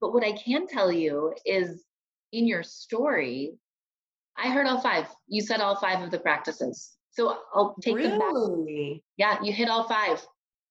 But 0.00 0.12
what 0.12 0.24
I 0.24 0.32
can 0.32 0.66
tell 0.66 0.92
you 0.92 1.34
is 1.46 1.84
in 2.32 2.46
your 2.46 2.62
story, 2.62 3.54
I 4.36 4.50
heard 4.50 4.66
all 4.66 4.80
five. 4.80 5.06
You 5.28 5.42
said 5.42 5.60
all 5.60 5.76
five 5.76 6.02
of 6.02 6.10
the 6.10 6.18
practices. 6.18 6.92
So 7.10 7.38
I'll 7.54 7.76
take 7.80 7.94
really? 7.96 8.08
them 8.08 8.18
back. 8.18 9.02
Yeah, 9.16 9.38
you 9.42 9.52
hit 9.52 9.68
all 9.68 9.84
five. 9.84 10.24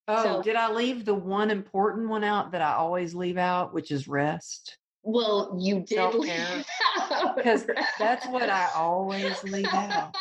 Oh, 0.08 0.23
so, 0.23 0.41
did 0.41 0.58
I 0.58 0.71
leave 0.71 1.06
the 1.06 1.13
one 1.13 1.49
important 1.49 2.10
one 2.10 2.26
out 2.26 2.52
that 2.52 2.62
I 2.62 2.73
always 2.73 3.15
leave 3.15 3.38
out, 3.38 3.73
which 3.73 3.89
is 3.89 4.08
rest? 4.08 4.78
Well, 5.02 5.58
you 5.60 5.82
did 5.82 6.12
because 7.36 7.65
that's 7.99 8.26
what 8.28 8.49
I 8.49 8.69
always 8.76 9.41
leave 9.43 9.67
out. 9.67 10.15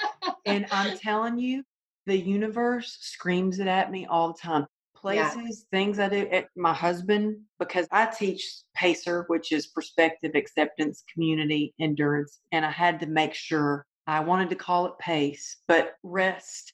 And 0.44 0.66
I'm 0.70 0.98
telling 0.98 1.38
you, 1.38 1.64
the 2.06 2.16
universe 2.16 2.98
screams 3.00 3.60
it 3.60 3.68
at 3.68 3.90
me 3.90 4.06
all 4.06 4.32
the 4.32 4.38
time 4.38 4.66
places, 5.02 5.36
yeah. 5.36 5.78
things 5.78 5.98
I 5.98 6.08
do. 6.08 6.28
At 6.30 6.46
my 6.56 6.72
husband, 6.72 7.36
because 7.58 7.86
I 7.90 8.06
teach 8.06 8.44
PACER, 8.74 9.24
which 9.26 9.52
is 9.52 9.66
perspective, 9.66 10.32
acceptance, 10.34 11.04
community, 11.12 11.74
endurance. 11.80 12.40
And 12.52 12.64
I 12.64 12.70
had 12.70 13.00
to 13.00 13.06
make 13.06 13.34
sure 13.34 13.84
I 14.06 14.20
wanted 14.20 14.50
to 14.50 14.56
call 14.56 14.86
it 14.86 14.98
PACE, 14.98 15.58
but 15.68 15.94
rest 16.02 16.72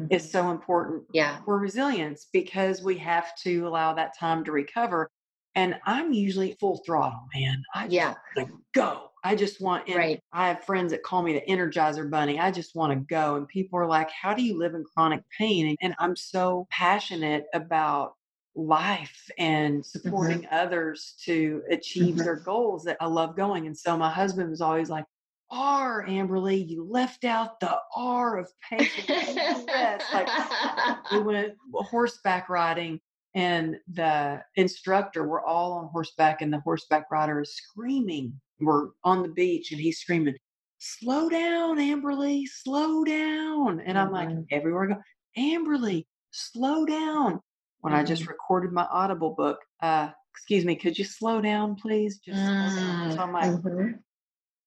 mm-hmm. 0.00 0.12
is 0.12 0.30
so 0.30 0.50
important 0.50 1.04
yeah. 1.12 1.38
for 1.44 1.58
resilience 1.58 2.28
because 2.32 2.82
we 2.82 2.96
have 2.98 3.34
to 3.42 3.66
allow 3.66 3.94
that 3.94 4.16
time 4.18 4.44
to 4.44 4.52
recover. 4.52 5.10
And 5.54 5.76
I'm 5.84 6.12
usually 6.12 6.56
full 6.60 6.82
throttle, 6.86 7.26
man. 7.34 7.62
I 7.74 7.84
just 7.84 7.92
yeah. 7.94 8.44
go. 8.74 9.10
I 9.22 9.34
just 9.34 9.60
want, 9.60 9.88
right. 9.94 10.20
I 10.32 10.48
have 10.48 10.64
friends 10.64 10.92
that 10.92 11.02
call 11.02 11.22
me 11.22 11.34
the 11.34 11.42
Energizer 11.52 12.08
Bunny. 12.08 12.38
I 12.38 12.50
just 12.50 12.74
want 12.74 12.92
to 12.92 13.14
go. 13.14 13.36
And 13.36 13.46
people 13.48 13.78
are 13.78 13.86
like, 13.86 14.10
How 14.10 14.32
do 14.32 14.42
you 14.42 14.58
live 14.58 14.74
in 14.74 14.84
chronic 14.84 15.22
pain? 15.36 15.76
And 15.82 15.94
I'm 15.98 16.16
so 16.16 16.66
passionate 16.70 17.46
about 17.52 18.14
life 18.54 19.30
and 19.38 19.82
mm-hmm. 19.82 19.98
supporting 19.98 20.42
mm-hmm. 20.42 20.54
others 20.54 21.14
to 21.24 21.62
achieve 21.70 22.14
mm-hmm. 22.14 22.24
their 22.24 22.36
goals 22.36 22.84
that 22.84 22.96
I 23.00 23.06
love 23.06 23.36
going. 23.36 23.66
And 23.66 23.76
so 23.76 23.96
my 23.96 24.10
husband 24.10 24.50
was 24.50 24.60
always 24.60 24.88
like, 24.88 25.04
R, 25.50 26.06
Amberly, 26.06 26.66
you 26.68 26.84
left 26.88 27.24
out 27.24 27.58
the 27.58 27.76
R 27.96 28.38
of 28.38 28.48
patience. 28.70 29.66
like 30.12 30.28
we 31.10 31.18
went 31.22 31.56
horseback 31.72 32.48
riding 32.48 33.00
and 33.34 33.76
the 33.92 34.42
instructor, 34.56 35.26
we're 35.26 35.44
all 35.44 35.72
on 35.72 35.88
horseback, 35.88 36.42
and 36.42 36.52
the 36.52 36.60
horseback 36.60 37.10
rider 37.10 37.40
is 37.40 37.54
screaming. 37.54 38.40
We're 38.60 38.88
on 39.04 39.22
the 39.22 39.28
beach, 39.28 39.72
and 39.72 39.80
he's 39.80 40.00
screaming, 40.00 40.34
Slow 40.78 41.28
down, 41.28 41.76
Amberly, 41.76 42.44
slow 42.46 43.04
down. 43.04 43.80
And 43.80 43.98
I'm 43.98 44.08
mm-hmm. 44.08 44.36
like, 44.36 44.46
everywhere 44.50 44.84
I 44.84 44.94
go, 44.94 45.00
Amberly, 45.38 46.06
slow 46.30 46.86
down. 46.86 47.40
When 47.80 47.92
mm-hmm. 47.92 48.00
I 48.00 48.04
just 48.04 48.22
mm-hmm. 48.22 48.30
recorded 48.30 48.72
my 48.72 48.86
Audible 48.90 49.34
book, 49.34 49.58
uh, 49.82 50.08
excuse 50.32 50.64
me, 50.64 50.76
could 50.76 50.98
you 50.98 51.04
slow 51.04 51.40
down, 51.40 51.76
please? 51.76 52.18
Just 52.18 52.38
mm-hmm. 52.38 53.12
So 53.12 53.18
I'm 53.18 53.32
like, 53.32 53.50
mm-hmm. 53.50 53.92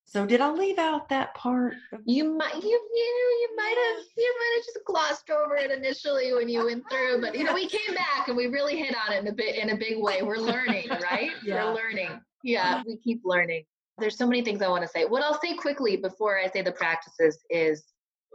So 0.05 0.28
did 0.28 0.41
I 0.41 0.51
leave 0.51 0.78
out 0.78 1.09
that 1.09 1.34
part? 1.34 1.74
You 2.05 2.38
might 2.38 2.53
you 2.53 2.70
you 2.70 3.38
you 3.41 3.49
might 3.55 3.76
have 3.76 4.05
you 4.16 4.36
might 4.38 4.42
have 4.42 4.42
just 4.66 4.80
glossed 4.86 5.30
over 5.30 5.55
it 5.55 5.72
initially 5.72 6.34
when 6.34 6.49
you 6.49 6.66
went 6.66 6.84
through, 6.89 7.22
but 7.22 7.38
you 7.38 7.43
know 7.43 7.53
we 7.53 7.68
came 7.68 7.93
back 7.95 8.28
and 8.28 8.38
we 8.38 8.47
really 8.47 8.78
hit 8.78 8.95
on 9.07 9.14
it 9.14 9.20
in 9.20 9.28
a 9.28 9.34
bit 9.34 9.55
in 9.55 9.70
a 9.70 9.78
big 9.78 9.97
way. 9.97 10.22
We're 10.22 10.38
learning, 10.38 10.89
right? 10.89 11.32
Yeah. 11.43 11.66
We're 11.66 11.76
learning. 11.76 12.22
Yeah, 12.43 12.84
we 12.86 12.97
keep 12.97 13.22
learning. 13.24 13.64
There's 13.97 14.18
so 14.18 14.28
many 14.28 14.43
things 14.43 14.61
I 14.61 14.68
want 14.68 14.84
to 14.84 14.89
say. 14.89 15.05
What 15.05 15.24
I'll 15.24 15.39
say 15.39 15.55
quickly 15.55 15.97
before 15.97 16.39
I 16.39 16.47
say 16.47 16.61
the 16.61 16.72
practices 16.72 17.39
is 17.49 17.84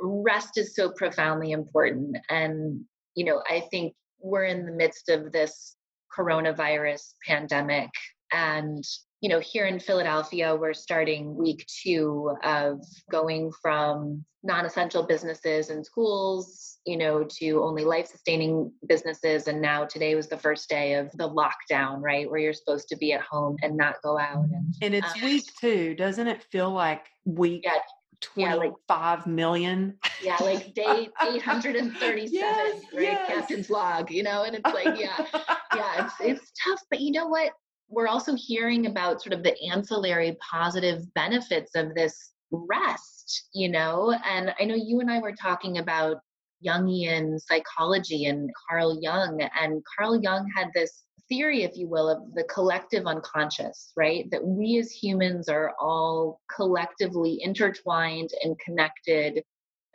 rest 0.01 0.57
is 0.57 0.75
so 0.77 0.91
profoundly 0.91 1.51
important 1.51 2.17
and 2.31 2.85
you 3.19 3.25
know, 3.25 3.43
I 3.51 3.67
think 3.73 3.95
we're 4.21 4.45
in 4.45 4.65
the 4.65 4.73
midst 4.73 5.09
of 5.09 5.33
this 5.33 5.75
coronavirus 6.17 7.15
pandemic 7.27 7.91
and 8.33 8.85
you 9.21 9.29
know, 9.29 9.41
here 9.41 9.67
in 9.67 9.81
Philadelphia, 9.81 10.55
we're 10.55 10.75
starting 10.75 11.35
week 11.35 11.67
two 11.83 12.37
of 12.45 12.81
going 13.11 13.51
from 13.61 14.25
non 14.45 14.65
essential 14.65 15.03
businesses 15.03 15.71
and 15.71 15.85
schools, 15.85 16.79
you 16.87 16.97
know, 16.97 17.27
to 17.39 17.63
only 17.65 17.85
life 17.85 18.07
sustaining 18.07 18.73
businesses. 18.87 19.49
And 19.49 19.61
now 19.61 19.85
today 19.85 20.15
was 20.15 20.29
the 20.29 20.39
first 20.39 20.69
day 20.69 20.95
of 20.95 21.11
the 21.13 21.29
lockdown, 21.29 22.01
right? 22.01 22.31
Where 22.31 22.39
you're 22.39 22.53
supposed 22.53 22.89
to 22.89 22.97
be 22.97 23.13
at 23.13 23.21
home 23.23 23.57
and 23.63 23.77
not 23.77 23.97
go 24.03 24.19
out. 24.19 24.45
And, 24.53 24.75
and 24.83 24.95
it's 24.95 25.15
um, 25.17 25.23
week 25.23 25.45
two. 25.61 25.95
Doesn't 25.97 26.29
it 26.29 26.45
feel 26.53 26.71
like 26.71 27.07
week 27.25 27.63
yeah, 27.65 27.81
25 28.21 28.37
yeah, 28.37 28.55
like, 28.55 29.27
million? 29.27 29.99
Yeah, 30.23 30.37
like 30.41 30.75
day 30.75 31.09
837, 31.21 32.29
yes, 32.31 32.83
right? 32.95 33.03
Yes. 33.03 33.29
Captain's 33.29 33.69
log, 33.69 34.13
you 34.13 34.23
know, 34.23 34.45
and 34.45 34.55
it's 34.55 34.73
like, 34.73 34.97
yeah, 34.97 35.27
yeah, 35.75 36.05
it's, 36.05 36.15
it's 36.21 36.53
tough. 36.65 36.81
But 36.89 37.01
you 37.01 37.11
know 37.11 37.27
what? 37.27 37.51
We're 37.89 38.09
also 38.09 38.35
hearing 38.35 38.87
about 38.87 39.23
sort 39.23 39.33
of 39.33 39.43
the 39.43 39.57
ancillary 39.63 40.37
positive 40.51 41.13
benefits 41.15 41.75
of 41.75 41.95
this 41.95 42.33
rest, 42.51 43.49
you 43.55 43.69
know? 43.69 44.15
And 44.25 44.55
I 44.61 44.65
know 44.65 44.75
you 44.75 45.01
and 45.01 45.11
I 45.11 45.21
were 45.21 45.35
talking 45.35 45.79
about 45.79 46.19
Jungian 46.65 47.41
psychology 47.41 48.27
and 48.27 48.51
Carl 48.69 48.99
Jung, 49.01 49.41
and 49.61 49.83
Carl 49.97 50.21
Jung 50.21 50.51
had 50.55 50.69
this 50.75 51.05
theory, 51.29 51.63
if 51.63 51.77
you 51.77 51.89
will, 51.89 52.09
of 52.09 52.35
the 52.35 52.45
collective 52.45 53.07
unconscious, 53.07 53.93
right? 53.97 54.31
That 54.31 54.45
we 54.45 54.79
as 54.79 54.91
humans 54.91 55.49
are 55.49 55.75
all 55.79 56.41
collectively 56.55 57.41
intertwined 57.43 58.31
and 58.43 58.59
connected. 58.59 59.43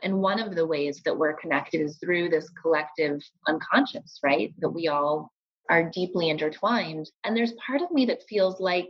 And 0.03 0.21
one 0.21 0.39
of 0.39 0.55
the 0.55 0.65
ways 0.65 1.01
that 1.05 1.17
we're 1.17 1.33
connected 1.33 1.81
is 1.81 1.97
through 1.97 2.29
this 2.29 2.49
collective 2.61 3.21
unconscious, 3.47 4.19
right? 4.23 4.53
That 4.59 4.69
we 4.69 4.87
all 4.87 5.31
are 5.69 5.89
deeply 5.89 6.29
intertwined. 6.29 7.09
And 7.23 7.35
there's 7.35 7.53
part 7.53 7.81
of 7.81 7.91
me 7.91 8.05
that 8.05 8.23
feels 8.27 8.59
like 8.59 8.89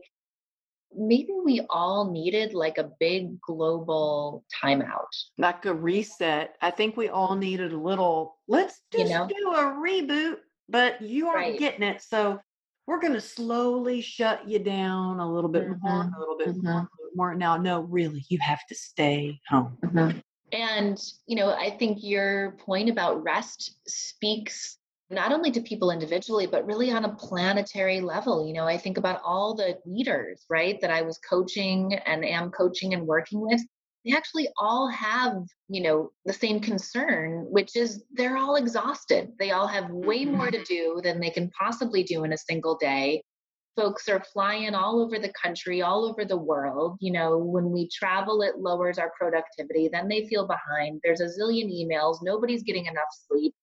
maybe 0.96 1.34
we 1.44 1.66
all 1.70 2.12
needed 2.12 2.54
like 2.54 2.78
a 2.78 2.92
big 3.00 3.40
global 3.42 4.44
timeout. 4.64 5.08
Like 5.38 5.66
a 5.66 5.74
reset. 5.74 6.56
I 6.62 6.72
think 6.72 6.98
we 6.98 7.10
all 7.10 7.36
needed 7.36 7.74
a 7.74 7.78
little, 7.80 8.38
let's 8.48 8.82
just 8.92 9.06
you 9.06 9.18
know? 9.18 9.28
do 9.28 9.54
a 9.54 9.64
reboot, 9.74 10.38
but 10.70 11.02
you 11.02 11.28
aren't 11.28 11.52
right. 11.52 11.60
getting 11.60 11.84
it. 11.84 12.02
So 12.02 12.40
we're 12.86 13.00
going 13.00 13.14
to 13.14 13.22
slowly 13.22 14.02
shut 14.02 14.48
you 14.48 14.60
down 14.60 15.20
a 15.20 15.32
little 15.32 15.50
bit 15.50 15.64
mm-hmm. 15.64 15.88
more, 15.88 16.12
a 16.16 16.20
little 16.20 16.38
bit 16.38 16.50
mm-hmm. 16.50 16.66
more, 16.66 16.80
a 16.82 16.90
little 17.00 17.16
more. 17.16 17.36
Now, 17.36 17.58
no, 17.58 17.82
really, 17.82 18.26
you 18.30 18.40
have 18.42 18.66
to 18.68 18.76
stay 18.76 19.40
home. 19.48 19.78
Mm-hmm. 19.86 20.20
And, 20.52 21.02
you 21.26 21.36
know, 21.36 21.50
I 21.52 21.72
think 21.72 22.00
your 22.02 22.52
point 22.64 22.90
about 22.90 23.24
rest 23.24 23.78
speaks 23.88 24.78
not 25.14 25.32
only 25.32 25.52
to 25.52 25.62
people 25.62 25.92
individually, 25.92 26.48
but 26.48 26.66
really 26.66 26.92
on 26.92 27.06
a 27.06 27.16
planetary 27.16 28.02
level. 28.02 28.46
You 28.46 28.54
know, 28.54 28.66
I 28.66 28.78
think 28.78 28.98
about 28.98 29.22
all 29.24 29.56
the 29.56 29.78
leaders, 29.86 30.46
right, 30.50 30.80
that 30.82 30.92
I 30.92 31.02
was 31.02 31.20
coaching 31.20 31.94
and 31.94 32.26
am 32.26 32.52
coaching 32.52 32.94
and 32.94 33.08
working 33.08 33.40
with. 33.40 33.62
They 34.06 34.12
actually 34.12 34.50
all 34.58 34.90
have, 34.90 35.38
you 35.70 35.82
know, 35.82 36.12
the 36.26 36.34
same 36.34 36.60
concern, 36.60 37.46
which 37.50 37.76
is 37.78 38.04
they're 38.12 38.38
all 38.38 38.56
exhausted. 38.56 39.32
They 39.40 39.52
all 39.52 39.68
have 39.68 39.90
way 39.90 40.26
more 40.26 40.48
mm-hmm. 40.48 40.62
to 40.62 40.64
do 40.66 41.02
than 41.02 41.22
they 41.22 41.30
can 41.30 41.50
possibly 41.58 42.04
do 42.04 42.24
in 42.26 42.34
a 42.34 42.38
single 42.38 42.78
day. 42.78 43.24
Folks 43.78 44.08
are 44.10 44.24
flying 44.34 44.76
all 44.76 45.02
over 45.02 45.18
the 45.18 45.34
country, 45.42 45.82
all 45.82 46.06
over 46.06 46.26
the 46.26 46.38
world. 46.38 46.98
You 47.00 47.14
know, 47.14 47.38
when 47.38 47.72
we 47.72 47.88
travel, 47.90 48.42
it 48.42 48.60
lowers 48.60 49.00
our 49.00 49.12
productivity. 49.18 49.90
Then 49.92 50.10
they 50.10 50.28
feel 50.28 50.48
behind. 50.48 51.00
There's 51.04 51.22
a 51.22 51.26
zillion 51.40 51.72
emails. 51.72 52.18
Nobody's 52.22 52.64
getting 52.64 52.86
enough 52.86 53.08
sleep 53.28 53.56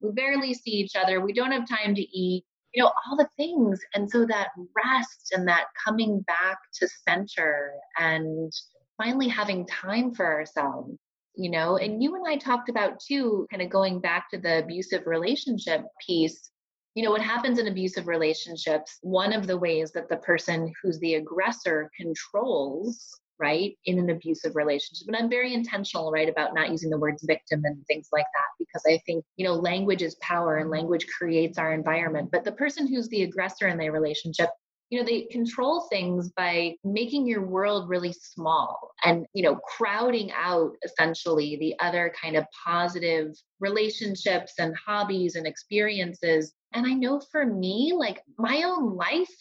we 0.00 0.12
barely 0.12 0.54
see 0.54 0.72
each 0.72 0.96
other. 0.96 1.20
We 1.20 1.32
don't 1.32 1.52
have 1.52 1.68
time 1.68 1.94
to 1.94 2.02
eat 2.02 2.44
you 2.74 2.82
know 2.82 2.92
all 3.06 3.16
the 3.16 3.28
things. 3.36 3.80
And 3.94 4.10
so 4.10 4.26
that 4.26 4.48
rest 4.76 5.32
and 5.32 5.48
that 5.48 5.66
coming 5.82 6.20
back 6.20 6.58
to 6.80 6.88
center 7.08 7.72
and 7.98 8.52
finally 8.98 9.28
having 9.28 9.66
time 9.66 10.14
for 10.14 10.26
ourselves 10.26 10.98
you 11.36 11.50
know? 11.50 11.76
And 11.76 12.02
you 12.02 12.14
and 12.16 12.26
i 12.26 12.36
talked 12.36 12.68
about 12.68 12.98
too 12.98 13.46
kind 13.50 13.62
of 13.62 13.70
going 13.70 14.00
back 14.00 14.30
to 14.30 14.38
the 14.38 14.60
abusive 14.60 15.06
relationship 15.06 15.82
piece. 16.04 16.50
You 16.94 17.04
know 17.04 17.10
what 17.10 17.20
happens 17.20 17.58
in 17.58 17.68
abusive 17.68 18.08
relationships 18.08 18.98
one 19.02 19.34
of 19.34 19.46
the 19.46 19.58
ways 19.58 19.92
that 19.92 20.08
the 20.08 20.16
person 20.16 20.72
who's 20.82 20.98
the 21.00 21.14
aggressor 21.14 21.90
controls 22.00 23.20
right 23.38 23.76
in 23.84 23.98
an 23.98 24.10
abusive 24.10 24.56
relationship 24.56 25.06
and 25.06 25.16
i'm 25.16 25.30
very 25.30 25.54
intentional 25.54 26.10
right 26.10 26.28
about 26.28 26.54
not 26.54 26.70
using 26.70 26.90
the 26.90 26.98
words 26.98 27.24
victim 27.26 27.62
and 27.64 27.84
things 27.86 28.08
like 28.12 28.26
that 28.34 28.46
because 28.58 28.82
i 28.88 28.98
think 29.06 29.24
you 29.36 29.46
know 29.46 29.54
language 29.54 30.02
is 30.02 30.16
power 30.20 30.56
and 30.56 30.70
language 30.70 31.06
creates 31.06 31.58
our 31.58 31.72
environment 31.72 32.30
but 32.30 32.44
the 32.44 32.52
person 32.52 32.86
who's 32.86 33.08
the 33.08 33.22
aggressor 33.22 33.68
in 33.68 33.78
their 33.78 33.92
relationship 33.92 34.50
you 34.90 34.98
know 34.98 35.04
they 35.04 35.22
control 35.22 35.86
things 35.90 36.30
by 36.30 36.74
making 36.84 37.26
your 37.26 37.44
world 37.44 37.88
really 37.88 38.12
small 38.12 38.92
and 39.04 39.26
you 39.34 39.42
know 39.42 39.56
crowding 39.56 40.30
out 40.32 40.72
essentially 40.84 41.56
the 41.56 41.74
other 41.80 42.12
kind 42.20 42.36
of 42.36 42.44
positive 42.64 43.32
relationships 43.60 44.54
and 44.58 44.74
hobbies 44.76 45.34
and 45.34 45.46
experiences 45.46 46.52
and 46.74 46.86
i 46.86 46.92
know 46.92 47.20
for 47.32 47.44
me 47.44 47.92
like 47.96 48.22
my 48.38 48.62
own 48.64 48.94
life 48.94 49.34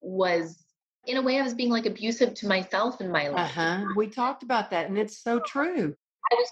was 0.00 0.64
in 1.06 1.16
a 1.16 1.22
way 1.22 1.38
I 1.38 1.42
was 1.42 1.54
being 1.54 1.70
like 1.70 1.86
abusive 1.86 2.34
to 2.34 2.46
myself 2.46 3.00
in 3.00 3.10
my 3.10 3.28
life. 3.28 3.56
Uh-huh. 3.56 3.84
We 3.96 4.06
talked 4.06 4.42
about 4.42 4.70
that 4.70 4.88
and 4.88 4.98
it's 4.98 5.18
so 5.18 5.40
true. 5.40 5.94
I 6.30 6.34
was 6.34 6.50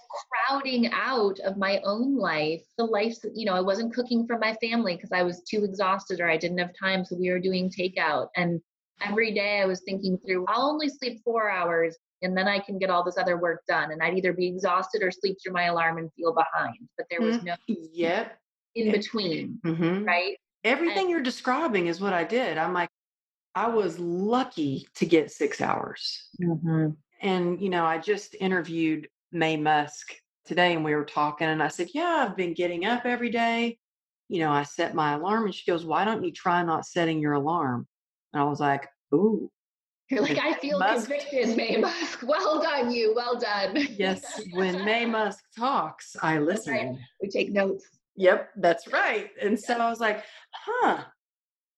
crowding 0.49 0.91
out 0.93 1.39
of 1.41 1.57
my 1.57 1.81
own 1.85 2.17
life, 2.19 2.63
the 2.77 2.85
life 2.85 3.21
that, 3.23 3.33
you 3.37 3.47
know, 3.47 3.55
I 3.55 3.61
wasn't 3.61 3.95
cooking 3.95 4.27
for 4.27 4.39
my 4.39 4.55
family 4.55 4.97
because 4.97 5.13
I 5.13 5.23
was 5.23 5.43
too 5.43 5.65
exhausted 5.65 6.21
or 6.21 6.29
I 6.29 6.37
didn't 6.37 6.59
have 6.59 6.73
time. 6.79 7.05
So 7.05 7.17
we 7.17 7.31
were 7.31 7.39
doing 7.39 7.71
takeout. 7.71 8.29
And 8.37 8.61
every 9.01 9.33
day 9.33 9.61
I 9.61 9.67
was 9.67 9.81
thinking 9.81 10.19
through, 10.19 10.45
I'll 10.49 10.69
only 10.69 10.89
sleep 10.89 11.23
four 11.25 11.49
hours 11.49 11.97
and 12.21 12.37
then 12.37 12.49
I 12.49 12.59
can 12.59 12.79
get 12.79 12.91
all 12.91 13.05
this 13.05 13.17
other 13.17 13.39
work 13.39 13.63
done. 13.69 13.93
And 13.93 14.03
I'd 14.03 14.19
either 14.19 14.33
be 14.33 14.49
exhausted 14.49 15.03
or 15.03 15.11
sleep 15.11 15.39
through 15.43 15.55
my 15.55 15.67
alarm 15.67 15.99
and 15.99 16.13
feel 16.15 16.35
behind. 16.35 16.77
But 16.99 17.07
there 17.09 17.21
was 17.21 17.43
no 17.43 17.55
yep. 17.69 18.39
in 18.75 18.93
between, 18.93 19.61
mm-hmm. 19.65 20.05
right? 20.05 20.37
Everything 20.65 21.05
and, 21.05 21.11
you're 21.11 21.23
describing 21.23 21.87
is 21.87 22.01
what 22.01 22.13
I 22.13 22.25
did. 22.25 22.59
I'm 22.59 22.75
like, 22.75 22.91
I 23.55 23.69
was 23.69 23.99
lucky 23.99 24.87
to 24.97 25.07
get 25.07 25.31
six 25.31 25.61
hours. 25.61 26.29
Mm-hmm. 26.43 26.91
And, 27.23 27.61
you 27.61 27.69
know, 27.69 27.85
I 27.85 27.99
just 27.99 28.35
interviewed 28.41 29.09
Maye 29.33 29.57
Musk 29.57 30.15
today 30.45 30.75
and 30.75 30.85
we 30.85 30.95
were 30.95 31.05
talking, 31.05 31.49
and 31.49 31.63
I 31.63 31.69
said, 31.69 31.89
Yeah, 31.95 32.27
I've 32.29 32.37
been 32.37 32.55
getting 32.55 32.85
up 32.85 33.05
every 33.05 33.31
day. 33.31 33.79
You 34.29 34.41
know, 34.41 34.51
I 34.51 34.63
set 34.63 34.95
my 34.95 35.15
alarm, 35.15 35.45
and 35.45 35.55
she 35.55 35.71
goes, 35.71 35.85
Why 35.85 36.05
don't 36.05 36.25
you 36.25 36.33
try 36.33 36.63
not 36.63 36.87
setting 36.87 37.21
your 37.21 37.35
alarm? 37.35 37.87
And 38.33 38.43
I 38.43 38.45
was 38.45 38.61
like, 38.61 38.89
Ooh. 39.15 39.51
You're 40.09 40.23
like, 40.23 40.39
I 40.39 40.55
feel 40.55 40.81
Musk. 40.81 41.09
convicted, 41.09 41.57
Maye 41.57 41.77
Musk. 41.77 42.23
Well 42.27 42.61
done, 42.61 42.91
you. 42.91 43.13
Well 43.15 43.39
done. 43.39 43.77
yes. 43.97 44.41
When 44.53 44.85
Maye 44.85 45.07
Musk 45.07 45.45
talks, 45.57 46.17
I 46.21 46.39
listen. 46.39 46.75
Right. 46.75 46.97
We 47.23 47.29
take 47.29 47.53
notes. 47.53 47.87
Yep, 48.17 48.51
that's 48.57 48.89
right. 48.93 49.31
And 49.41 49.59
so 49.59 49.75
I 49.75 49.89
was 49.89 50.01
like, 50.01 50.25
huh, 50.53 51.05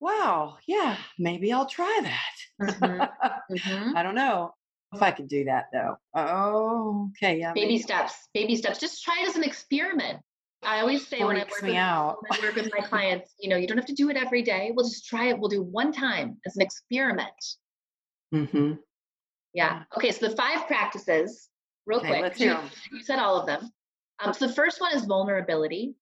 wow, 0.03 0.57
yeah, 0.67 0.97
maybe 1.17 1.53
I'll 1.53 1.67
try 1.67 2.01
that. 2.03 2.71
Mm-hmm. 2.71 3.03
Mm-hmm. 3.53 3.97
I 3.97 4.03
don't 4.03 4.15
know 4.15 4.55
if 4.95 5.03
I 5.03 5.11
could 5.11 5.29
do 5.29 5.45
that 5.45 5.67
though. 5.73 5.97
Oh, 6.15 7.11
okay, 7.11 7.39
yeah. 7.39 7.53
Baby 7.53 7.79
steps, 7.79 8.15
baby 8.33 8.57
steps. 8.57 8.79
Just 8.79 9.05
try 9.05 9.21
it 9.23 9.29
as 9.29 9.37
an 9.37 9.45
experiment. 9.45 10.21
I 10.63 10.81
always 10.81 11.07
say 11.07 11.23
when 11.23 11.37
I, 11.37 11.41
work 11.41 11.51
with, 11.51 11.63
when 11.63 11.77
I 11.77 12.15
work 12.41 12.55
with 12.55 12.71
my 12.75 12.87
clients, 12.87 13.35
you 13.39 13.51
know, 13.51 13.57
you 13.57 13.67
don't 13.67 13.77
have 13.77 13.87
to 13.87 13.95
do 13.95 14.09
it 14.09 14.17
every 14.17 14.43
day. 14.43 14.73
We'll 14.75 14.89
just 14.89 15.07
try 15.07 15.29
it. 15.29 15.39
We'll 15.39 15.51
do 15.51 15.63
one 15.63 15.93
time 15.93 16.39
as 16.47 16.57
an 16.57 16.63
experiment. 16.63 17.29
Mm-hmm. 18.33 18.75
Yeah. 19.53 19.83
Okay. 19.97 20.13
So 20.13 20.29
the 20.29 20.37
five 20.37 20.67
practices, 20.67 21.49
real 21.85 21.99
okay, 21.99 22.21
quick. 22.21 22.39
You, 22.41 22.57
you, 22.93 23.03
said 23.03 23.19
all 23.19 23.39
of 23.39 23.47
them. 23.47 23.71
Um, 24.21 24.33
so 24.33 24.47
the 24.47 24.55
first 24.55 24.81
one 24.81 24.95
is 24.95 25.05
vulnerability. 25.05 25.95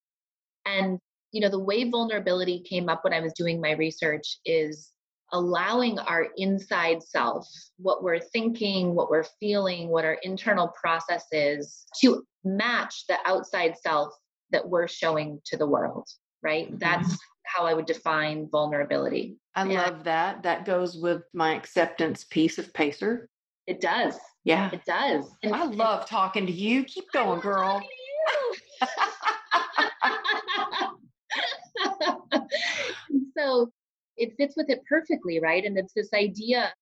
And 0.67 1.01
you 1.33 1.41
know, 1.41 1.49
the 1.49 1.59
way 1.59 1.89
vulnerability 1.89 2.61
came 2.61 2.89
up 2.89 3.05
when 3.05 3.13
I 3.13 3.21
was 3.21 3.33
doing 3.35 3.61
my 3.61 3.73
research 3.73 4.39
is 4.45 4.93
allowing 5.33 5.99
our 5.99 6.29
inside 6.37 7.03
self, 7.03 7.47
what 7.79 8.03
we're 8.03 8.19
thinking, 8.19 8.95
what 8.95 9.11
we're 9.11 9.27
feeling, 9.39 9.89
what 9.89 10.05
our 10.05 10.19
internal 10.23 10.69
process 10.69 11.25
is, 11.31 11.87
to 12.01 12.25
match 12.45 13.05
the 13.09 13.17
outside 13.27 13.75
self 13.81 14.13
that 14.51 14.69
we're 14.69 14.89
showing 14.89 15.41
to 15.47 15.57
the 15.57 15.67
world, 15.67 16.09
right? 16.43 16.67
Mm-hmm. 16.67 16.79
That's 16.79 17.17
how 17.45 17.65
I 17.65 17.75
would 17.75 17.87
define 17.87 18.49
vulnerability. 18.51 19.37
I 19.55 19.63
and 19.63 19.73
love 19.73 20.05
that. 20.05 20.43
That 20.43 20.65
goes 20.65 20.97
with 20.97 21.23
my 21.33 21.55
acceptance 21.55 22.25
piece 22.25 22.59
of 22.59 22.73
Pacer. 22.75 23.29
It 23.67 23.81
does. 23.81 24.17
Yeah. 24.45 24.71
It 24.73 24.85
does. 24.85 25.27
And 25.43 25.55
I 25.55 25.65
love 25.65 26.07
talking 26.07 26.47
to 26.47 26.53
you. 26.53 26.85
Keep 26.85 27.13
going, 27.13 27.41
girl. 27.41 27.81
so 33.37 33.71
it 34.17 34.37
fits 34.37 34.55
with 34.57 34.69
it 34.71 34.81
perfectly, 34.89 35.41
right? 35.41 35.65
And 35.65 35.79
it's 35.79 35.93
this 35.95 36.13
idea. 36.13 36.73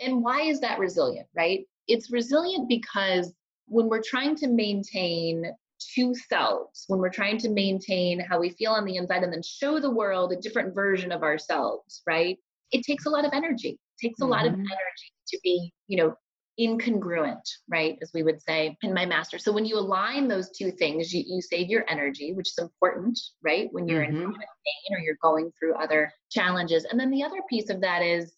And 0.00 0.22
why 0.22 0.42
is 0.42 0.60
that 0.60 0.78
resilient, 0.78 1.28
right? 1.34 1.64
It's 1.88 2.10
resilient 2.10 2.68
because 2.68 3.32
when 3.66 3.88
we're 3.88 4.02
trying 4.02 4.36
to 4.36 4.48
maintain 4.48 5.46
two 5.78 6.14
selves, 6.14 6.84
when 6.88 7.00
we're 7.00 7.10
trying 7.10 7.38
to 7.38 7.50
maintain 7.50 8.20
how 8.20 8.38
we 8.40 8.50
feel 8.50 8.72
on 8.72 8.84
the 8.84 8.96
inside 8.96 9.22
and 9.22 9.32
then 9.32 9.42
show 9.42 9.78
the 9.78 9.90
world 9.90 10.32
a 10.32 10.36
different 10.36 10.74
version 10.74 11.12
of 11.12 11.22
ourselves, 11.22 12.02
right? 12.06 12.38
It 12.72 12.84
takes 12.84 13.06
a 13.06 13.10
lot 13.10 13.24
of 13.24 13.32
energy. 13.34 13.70
It 13.70 14.06
takes 14.06 14.20
a 14.20 14.22
mm-hmm. 14.22 14.32
lot 14.32 14.46
of 14.46 14.52
mm-hmm. 14.52 14.60
energy 14.60 15.12
to 15.28 15.38
be, 15.42 15.72
you 15.88 15.98
know, 15.98 16.14
incongruent, 16.58 17.42
right? 17.68 17.98
As 18.00 18.10
we 18.14 18.22
would 18.22 18.40
say 18.40 18.76
in 18.82 18.94
my 18.94 19.04
master. 19.04 19.38
So 19.38 19.52
when 19.52 19.64
you 19.64 19.78
align 19.78 20.28
those 20.28 20.50
two 20.50 20.70
things, 20.70 21.12
you, 21.12 21.22
you 21.26 21.42
save 21.42 21.68
your 21.68 21.84
energy, 21.88 22.32
which 22.32 22.48
is 22.48 22.58
important, 22.58 23.18
right? 23.42 23.68
When 23.72 23.86
you're 23.86 24.04
mm-hmm. 24.04 24.16
in 24.16 24.32
pain 24.32 24.96
or 24.96 24.98
you're 25.00 25.18
going 25.22 25.52
through 25.58 25.74
other 25.74 26.10
challenges. 26.30 26.84
And 26.84 26.98
then 26.98 27.10
the 27.10 27.22
other 27.22 27.40
piece 27.48 27.70
of 27.70 27.80
that 27.82 28.02
is 28.02 28.32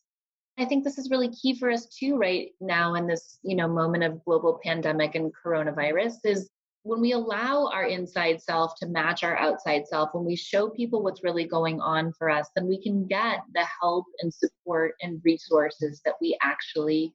I 0.59 0.65
think 0.65 0.83
this 0.83 0.99
is 0.99 1.11
really 1.11 1.31
key 1.31 1.57
for 1.57 1.71
us 1.71 1.87
too 1.87 2.17
right 2.17 2.51
now 2.61 2.95
in 2.95 3.07
this, 3.07 3.39
you 3.43 3.55
know, 3.55 3.69
moment 3.69 4.03
of 4.03 4.25
global 4.25 4.59
pandemic 4.65 5.15
and 5.15 5.33
coronavirus 5.33 6.15
is 6.25 6.51
when 6.83 7.01
we 7.01 7.13
allow 7.13 7.69
our 7.73 7.85
inside 7.85 8.43
self 8.43 8.75
to 8.81 8.87
match 8.87 9.23
our 9.23 9.37
outside 9.37 9.87
self, 9.87 10.11
when 10.13 10.25
we 10.25 10.35
show 10.35 10.69
people 10.69 11.03
what's 11.03 11.23
really 11.23 11.45
going 11.45 11.81
on 11.81 12.13
for 12.13 12.31
us, 12.31 12.49
then 12.57 12.67
we 12.67 12.83
can 12.83 13.07
get 13.07 13.41
the 13.55 13.65
help 13.81 14.07
and 14.21 14.33
support 14.33 14.95
and 15.03 15.21
resources 15.25 16.01
that 16.05 16.15
we 16.21 16.37
actually 16.43 17.15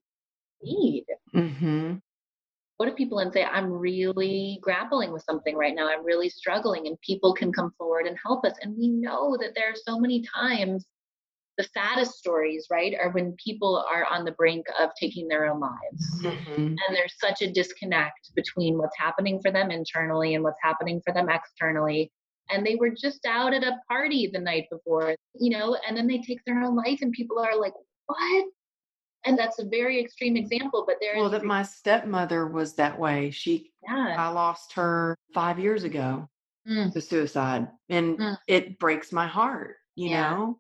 need. 0.64 1.06
Mm-hmm. 1.36 1.96
Go 2.80 2.86
to 2.86 2.92
people 2.92 3.20
and 3.20 3.32
say, 3.32 3.44
I'm 3.44 3.72
really 3.72 4.58
grappling 4.62 5.12
with 5.12 5.24
something 5.24 5.56
right 5.56 5.76
now. 5.76 5.88
I'm 5.88 6.04
really 6.04 6.30
struggling. 6.30 6.88
And 6.88 7.00
people 7.02 7.34
can 7.34 7.54
come 7.54 7.72
forward 7.78 8.08
and 8.08 8.18
help 8.26 8.46
us. 8.46 8.56
And 8.62 8.76
we 8.78 8.88
know 8.88 9.38
that 9.40 9.52
there 9.56 9.70
are 9.70 9.76
so 9.76 10.00
many 10.00 10.26
times 10.34 10.86
the 11.60 11.68
saddest 11.72 12.14
stories, 12.14 12.66
right, 12.72 12.96
are 13.00 13.12
when 13.12 13.36
people 13.44 13.86
are 13.94 14.06
on 14.06 14.26
the 14.26 14.32
brink 14.32 14.66
of 14.80 14.90
taking 15.00 15.28
their 15.28 15.46
own 15.46 15.60
lives. 15.60 16.24
Mm-hmm. 16.24 16.62
And 16.62 16.80
there's 16.90 17.14
such 17.20 17.44
a 17.44 17.52
disconnect 17.52 18.32
between 18.36 18.80
what's 18.80 18.98
happening 18.98 19.40
for 19.40 19.52
them 19.52 19.70
internally 19.70 20.34
and 20.34 20.44
what's 20.44 20.60
happening 20.64 21.00
for 21.06 21.14
them 21.14 21.30
externally. 21.30 22.12
And 22.50 22.66
they 22.66 22.76
were 22.76 22.90
just 22.90 23.26
out 23.28 23.54
at 23.54 23.64
a 23.64 23.78
party 23.88 24.32
the 24.34 24.40
night 24.40 24.66
before, 24.72 25.16
you 25.36 25.52
know, 25.52 25.78
and 25.88 25.96
then 25.96 26.08
they 26.08 26.18
take 26.18 26.44
their 26.46 26.60
own 26.60 26.76
life, 26.76 27.00
and 27.02 27.12
people 27.12 27.38
are 27.38 27.56
like, 27.56 27.74
what? 28.08 28.46
And 29.26 29.38
that's 29.38 29.60
a 29.60 29.66
very 29.66 30.00
extreme 30.00 30.36
example 30.36 30.84
but 30.86 30.98
there 31.00 31.16
well 31.18 31.30
that 31.30 31.44
my 31.44 31.64
stepmother 31.64 32.48
was 32.48 32.76
that 32.76 32.98
way 32.98 33.32
she 33.32 33.72
yeah. 33.84 34.16
i 34.18 34.28
lost 34.30 34.74
her 34.74 35.18
five 35.34 35.60
years 35.60 35.84
ago 35.84 36.28
mm. 36.68 36.92
to 36.92 37.02
suicide 37.02 37.68
and 37.90 38.18
mm. 38.18 38.38
it 38.48 38.78
breaks 38.80 39.12
my 39.12 39.28
heart 39.28 39.76
you 39.96 40.10
yeah. 40.10 40.32
know 40.32 40.60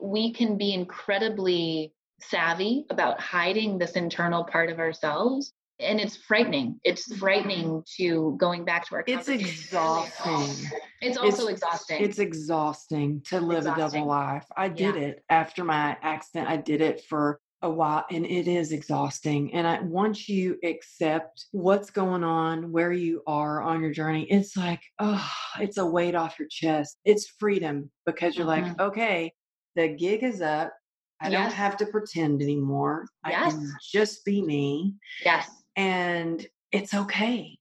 we 0.00 0.32
can 0.32 0.56
be 0.56 0.74
incredibly 0.74 1.92
savvy 2.20 2.86
about 2.90 3.20
hiding 3.20 3.78
this 3.78 3.92
internal 3.92 4.44
part 4.44 4.70
of 4.70 4.78
ourselves 4.78 5.52
and 5.80 5.98
it's 6.00 6.16
frightening 6.16 6.78
it's 6.84 7.16
frightening 7.16 7.82
to 7.96 8.36
going 8.38 8.64
back 8.64 8.86
to 8.86 8.94
our 8.94 9.04
it's 9.06 9.28
exhausting 9.28 10.70
it's 11.00 11.16
also 11.16 11.48
it's, 11.48 11.62
exhausting 11.62 12.02
it's 12.02 12.18
exhausting 12.18 13.20
to 13.22 13.40
live 13.40 13.58
exhausting. 13.58 13.82
a 13.82 13.88
double 13.88 14.06
life 14.06 14.46
i 14.56 14.68
did 14.68 14.94
yeah. 14.94 15.00
it 15.02 15.24
after 15.28 15.64
my 15.64 15.96
accident 16.00 16.48
i 16.48 16.56
did 16.56 16.80
it 16.80 17.02
for 17.08 17.40
a 17.64 17.70
while 17.70 18.04
and 18.10 18.26
it 18.26 18.46
is 18.46 18.72
exhausting 18.72 19.52
and 19.54 19.66
I, 19.66 19.80
once 19.80 20.28
you 20.28 20.58
accept 20.62 21.46
what's 21.50 21.90
going 21.90 22.22
on 22.22 22.70
where 22.70 22.92
you 22.92 23.22
are 23.26 23.62
on 23.62 23.80
your 23.80 23.90
journey 23.90 24.24
it's 24.30 24.54
like 24.56 24.82
oh 24.98 25.26
it's 25.58 25.78
a 25.78 25.86
weight 25.86 26.14
off 26.14 26.38
your 26.38 26.48
chest 26.48 26.98
it's 27.04 27.26
freedom 27.38 27.90
because 28.04 28.36
you're 28.36 28.46
mm-hmm. 28.46 28.68
like 28.68 28.80
okay 28.80 29.32
the 29.76 29.88
gig 29.88 30.22
is 30.22 30.42
up 30.42 30.74
i 31.22 31.28
yes. 31.28 31.42
don't 31.42 31.54
have 31.54 31.76
to 31.78 31.86
pretend 31.86 32.42
anymore 32.42 33.06
yes. 33.26 33.46
i 33.46 33.50
can 33.50 33.72
just 33.82 34.24
be 34.26 34.42
me 34.42 34.94
yes 35.24 35.50
and 35.74 36.46
it's 36.70 36.92
okay 36.92 37.58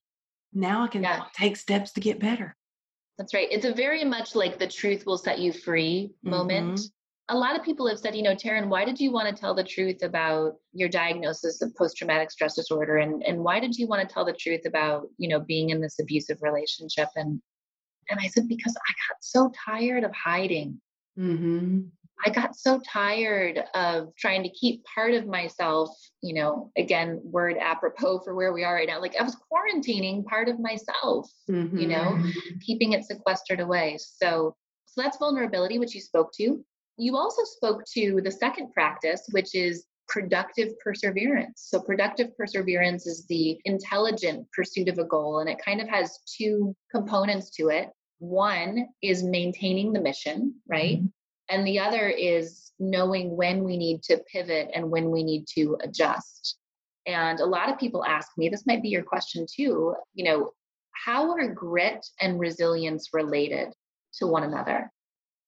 now 0.53 0.83
i 0.83 0.87
can 0.87 1.03
yeah. 1.03 1.23
take 1.33 1.55
steps 1.55 1.93
to 1.93 2.01
get 2.01 2.19
better 2.19 2.55
that's 3.17 3.33
right 3.33 3.47
it's 3.51 3.65
a 3.65 3.73
very 3.73 4.03
much 4.03 4.35
like 4.35 4.59
the 4.59 4.67
truth 4.67 5.05
will 5.05 5.17
set 5.17 5.39
you 5.39 5.53
free 5.53 6.11
moment 6.23 6.73
mm-hmm 6.73 6.85
a 7.29 7.37
lot 7.37 7.57
of 7.57 7.63
people 7.63 7.87
have 7.87 7.99
said, 7.99 8.15
you 8.15 8.21
know, 8.21 8.35
Taryn, 8.35 8.67
why 8.67 8.83
did 8.83 8.99
you 8.99 9.11
want 9.11 9.33
to 9.33 9.39
tell 9.39 9.53
the 9.53 9.63
truth 9.63 10.03
about 10.03 10.55
your 10.73 10.89
diagnosis 10.89 11.61
of 11.61 11.75
post-traumatic 11.75 12.31
stress 12.31 12.55
disorder? 12.55 12.97
And, 12.97 13.23
and 13.23 13.39
why 13.39 13.59
did 13.59 13.77
you 13.77 13.87
want 13.87 14.07
to 14.07 14.13
tell 14.13 14.25
the 14.25 14.33
truth 14.33 14.65
about, 14.65 15.07
you 15.17 15.29
know, 15.29 15.39
being 15.39 15.69
in 15.69 15.79
this 15.79 15.99
abusive 15.99 16.39
relationship? 16.41 17.07
And 17.15 17.41
and 18.09 18.19
I 18.21 18.27
said, 18.27 18.49
because 18.49 18.75
I 18.75 18.91
got 19.07 19.17
so 19.21 19.49
tired 19.65 20.03
of 20.03 20.11
hiding. 20.13 20.81
Mm-hmm. 21.17 21.83
I 22.25 22.29
got 22.29 22.55
so 22.55 22.81
tired 22.85 23.63
of 23.73 24.13
trying 24.17 24.43
to 24.43 24.49
keep 24.49 24.83
part 24.83 25.13
of 25.13 25.25
myself, 25.25 25.89
you 26.21 26.33
know, 26.33 26.71
again, 26.77 27.21
word 27.23 27.57
apropos 27.57 28.19
for 28.19 28.35
where 28.35 28.51
we 28.51 28.65
are 28.65 28.75
right 28.75 28.87
now. 28.87 29.01
Like 29.01 29.15
I 29.17 29.23
was 29.23 29.37
quarantining 29.51 30.25
part 30.25 30.49
of 30.49 30.59
myself, 30.59 31.31
mm-hmm. 31.49 31.77
you 31.77 31.87
know, 31.87 32.21
keeping 32.61 32.91
it 32.91 33.05
sequestered 33.05 33.61
away. 33.61 33.97
So 33.97 34.55
so 34.85 35.01
that's 35.01 35.17
vulnerability, 35.17 35.79
which 35.79 35.95
you 35.95 36.01
spoke 36.01 36.31
to. 36.33 36.63
You 36.97 37.17
also 37.17 37.43
spoke 37.43 37.83
to 37.93 38.21
the 38.23 38.31
second 38.31 38.71
practice, 38.71 39.27
which 39.31 39.55
is 39.55 39.85
productive 40.07 40.77
perseverance. 40.79 41.65
So, 41.69 41.79
productive 41.79 42.37
perseverance 42.37 43.07
is 43.07 43.25
the 43.27 43.59
intelligent 43.65 44.47
pursuit 44.51 44.89
of 44.89 44.99
a 44.99 45.05
goal, 45.05 45.39
and 45.39 45.49
it 45.49 45.57
kind 45.63 45.81
of 45.81 45.87
has 45.87 46.19
two 46.37 46.75
components 46.91 47.49
to 47.51 47.69
it. 47.69 47.89
One 48.19 48.87
is 49.01 49.23
maintaining 49.23 49.91
the 49.91 50.01
mission, 50.01 50.55
right? 50.67 50.97
Mm-hmm. 50.99 51.07
And 51.49 51.67
the 51.67 51.79
other 51.79 52.07
is 52.07 52.71
knowing 52.79 53.35
when 53.35 53.63
we 53.63 53.77
need 53.77 54.03
to 54.03 54.23
pivot 54.31 54.69
and 54.73 54.89
when 54.89 55.11
we 55.11 55.23
need 55.23 55.45
to 55.55 55.77
adjust. 55.81 56.57
And 57.05 57.39
a 57.39 57.45
lot 57.45 57.69
of 57.69 57.77
people 57.77 58.05
ask 58.05 58.29
me, 58.37 58.49
this 58.49 58.65
might 58.65 58.81
be 58.81 58.89
your 58.89 59.03
question 59.03 59.45
too, 59.53 59.95
you 60.13 60.23
know, 60.23 60.51
how 60.91 61.31
are 61.31 61.47
grit 61.47 62.05
and 62.21 62.39
resilience 62.39 63.09
related 63.13 63.73
to 64.19 64.27
one 64.27 64.43
another? 64.43 64.91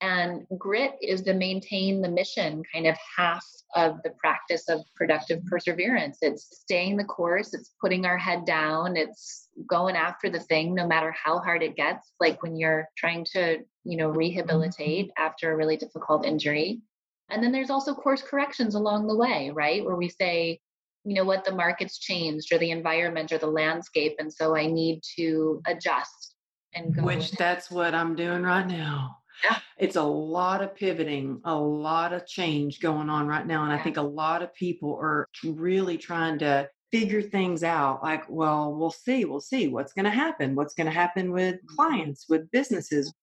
And 0.06 0.46
grit 0.60 0.94
is 1.02 1.24
to 1.24 1.34
maintain 1.34 2.00
the 2.00 2.10
mission, 2.10 2.62
kind 2.72 2.86
of 2.86 2.96
half 3.18 3.44
of 3.76 4.04
the 4.04 4.12
practice 4.12 4.70
of 4.70 4.82
productive 4.96 5.44
perseverance. 5.48 6.20
It's 6.22 6.60
staying 6.60 6.98
the 6.98 7.06
course, 7.06 7.56
it's 7.56 7.74
putting 7.82 8.06
our 8.06 8.18
head 8.18 8.46
down, 8.46 8.98
it's 8.98 9.50
going 9.68 9.96
after 9.96 10.30
the 10.30 10.40
thing 10.40 10.76
no 10.76 10.86
matter 10.86 11.12
how 11.12 11.40
hard 11.40 11.64
it 11.64 11.76
gets, 11.76 12.12
like 12.20 12.44
when 12.44 12.56
you're 12.56 12.88
trying 12.96 13.26
to, 13.34 13.64
you 13.84 13.98
know, 13.98 14.10
rehabilitate 14.10 15.10
after 15.18 15.52
a 15.52 15.58
really 15.58 15.76
difficult 15.76 16.24
injury. 16.24 16.82
And 17.30 17.44
then 17.44 17.52
there's 17.52 17.72
also 17.72 17.96
course 17.96 18.22
corrections 18.22 18.76
along 18.76 19.08
the 19.08 19.18
way, 19.18 19.50
right? 19.56 19.84
Where 19.84 19.96
we 19.96 20.10
say, 20.10 20.60
you 21.04 21.16
know 21.16 21.26
what, 21.26 21.46
the 21.46 21.56
market's 21.56 21.98
changed 21.98 22.54
or 22.54 22.60
the 22.60 22.70
environment 22.70 23.32
or 23.32 23.40
the 23.40 23.48
landscape. 23.48 24.18
And 24.20 24.32
so 24.32 24.56
I 24.56 24.68
need 24.68 25.02
to 25.18 25.64
adjust 25.66 26.36
and 26.76 26.96
go. 26.96 27.02
Which 27.02 27.32
that's 27.32 27.72
what 27.72 27.96
I'm 27.96 28.16
doing 28.16 28.44
right 28.44 28.68
now. 28.68 29.18
Yeah. 29.44 29.60
It's 29.78 29.96
a 29.96 30.04
lot 30.04 30.64
of 30.64 30.76
pivoting, 30.76 31.42
a 31.44 31.56
lot 31.56 32.14
of 32.14 32.26
change 32.26 32.80
going 32.80 33.10
on 33.10 33.28
right 33.28 33.46
now. 33.46 33.64
And 33.64 33.72
yeah. 33.72 33.78
I 33.78 33.82
think 33.82 33.98
a 33.98 34.02
lot 34.02 34.42
of 34.42 34.54
people 34.54 34.96
are 34.96 35.28
really 35.44 35.98
trying 35.98 36.40
to 36.40 36.70
figure 36.92 37.22
things 37.22 37.64
out 37.64 38.02
like, 38.04 38.24
well, 38.30 38.74
we'll 38.74 38.92
see, 38.92 39.26
we'll 39.26 39.42
see 39.42 39.68
what's 39.68 39.94
going 39.94 40.06
to 40.06 40.12
happen, 40.12 40.56
what's 40.56 40.74
going 40.74 40.88
to 40.88 40.94
happen 40.94 41.32
with 41.32 41.56
mm-hmm. 41.56 41.76
clients, 41.76 42.26
with 42.30 42.50
businesses. 42.52 43.14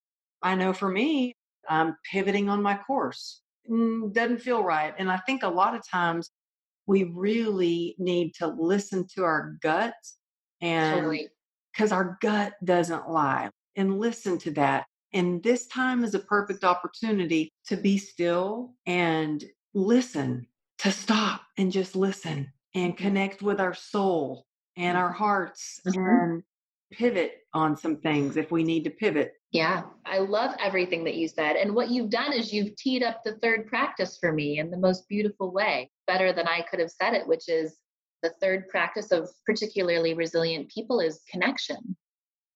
I 0.43 0.55
know 0.55 0.73
for 0.73 0.89
me, 0.89 1.35
I'm 1.69 1.97
pivoting 2.11 2.49
on 2.49 2.63
my 2.63 2.77
course. 2.77 3.41
Mm, 3.71 4.13
doesn't 4.13 4.43
feel 4.43 4.63
right. 4.63 4.95
And 4.99 5.11
I 5.11 5.19
think 5.19 5.43
a 5.43 5.49
lot 5.49 5.75
of 5.75 5.89
times 5.89 6.31
we 6.87 7.05
really 7.15 7.95
need 7.99 8.35
to 8.35 8.49
listen 8.49 9.07
to 9.15 9.25
our 9.25 9.57
gut 9.63 9.95
and 10.61 11.11
because 11.73 11.91
totally. 11.91 11.93
our 11.93 12.19
gut 12.21 12.55
doesn't 12.65 13.09
lie 13.09 13.51
and 13.77 13.99
listen 13.99 14.39
to 14.39 14.51
that 14.53 14.87
and 15.13 15.43
this 15.43 15.67
time 15.67 16.05
is 16.05 16.15
a 16.15 16.21
perfect 16.21 16.65
opportunity 16.65 17.53
to 17.67 17.77
be 17.77 17.99
still 17.99 18.75
and 18.87 19.45
listen, 19.75 20.47
to 20.79 20.91
stop 20.91 21.43
and 21.59 21.71
just 21.71 21.95
listen 21.95 22.53
and 22.75 22.95
mm-hmm. 22.95 23.05
connect 23.05 23.43
with 23.43 23.61
our 23.61 23.75
soul 23.75 24.47
and 24.77 24.97
our 24.97 25.11
mm-hmm. 25.11 25.19
hearts 25.19 25.81
mm-hmm. 25.87 26.01
and 26.01 26.43
pivot 26.93 27.39
on 27.55 27.77
some 27.77 27.97
things 27.97 28.37
if 28.37 28.51
we 28.51 28.63
need 28.63 28.85
to 28.85 28.91
pivot. 28.91 29.35
Yeah, 29.51 29.83
I 30.07 30.19
love 30.19 30.55
everything 30.59 31.05
that 31.05 31.17
you 31.17 31.29
said. 31.29 31.57
And 31.57 31.75
what 31.75 31.91
you've 31.91 32.11
done 32.11 32.33
is 32.33 32.53
you've 32.53 32.75
teed 32.77 33.03
up 33.03 33.23
the 33.23 33.37
third 33.37 33.67
practice 33.67 34.17
for 34.19 34.33
me 34.33 34.59
in 34.59 34.71
the 34.71 34.79
most 34.79 35.09
beautiful 35.09 35.53
way, 35.53 35.91
better 36.07 36.33
than 36.33 36.49
I 36.49 36.63
could 36.63 36.81
have 36.81 36.91
said 36.91 37.13
it, 37.13 37.27
which 37.27 37.49
is 37.49 37.77
the 38.23 38.33
third 38.41 38.69
practice 38.69 39.11
of 39.11 39.29
particularly 39.45 40.15
resilient 40.15 40.71
people 40.71 41.01
is 41.01 41.21
connection 41.31 41.97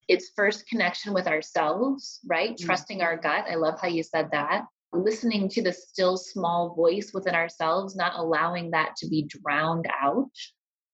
it's 0.09 0.31
first 0.37 0.69
connection 0.69 1.13
with 1.13 1.27
ourselves, 1.27 2.21
right? 2.27 2.51
Mm-hmm. 2.51 2.65
Trusting 2.65 3.03
our 3.03 3.17
gut. 3.17 3.47
I 3.51 3.57
love 3.57 3.81
how 3.81 3.89
you 3.89 4.03
said 4.03 4.29
that. 4.33 4.65
Listening 4.93 5.49
to 5.51 5.63
the 5.63 5.73
still 5.73 6.17
small 6.17 6.75
voice 6.75 7.11
within 7.13 7.35
ourselves, 7.35 7.97
not 7.97 8.13
allowing 8.17 8.71
that 8.71 8.97
to 8.99 9.09
be 9.09 9.23
drowned 9.23 9.87
out, 10.01 10.31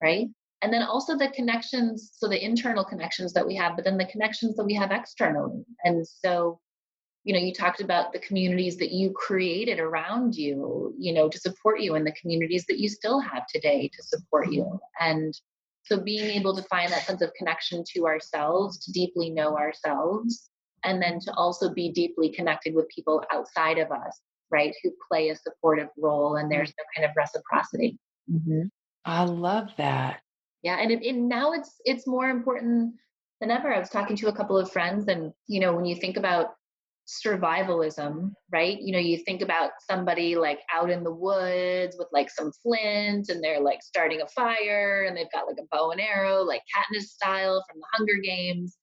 right? 0.03 0.29
And 0.63 0.73
then 0.73 0.83
also 0.83 1.17
the 1.17 1.29
connections, 1.29 2.13
so 2.17 2.29
the 2.29 2.43
internal 2.43 2.85
connections 2.85 3.33
that 3.33 3.47
we 3.47 3.57
have, 3.57 3.77
but 3.77 3.85
then 3.85 3.99
the 3.99 4.07
connections 4.07 4.57
that 4.57 4.65
we 4.65 4.75
have 4.75 4.93
externally. 4.93 5.65
And 5.85 6.07
so, 6.07 6.61
you 7.25 7.33
know, 7.33 7.41
you 7.41 7.53
talked 7.53 7.81
about 7.81 8.13
the 8.13 8.21
communities 8.21 8.77
that 8.79 8.93
you 8.93 9.11
created 9.11 9.79
around 9.79 10.35
you, 10.35 10.95
you 10.99 11.13
know, 11.13 11.29
to 11.29 11.39
support 11.39 11.81
you 11.81 11.97
and 11.97 12.07
the 12.07 12.15
communities 12.21 12.65
that 12.69 12.79
you 12.79 12.89
still 12.89 13.21
have 13.21 13.47
today 13.47 13.91
to 13.93 14.03
support 14.03 14.53
you. 14.53 14.79
And 15.01 15.35
so 15.85 16.01
being 16.01 16.30
able 16.30 16.57
to 16.57 16.62
find 16.64 16.91
that 16.93 17.05
sense 17.05 17.22
of 17.22 17.33
connection 17.35 17.85
to 17.95 18.07
ourselves, 18.07 18.78
to 18.85 18.93
deeply 18.93 19.30
know 19.30 19.57
ourselves, 19.57 20.51
and 20.85 21.03
then 21.03 21.18
to 21.20 21.33
also 21.35 21.72
be 21.72 21.91
deeply 21.91 22.30
connected 22.30 22.74
with 22.74 22.89
people 22.89 23.22
outside 23.33 23.78
of 23.78 23.91
us, 23.91 24.20
right, 24.51 24.74
who 24.83 24.91
play 25.11 25.30
a 25.30 25.37
supportive 25.37 25.89
role 25.99 26.37
and 26.37 26.51
there's 26.51 26.72
no 26.78 26.85
kind 26.97 27.09
of 27.09 27.16
reciprocity. 27.16 27.99
Mm-hmm. 28.30 28.62
I 29.05 29.24
love 29.24 29.68
that. 29.78 30.20
Yeah, 30.62 30.76
and, 30.80 30.93
it, 30.93 31.03
and 31.05 31.28
now 31.28 31.53
it's 31.53 31.74
it's 31.85 32.07
more 32.07 32.30
important 32.30 32.95
than 33.41 33.51
ever. 33.51 33.74
I 33.74 33.80
was 33.80 33.91
talking 33.91 34.16
to 34.16 34.28
a 34.28 34.33
couple 34.33 34.57
of 34.57 34.70
friends, 34.70 35.09
and 35.09 35.33
you 35.49 35.61
know, 35.61 35.74
when 35.74 35.85
you 35.85 35.97
think 35.97 36.16
about 36.16 36.55
survivalism, 37.07 38.33
right? 38.53 38.79
You 38.81 38.93
know, 38.93 38.99
you 38.99 39.19
think 39.19 39.43
about 39.43 39.71
somebody 39.91 40.37
like 40.37 40.61
out 40.73 40.91
in 40.91 41.03
the 41.03 41.13
woods 41.13 41.97
with 41.99 42.09
like 42.13 42.31
some 42.31 42.53
flint 42.63 43.29
and 43.29 43.43
they're 43.43 43.61
like 43.61 43.83
starting 43.83 44.23
a 44.23 44.29
fire 44.29 45.05
and 45.09 45.17
they've 45.17 45.33
got 45.33 45.47
like 45.47 45.59
a 45.59 45.67
bow 45.71 45.91
and 45.91 46.01
arrow, 46.01 46.43
like 46.43 46.63
Katniss 46.75 47.05
style 47.05 47.65
from 47.69 47.81
the 47.81 47.87
Hunger 47.93 48.21
Games. 48.23 48.77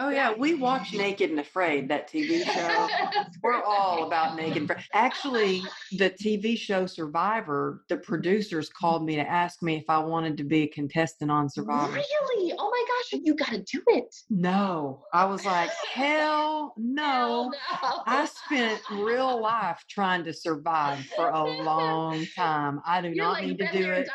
Oh 0.00 0.10
yeah, 0.10 0.32
we 0.32 0.54
watch 0.54 0.94
Naked 0.94 1.30
and 1.30 1.40
Afraid, 1.40 1.88
that 1.88 2.08
TV 2.08 2.44
show. 2.44 2.88
We're 3.42 3.60
all 3.60 4.06
about 4.06 4.36
Naked. 4.36 4.70
Actually, 4.92 5.64
the 5.90 6.10
TV 6.10 6.56
show 6.56 6.86
Survivor, 6.86 7.82
the 7.88 7.96
producers 7.96 8.68
called 8.68 9.04
me 9.04 9.16
to 9.16 9.28
ask 9.28 9.60
me 9.60 9.76
if 9.76 9.86
I 9.88 9.98
wanted 9.98 10.36
to 10.36 10.44
be 10.44 10.62
a 10.62 10.68
contestant 10.68 11.32
on 11.32 11.50
Survivor. 11.50 11.94
Really? 11.94 12.54
Oh 12.56 12.67
you 13.12 13.34
got 13.34 13.50
to 13.50 13.58
do 13.58 13.82
it. 13.88 14.14
No, 14.30 15.04
I 15.12 15.24
was 15.24 15.44
like, 15.44 15.70
hell 15.92 16.74
no. 16.78 17.50
no. 17.50 18.02
I 18.06 18.26
spent 18.26 18.80
real 18.90 19.40
life 19.40 19.84
trying 19.88 20.24
to 20.24 20.32
survive 20.32 21.04
for 21.16 21.28
a 21.28 21.44
long 21.62 22.26
time. 22.36 22.80
I 22.86 23.00
do 23.00 23.08
You're 23.08 23.24
not 23.24 23.32
like, 23.32 23.46
need 23.46 23.58
to 23.58 23.72
do 23.72 23.90
it. 23.90 24.08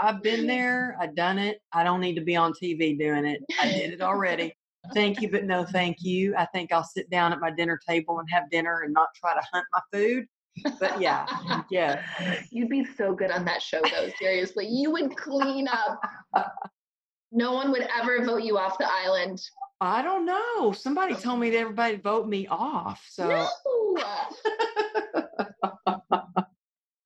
I've 0.00 0.22
been 0.22 0.46
there. 0.46 0.96
I've 1.00 1.14
done 1.14 1.38
it. 1.38 1.60
I 1.72 1.84
don't 1.84 2.00
need 2.00 2.14
to 2.14 2.22
be 2.22 2.36
on 2.36 2.52
TV 2.52 2.98
doing 2.98 3.24
it. 3.24 3.40
I 3.60 3.68
did 3.70 3.92
it 3.92 4.00
already 4.00 4.54
thank 4.94 5.20
you, 5.20 5.30
but 5.30 5.44
no 5.44 5.64
thank 5.64 5.98
you. 6.00 6.34
I 6.36 6.46
think 6.46 6.72
I'll 6.72 6.84
sit 6.84 7.10
down 7.10 7.32
at 7.32 7.40
my 7.40 7.50
dinner 7.50 7.78
table 7.88 8.20
and 8.20 8.28
have 8.30 8.50
dinner 8.50 8.82
and 8.84 8.92
not 8.92 9.08
try 9.14 9.34
to 9.34 9.40
hunt 9.52 9.66
my 9.72 9.80
food. 9.92 10.26
But 10.80 11.00
yeah, 11.00 11.26
yeah. 11.70 12.02
You'd 12.50 12.68
be 12.68 12.84
so 12.84 13.14
good 13.14 13.30
on 13.30 13.44
that 13.44 13.62
show, 13.62 13.80
though. 13.80 14.08
Seriously, 14.18 14.66
you 14.66 14.90
would 14.90 15.16
clean 15.16 15.68
up. 15.68 16.00
No 17.30 17.52
one 17.52 17.70
would 17.72 17.86
ever 18.00 18.24
vote 18.24 18.42
you 18.42 18.56
off 18.58 18.78
the 18.78 18.90
island. 18.90 19.40
I 19.80 20.02
don't 20.02 20.26
know. 20.26 20.72
Somebody 20.72 21.14
told 21.14 21.38
me 21.40 21.50
that 21.50 21.58
everybody 21.58 21.96
vote 21.96 22.26
me 22.26 22.46
off. 22.48 23.06
So. 23.10 23.28
No. 23.28 23.48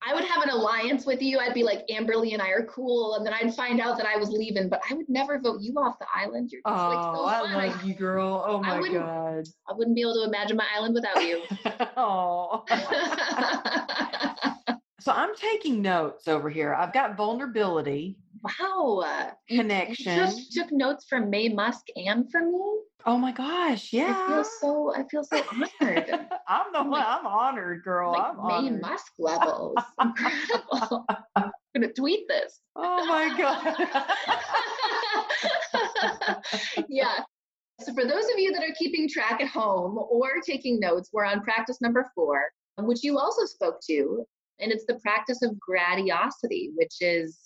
I 0.05 0.13
would 0.13 0.25
have 0.25 0.43
an 0.43 0.49
alliance 0.49 1.05
with 1.05 1.21
you. 1.21 1.39
I'd 1.39 1.53
be 1.53 1.63
like, 1.63 1.85
Amberly 1.89 2.33
and 2.33 2.41
I 2.41 2.49
are 2.49 2.65
cool. 2.65 3.15
And 3.15 3.25
then 3.25 3.33
I'd 3.33 3.55
find 3.55 3.79
out 3.79 3.97
that 3.97 4.05
I 4.05 4.17
was 4.17 4.29
leaving, 4.29 4.67
but 4.69 4.81
I 4.89 4.93
would 4.93 5.07
never 5.07 5.39
vote 5.39 5.61
you 5.61 5.73
off 5.75 5.97
the 5.99 6.05
island. 6.13 6.49
You're 6.51 6.61
just 6.67 6.83
oh, 6.83 6.89
like 6.89 7.03
so 7.03 7.21
oh, 7.21 7.25
I 7.25 7.39
fun. 7.39 7.67
love 7.67 7.83
you, 7.83 7.93
girl. 7.93 8.43
Oh 8.45 8.61
my 8.61 8.77
I 8.77 8.89
God. 8.89 9.47
I 9.69 9.73
wouldn't 9.73 9.95
be 9.95 10.01
able 10.01 10.15
to 10.15 10.25
imagine 10.25 10.57
my 10.57 10.67
island 10.75 10.93
without 10.93 11.23
you. 11.23 11.41
oh. 11.97 12.65
so 14.99 15.11
I'm 15.11 15.35
taking 15.35 15.81
notes 15.81 16.27
over 16.27 16.49
here. 16.49 16.73
I've 16.73 16.93
got 16.93 17.15
vulnerability. 17.15 18.17
Wow. 18.43 19.03
Uh, 19.05 19.31
Connection. 19.47 20.13
You 20.13 20.19
just 20.19 20.51
took 20.51 20.71
notes 20.71 21.05
from 21.09 21.29
Maye 21.29 21.49
Musk 21.49 21.85
and 21.95 22.29
from 22.29 22.51
me? 22.51 22.79
Oh 23.05 23.17
my 23.17 23.31
gosh, 23.31 23.91
yeah. 23.91 24.15
I 24.17 24.27
feel 24.31 24.43
so 24.43 24.93
I 24.95 25.03
feel 25.09 25.23
so 25.23 25.41
honored. 25.51 26.09
I'm 26.47 26.71
the 26.71 26.79
oh 26.79 26.83
one 26.83 27.03
I'm 27.05 27.25
honored, 27.27 27.83
girl. 27.83 28.11
Like 28.11 28.21
I'm 28.23 28.37
May 28.47 28.53
honored. 28.69 28.81
Musk 28.81 29.11
levels. 29.19 29.75
Incredible. 29.99 31.05
I'm 31.35 31.51
gonna 31.75 31.91
tweet 31.93 32.27
this. 32.27 32.59
Oh 32.75 33.05
my 33.05 33.37
god. 33.37 33.75
yeah. 36.89 37.19
So 37.81 37.93
for 37.93 38.03
those 38.05 38.23
of 38.25 38.37
you 38.37 38.51
that 38.53 38.63
are 38.63 38.73
keeping 38.77 39.09
track 39.09 39.41
at 39.41 39.47
home 39.47 39.97
or 39.97 40.35
taking 40.45 40.79
notes, 40.79 41.09
we're 41.11 41.25
on 41.25 41.41
practice 41.41 41.81
number 41.81 42.09
four, 42.15 42.41
which 42.79 43.03
you 43.03 43.17
also 43.19 43.45
spoke 43.45 43.79
to, 43.89 44.25
and 44.59 44.71
it's 44.71 44.85
the 44.85 44.95
practice 44.99 45.41
of 45.41 45.51
gradiosity, 45.67 46.71
which 46.75 46.95
is 47.01 47.42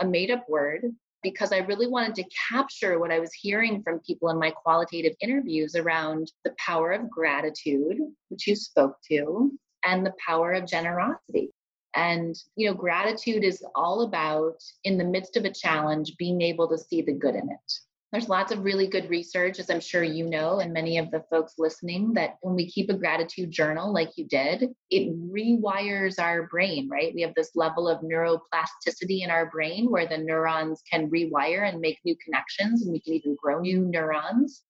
a 0.00 0.06
made 0.06 0.30
up 0.30 0.48
word 0.48 0.84
because 1.22 1.52
I 1.52 1.58
really 1.58 1.88
wanted 1.88 2.14
to 2.16 2.30
capture 2.50 2.98
what 2.98 3.10
I 3.10 3.18
was 3.18 3.32
hearing 3.32 3.82
from 3.82 4.00
people 4.00 4.28
in 4.28 4.38
my 4.38 4.50
qualitative 4.50 5.14
interviews 5.20 5.74
around 5.74 6.30
the 6.44 6.54
power 6.56 6.92
of 6.92 7.10
gratitude, 7.10 7.98
which 8.28 8.46
you 8.46 8.54
spoke 8.54 8.96
to, 9.08 9.50
and 9.84 10.06
the 10.06 10.14
power 10.24 10.52
of 10.52 10.66
generosity. 10.66 11.50
And, 11.94 12.36
you 12.56 12.68
know, 12.68 12.74
gratitude 12.74 13.42
is 13.42 13.64
all 13.74 14.02
about, 14.02 14.62
in 14.84 14.98
the 14.98 15.04
midst 15.04 15.36
of 15.36 15.44
a 15.44 15.52
challenge, 15.52 16.16
being 16.18 16.42
able 16.42 16.68
to 16.68 16.78
see 16.78 17.02
the 17.02 17.12
good 17.12 17.34
in 17.34 17.48
it. 17.50 17.72
There's 18.12 18.28
lots 18.28 18.52
of 18.52 18.64
really 18.64 18.86
good 18.86 19.10
research, 19.10 19.58
as 19.58 19.68
I'm 19.68 19.80
sure 19.80 20.04
you 20.04 20.28
know, 20.28 20.60
and 20.60 20.72
many 20.72 20.98
of 20.98 21.10
the 21.10 21.24
folks 21.28 21.54
listening, 21.58 22.14
that 22.14 22.36
when 22.40 22.54
we 22.54 22.70
keep 22.70 22.88
a 22.88 22.94
gratitude 22.94 23.50
journal 23.50 23.92
like 23.92 24.10
you 24.16 24.26
did, 24.26 24.70
it 24.90 25.12
rewires 25.12 26.20
our 26.20 26.46
brain, 26.46 26.88
right? 26.88 27.12
We 27.14 27.22
have 27.22 27.34
this 27.34 27.50
level 27.56 27.88
of 27.88 28.02
neuroplasticity 28.02 29.22
in 29.22 29.30
our 29.30 29.50
brain 29.50 29.90
where 29.90 30.06
the 30.06 30.18
neurons 30.18 30.82
can 30.88 31.10
rewire 31.10 31.68
and 31.68 31.80
make 31.80 31.98
new 32.04 32.16
connections, 32.24 32.82
and 32.82 32.92
we 32.92 33.00
can 33.00 33.14
even 33.14 33.36
grow 33.42 33.58
new 33.58 33.80
neurons. 33.80 34.62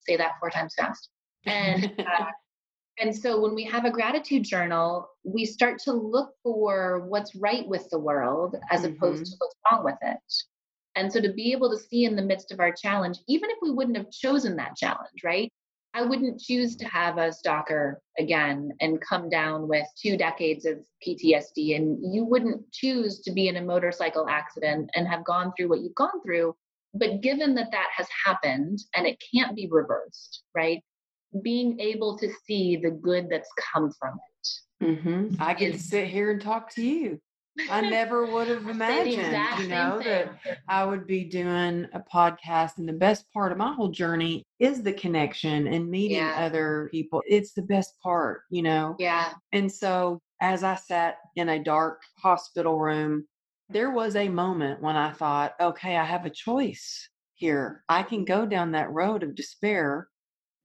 Say 0.00 0.16
that 0.18 0.32
four 0.38 0.50
times 0.50 0.74
fast. 0.76 1.08
And 1.46 1.90
uh, 1.98 2.26
and 2.98 3.14
so 3.14 3.40
when 3.40 3.54
we 3.54 3.64
have 3.64 3.84
a 3.84 3.90
gratitude 3.90 4.44
journal, 4.44 5.08
we 5.24 5.44
start 5.44 5.78
to 5.80 5.92
look 5.92 6.34
for 6.42 7.06
what's 7.08 7.34
right 7.34 7.66
with 7.66 7.88
the 7.90 7.98
world 7.98 8.56
as 8.70 8.82
mm-hmm. 8.82 8.94
opposed 8.94 9.26
to 9.26 9.36
what's 9.38 9.56
wrong 9.70 9.84
with 9.84 9.98
it. 10.02 10.18
And 10.96 11.12
so 11.12 11.20
to 11.20 11.32
be 11.32 11.52
able 11.52 11.70
to 11.70 11.78
see 11.78 12.04
in 12.04 12.16
the 12.16 12.22
midst 12.22 12.52
of 12.52 12.60
our 12.60 12.72
challenge, 12.72 13.18
even 13.28 13.50
if 13.50 13.58
we 13.60 13.70
wouldn't 13.70 13.96
have 13.96 14.10
chosen 14.10 14.56
that 14.56 14.76
challenge, 14.76 15.24
right? 15.24 15.52
I 15.96 16.02
wouldn't 16.02 16.40
choose 16.40 16.74
to 16.76 16.84
have 16.86 17.18
a 17.18 17.32
stalker 17.32 18.00
again 18.18 18.72
and 18.80 19.00
come 19.00 19.28
down 19.28 19.68
with 19.68 19.86
two 19.96 20.16
decades 20.16 20.64
of 20.66 20.78
PTSD. 21.06 21.76
And 21.76 22.12
you 22.12 22.24
wouldn't 22.24 22.70
choose 22.72 23.20
to 23.20 23.32
be 23.32 23.46
in 23.46 23.56
a 23.56 23.62
motorcycle 23.62 24.28
accident 24.28 24.90
and 24.96 25.06
have 25.06 25.24
gone 25.24 25.52
through 25.56 25.68
what 25.68 25.80
you've 25.80 25.94
gone 25.94 26.20
through. 26.24 26.56
But 26.94 27.20
given 27.20 27.54
that 27.54 27.70
that 27.70 27.88
has 27.96 28.08
happened 28.24 28.80
and 28.96 29.06
it 29.06 29.22
can't 29.32 29.54
be 29.54 29.68
reversed, 29.70 30.42
right? 30.54 30.82
Being 31.42 31.78
able 31.78 32.18
to 32.18 32.28
see 32.44 32.76
the 32.76 32.90
good 32.90 33.28
that's 33.30 33.50
come 33.72 33.92
from 33.92 34.14
it. 34.14 34.84
Mm-hmm. 34.84 35.40
I 35.40 35.54
get 35.54 35.72
to 35.74 35.78
sit 35.78 36.08
here 36.08 36.32
and 36.32 36.40
talk 36.40 36.70
to 36.74 36.82
you. 36.82 37.20
I 37.70 37.80
never 37.82 38.26
would 38.26 38.48
have 38.48 38.68
imagined, 38.68 39.62
you 39.62 39.68
know, 39.68 40.00
that 40.02 40.58
I 40.68 40.84
would 40.84 41.06
be 41.06 41.24
doing 41.24 41.86
a 41.92 42.00
podcast. 42.00 42.78
And 42.78 42.88
the 42.88 42.94
best 42.94 43.30
part 43.32 43.52
of 43.52 43.58
my 43.58 43.72
whole 43.72 43.90
journey 43.90 44.42
is 44.58 44.82
the 44.82 44.92
connection 44.92 45.66
and 45.68 45.90
meeting 45.90 46.18
yeah. 46.18 46.34
other 46.38 46.88
people. 46.90 47.22
It's 47.26 47.52
the 47.52 47.62
best 47.62 47.94
part, 48.02 48.42
you 48.50 48.62
know? 48.62 48.96
Yeah. 48.98 49.32
And 49.52 49.70
so 49.70 50.20
as 50.40 50.64
I 50.64 50.74
sat 50.74 51.18
in 51.36 51.48
a 51.48 51.62
dark 51.62 52.02
hospital 52.18 52.78
room, 52.78 53.26
there 53.68 53.90
was 53.90 54.16
a 54.16 54.28
moment 54.28 54.82
when 54.82 54.96
I 54.96 55.12
thought, 55.12 55.54
okay, 55.60 55.96
I 55.96 56.04
have 56.04 56.26
a 56.26 56.30
choice 56.30 57.08
here. 57.34 57.82
I 57.88 58.02
can 58.02 58.24
go 58.24 58.46
down 58.46 58.72
that 58.72 58.92
road 58.92 59.22
of 59.22 59.34
despair 59.34 60.08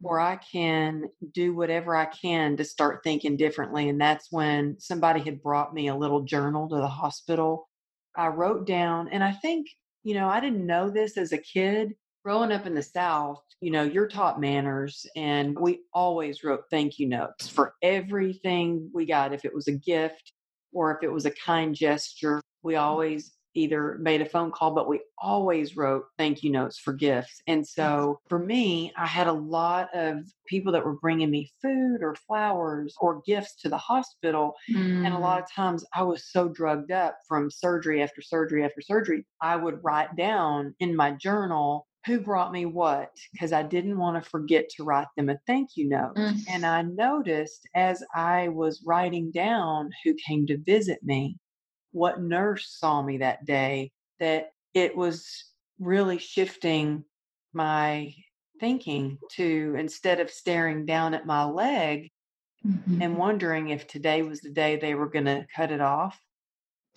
or 0.03 0.19
I 0.19 0.37
can 0.37 1.05
do 1.33 1.53
whatever 1.53 1.95
I 1.95 2.05
can 2.05 2.57
to 2.57 2.63
start 2.63 3.01
thinking 3.03 3.37
differently. 3.37 3.89
And 3.89 3.99
that's 3.99 4.31
when 4.31 4.77
somebody 4.79 5.19
had 5.19 5.41
brought 5.41 5.73
me 5.73 5.87
a 5.87 5.95
little 5.95 6.21
journal 6.21 6.69
to 6.69 6.75
the 6.77 6.87
hospital. 6.87 7.67
I 8.15 8.27
wrote 8.27 8.65
down, 8.65 9.09
and 9.09 9.23
I 9.23 9.31
think, 9.31 9.67
you 10.03 10.13
know, 10.13 10.27
I 10.27 10.39
didn't 10.39 10.65
know 10.65 10.89
this 10.89 11.17
as 11.17 11.31
a 11.31 11.37
kid. 11.37 11.93
Growing 12.25 12.51
up 12.51 12.65
in 12.65 12.73
the 12.73 12.83
South, 12.83 13.41
you 13.61 13.71
know, 13.71 13.83
you're 13.83 14.07
taught 14.07 14.41
manners, 14.41 15.05
and 15.15 15.57
we 15.57 15.81
always 15.93 16.43
wrote 16.43 16.63
thank 16.69 16.99
you 16.99 17.07
notes 17.07 17.47
for 17.47 17.73
everything 17.81 18.89
we 18.93 19.05
got. 19.05 19.33
If 19.33 19.45
it 19.45 19.53
was 19.53 19.67
a 19.67 19.73
gift 19.73 20.33
or 20.73 20.95
if 20.95 21.03
it 21.03 21.11
was 21.11 21.25
a 21.25 21.31
kind 21.31 21.73
gesture, 21.73 22.41
we 22.61 22.73
mm-hmm. 22.73 22.83
always 22.83 23.31
either 23.53 23.97
made 23.99 24.21
a 24.21 24.25
phone 24.25 24.51
call, 24.51 24.71
but 24.71 24.87
we 24.87 25.01
always 25.17 25.75
wrote 25.75 26.05
thank 26.17 26.43
you 26.43 26.51
notes 26.51 26.77
for 26.77 26.93
gifts. 26.93 27.41
And 27.47 27.65
so 27.65 28.19
for 28.29 28.39
me, 28.39 28.91
I 28.97 29.07
had 29.07 29.27
a 29.27 29.33
lot 29.33 29.89
of 29.93 30.25
people 30.47 30.71
that 30.73 30.85
were 30.85 30.97
bringing 30.99 31.31
me 31.31 31.51
food 31.61 31.99
or 32.01 32.15
flowers 32.15 32.95
or 32.99 33.21
gifts 33.25 33.55
to 33.61 33.69
the 33.69 33.77
hospital. 33.77 34.55
Mm. 34.71 35.05
And 35.05 35.13
a 35.13 35.19
lot 35.19 35.39
mm. 35.39 35.43
of 35.43 35.51
times 35.51 35.85
I 35.93 36.03
was 36.03 36.31
so 36.31 36.49
drugged 36.49 36.91
up 36.91 37.17
from 37.27 37.51
surgery 37.51 38.01
after 38.01 38.21
surgery 38.21 38.63
after 38.63 38.81
surgery, 38.81 39.25
I 39.41 39.55
would 39.55 39.83
write 39.83 40.15
down 40.15 40.75
in 40.79 40.95
my 40.95 41.11
journal 41.11 41.87
who 42.05 42.19
brought 42.19 42.51
me 42.51 42.65
what 42.65 43.11
because 43.33 43.51
I 43.51 43.61
didn't 43.61 43.97
want 43.97 44.23
to 44.23 44.29
forget 44.29 44.69
to 44.69 44.83
write 44.83 45.07
them 45.17 45.29
a 45.29 45.37
thank 45.45 45.71
you 45.75 45.89
note. 45.89 46.15
Mm. 46.15 46.39
And 46.49 46.65
I 46.65 46.81
noticed 46.81 47.67
as 47.75 48.03
I 48.15 48.47
was 48.47 48.83
writing 48.85 49.31
down 49.31 49.89
who 50.03 50.15
came 50.25 50.47
to 50.47 50.57
visit 50.57 50.99
me 51.03 51.37
what 51.91 52.21
nurse 52.21 52.77
saw 52.79 53.01
me 53.01 53.17
that 53.17 53.45
day 53.45 53.91
that 54.19 54.51
it 54.73 54.95
was 54.95 55.45
really 55.79 56.17
shifting 56.17 57.03
my 57.53 58.13
thinking 58.59 59.17
to 59.31 59.75
instead 59.77 60.19
of 60.19 60.29
staring 60.29 60.85
down 60.85 61.13
at 61.13 61.25
my 61.25 61.43
leg 61.45 62.11
Mhm. 62.65 63.01
and 63.01 63.17
wondering 63.17 63.69
if 63.69 63.87
today 63.87 64.21
was 64.21 64.41
the 64.41 64.51
day 64.51 64.75
they 64.75 64.93
were 64.95 65.09
going 65.09 65.25
to 65.25 65.47
cut 65.55 65.71
it 65.71 65.81
off, 65.81 66.19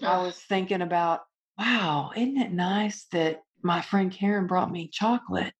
I 0.03 0.18
was 0.18 0.36
thinking 0.38 0.82
about, 0.82 1.20
wow, 1.59 2.11
isn't 2.16 2.36
it 2.38 2.53
nice 2.53 3.05
that 3.12 3.43
my 3.62 3.80
friend 3.80 4.11
Karen 4.11 4.47
brought 4.49 4.72
me 4.72 4.88
chocolate? 4.88 5.55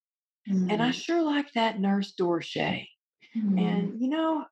And 0.69 0.83
I 0.83 0.91
Mm, 0.91 0.95
sure 0.95 1.23
like 1.23 1.53
that 1.53 1.79
nurse 1.81 2.13
Dorche. 2.19 2.89
mm, 3.37 3.59
And, 3.59 4.01
you 4.01 4.09
know, 4.09 4.45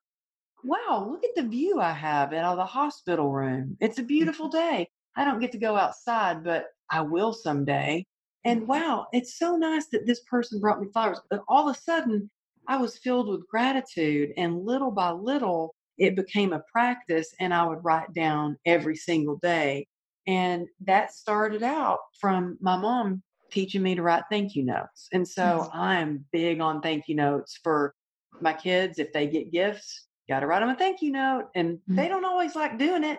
wow, 0.64 1.08
look 1.10 1.24
at 1.24 1.34
the 1.34 1.48
view 1.48 1.80
I 1.80 1.92
have 1.92 2.32
out 2.32 2.52
of 2.52 2.56
the 2.56 2.64
hospital 2.64 3.30
room. 3.30 3.76
It's 3.80 3.98
a 3.98 4.02
beautiful 4.02 4.48
day. 4.48 4.88
I 5.16 5.24
don't 5.24 5.40
get 5.40 5.52
to 5.52 5.58
go 5.58 5.76
outside, 5.76 6.44
but 6.44 6.66
I 6.90 7.02
will 7.02 7.32
someday. 7.32 8.06
And 8.44 8.62
mhm. 8.62 8.66
wow, 8.66 9.06
it's 9.12 9.38
so 9.38 9.56
nice 9.56 9.86
that 9.88 10.06
this 10.06 10.20
person 10.30 10.60
brought 10.60 10.80
me 10.80 10.88
flowers. 10.92 11.20
But 11.30 11.42
all 11.48 11.68
of 11.68 11.76
a 11.76 11.78
sudden, 11.78 12.30
I 12.68 12.76
was 12.76 12.98
filled 12.98 13.28
with 13.28 13.46
gratitude. 13.48 14.30
And 14.36 14.64
little 14.64 14.90
by 14.90 15.10
little, 15.10 15.74
it 15.98 16.16
became 16.16 16.52
a 16.52 16.62
practice, 16.72 17.34
and 17.40 17.52
I 17.52 17.66
would 17.66 17.84
write 17.84 18.12
down 18.14 18.56
every 18.64 18.96
single 18.96 19.36
day. 19.42 19.86
And 20.26 20.66
that 20.86 21.12
started 21.12 21.62
out 21.62 21.98
from 22.20 22.56
my 22.60 22.76
mom 22.76 23.22
teaching 23.50 23.82
me 23.82 23.94
to 23.96 24.02
write 24.02 24.24
thank 24.30 24.54
you 24.54 24.64
notes. 24.64 25.08
And 25.12 25.26
so 25.26 25.68
I'm 25.72 26.24
big 26.32 26.60
on 26.60 26.80
thank 26.80 27.08
you 27.08 27.16
notes 27.16 27.58
for 27.62 27.94
my 28.40 28.52
kids. 28.52 28.98
If 28.98 29.12
they 29.12 29.26
get 29.26 29.52
gifts, 29.52 30.06
got 30.30 30.40
to 30.40 30.46
write 30.46 30.60
them 30.60 30.68
a 30.68 30.76
thank 30.76 31.02
you 31.02 31.10
note. 31.10 31.48
And 31.56 31.80
they 31.88 32.06
don't 32.06 32.24
always 32.24 32.54
like 32.54 32.78
doing 32.78 33.02
it, 33.02 33.18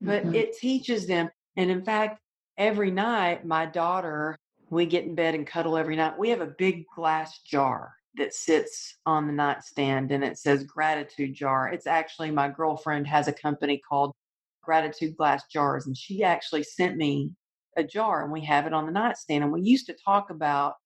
but 0.00 0.22
Mhm. 0.22 0.34
it 0.34 0.56
teaches 0.56 1.06
them. 1.06 1.28
And 1.56 1.68
in 1.68 1.84
fact, 1.84 2.20
every 2.56 2.92
night, 2.92 3.44
my 3.44 3.66
daughter, 3.66 4.38
we 4.70 4.86
get 4.86 5.04
in 5.04 5.16
bed 5.16 5.34
and 5.34 5.46
cuddle 5.46 5.76
every 5.76 5.96
night. 5.96 6.16
We 6.16 6.30
have 6.30 6.40
a 6.40 6.46
big 6.46 6.86
glass 6.94 7.40
jar 7.42 7.94
that 8.14 8.32
sits 8.32 8.96
on 9.04 9.26
the 9.26 9.32
nightstand 9.32 10.12
and 10.12 10.22
it 10.22 10.38
says 10.38 10.62
gratitude 10.62 11.34
jar. 11.34 11.68
It's 11.68 11.88
actually 11.88 12.30
my 12.30 12.48
girlfriend 12.48 13.08
has 13.08 13.26
a 13.26 13.32
company 13.32 13.78
called 13.78 14.14
Gratitude 14.62 15.16
Glass 15.16 15.46
Jars, 15.48 15.86
and 15.86 15.96
she 15.96 16.22
actually 16.22 16.62
sent 16.62 16.96
me 16.96 17.32
a 17.76 17.82
jar 17.82 18.22
and 18.22 18.32
we 18.32 18.44
have 18.44 18.66
it 18.66 18.72
on 18.72 18.86
the 18.86 18.92
nightstand. 18.92 19.42
And 19.42 19.52
we 19.52 19.60
used 19.60 19.86
to 19.86 19.94
talk 19.94 20.30
about 20.30 20.76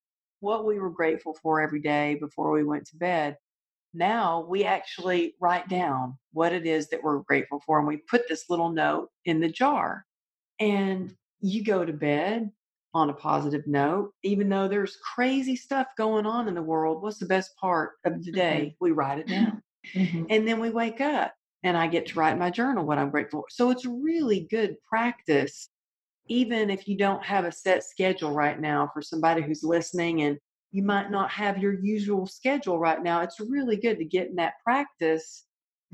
what 0.40 0.64
we 0.64 0.78
were 0.78 0.90
grateful 0.90 1.34
for 1.42 1.60
every 1.60 1.80
day 1.80 2.14
before 2.14 2.50
we 2.50 2.64
went 2.64 2.86
to 2.86 2.96
bed 2.96 3.36
now 3.95 4.47
we 4.49 4.64
actually 4.64 5.34
write 5.41 5.68
down 5.68 6.18
what 6.32 6.53
it 6.53 6.66
is 6.66 6.89
that 6.89 7.03
we're 7.03 7.20
grateful 7.20 7.61
for 7.64 7.78
and 7.78 7.89
we 7.89 7.97
put 7.97 8.28
this 8.28 8.45
little 8.51 8.70
note 8.70 9.09
in 9.24 9.41
the 9.41 9.49
jar 9.49 10.05
and 10.61 11.14
you 11.41 11.64
go 11.64 11.84
to 11.84 11.93
bed 11.93 12.51
on 12.95 13.11
a 13.11 13.14
positive 13.14 13.66
note 13.66 14.12
even 14.22 14.49
though 14.49 14.68
there's 14.68 14.97
crazy 15.14 15.57
stuff 15.57 15.86
going 15.97 16.26
on 16.26 16.49
in 16.49 16.55
the 16.55 16.62
world 16.62 17.03
what's 17.03 17.18
the 17.18 17.26
best 17.26 17.57
part 17.57 17.93
of 18.05 18.24
the 18.24 18.30
Mhm. 18.30 18.34
day 18.34 18.76
we 18.80 18.91
write 18.91 19.18
it 19.18 19.26
down 19.26 19.62
Mhm. 19.95 20.26
and 20.30 20.47
then 20.47 20.61
we 20.61 20.70
wake 20.70 21.01
up 21.01 21.32
and 21.62 21.76
i 21.76 21.86
get 21.86 22.07
to 22.07 22.18
write 22.18 22.39
my 22.39 22.51
journal 22.51 22.84
what 22.84 22.99
i'm 22.99 23.11
grateful 23.11 23.41
for 23.41 23.47
so 23.51 23.70
it's 23.70 23.84
really 23.86 24.47
good 24.51 24.76
practice 24.89 25.68
even 26.28 26.68
if 26.70 26.86
you 26.86 26.97
don't 26.97 27.24
have 27.24 27.45
a 27.45 27.53
set 27.53 27.82
schedule 27.84 28.32
right 28.32 28.61
now 28.61 28.91
for 28.93 29.01
somebody 29.01 29.43
who's 29.43 29.62
listening 29.62 30.22
and 30.22 30.39
you 30.70 30.82
might 30.82 31.10
not 31.10 31.30
have 31.30 31.58
your 31.58 31.72
usual 31.72 32.26
schedule 32.26 32.78
right 32.78 33.02
now, 33.02 33.22
it's 33.22 33.40
really 33.40 33.76
good 33.76 33.98
to 33.98 34.04
get 34.04 34.28
in 34.28 34.36
that 34.36 34.54
practice 34.62 35.44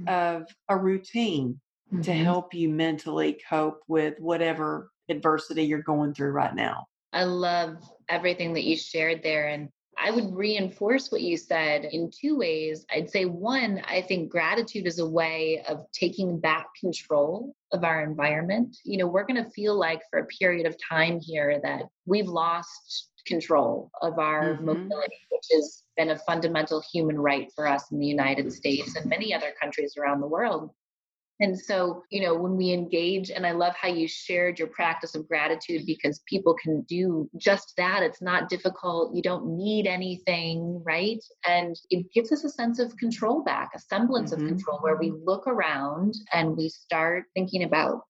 Mm. 0.01 0.09
of 0.09 0.49
a 0.69 0.77
routine 0.77 1.61
to 2.03 2.11
Mhm. 2.11 2.25
help 2.25 2.53
you 2.53 2.69
mentally 2.69 3.39
cope 3.49 3.81
with 3.87 4.19
whatever 4.19 4.91
adversity 5.09 5.63
you're 5.63 5.83
going 5.83 6.13
through 6.13 6.33
right 6.33 6.55
now. 6.55 6.87
I 7.13 7.23
love 7.23 7.77
everything 8.09 8.55
that 8.55 8.65
you 8.65 8.77
shared 8.77 9.23
there. 9.23 9.47
And 9.47 9.69
I 9.97 10.11
would 10.11 10.35
reinforce 10.35 11.13
what 11.13 11.21
you 11.21 11.37
said 11.37 11.85
in 11.85 12.11
two 12.11 12.37
ways. 12.37 12.85
I'd 12.91 13.09
say, 13.09 13.27
one, 13.27 13.81
I 13.87 14.03
think 14.03 14.33
gratitude 14.33 14.89
is 14.89 14.99
a 14.99 15.09
way 15.09 15.63
of 15.69 15.87
taking 15.93 16.41
back 16.41 16.67
control 16.81 17.55
of 17.71 17.85
our 17.85 18.03
environment. 18.03 18.77
You 18.83 18.97
know, 18.97 19.07
we're 19.07 19.27
going 19.27 19.45
to 19.45 19.51
feel 19.51 19.77
like 19.77 20.03
for 20.11 20.19
a 20.19 20.27
period 20.27 20.67
of 20.67 20.77
time 20.83 21.21
here 21.21 21.61
that 21.63 21.85
we've 22.07 22.27
lost 22.27 23.11
control 23.27 23.91
of 24.03 24.19
our 24.19 24.55
Mhm. 24.55 24.65
mobility, 24.65 25.19
which 25.31 25.47
has 25.53 25.85
been 25.97 26.11
a 26.11 26.19
fundamental 26.19 26.83
human 26.93 27.19
right 27.19 27.51
for 27.55 27.67
us 27.67 27.91
in 27.91 27.99
the 27.99 28.07
United 28.07 28.53
States 28.53 28.97
and 28.97 29.07
many 29.07 29.35
other 29.35 29.53
countries 29.61 29.97
around 29.97 30.21
the 30.21 30.27
world. 30.27 30.71
And 31.41 31.59
so, 31.59 32.05
you 32.11 32.23
know, 32.23 32.35
when 32.35 32.57
we 32.57 32.73
engage, 32.73 33.31
and 33.31 33.45
I 33.45 33.51
love 33.51 33.75
how 33.75 33.89
you 33.89 34.07
shared 34.07 34.57
your 34.57 34.69
practice 34.69 35.17
of 35.17 35.27
gratitude 35.27 35.85
because 35.85 36.23
people 36.29 36.55
can 36.55 36.83
do 36.83 37.29
just 37.37 37.75
that. 37.77 38.05
It's 38.05 38.23
not 38.23 38.49
difficult. 38.49 39.17
You 39.17 39.23
don't 39.23 39.57
need 39.57 39.89
anything, 39.89 40.81
right? 40.85 41.19
And 41.45 41.75
it 41.91 42.07
gives 42.13 42.31
us 42.31 42.45
a 42.45 42.49
sense 42.49 42.79
of 42.79 42.97
control 42.99 43.43
back, 43.43 43.71
a 43.75 43.81
semblance 43.81 44.31
of 44.31 44.39
Mhm. 44.39 44.49
control 44.49 44.79
where 44.81 44.97
we 44.97 45.11
look 45.11 45.49
around 45.49 46.15
and 46.33 46.57
we 46.57 46.69
start 46.69 47.25
thinking 47.35 47.65
about 47.65 48.03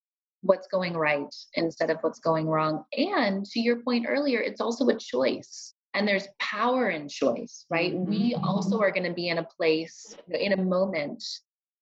what's 0.45 0.69
going 0.69 0.95
right 0.95 1.35
instead 1.55 1.91
of 1.91 1.99
what's 2.03 2.21
going 2.21 2.47
wrong. 2.47 2.85
And 2.97 3.45
to 3.47 3.61
your 3.61 3.81
point 3.83 4.07
earlier, 4.09 4.41
it's 4.41 4.61
also 4.61 4.87
a 4.89 4.99
choice. 4.99 5.75
And 5.95 6.07
there's 6.07 6.29
power 6.39 6.91
in 6.91 7.09
choice, 7.09 7.67
right? 7.71 7.95
Mhm. 7.95 8.07
We 8.07 8.35
also 8.35 8.81
are 8.81 8.91
going 8.91 9.09
to 9.09 9.15
be 9.15 9.29
in 9.29 9.39
a 9.39 9.49
place, 9.57 10.17
in 10.29 10.53
a 10.53 10.63
moment 10.63 11.25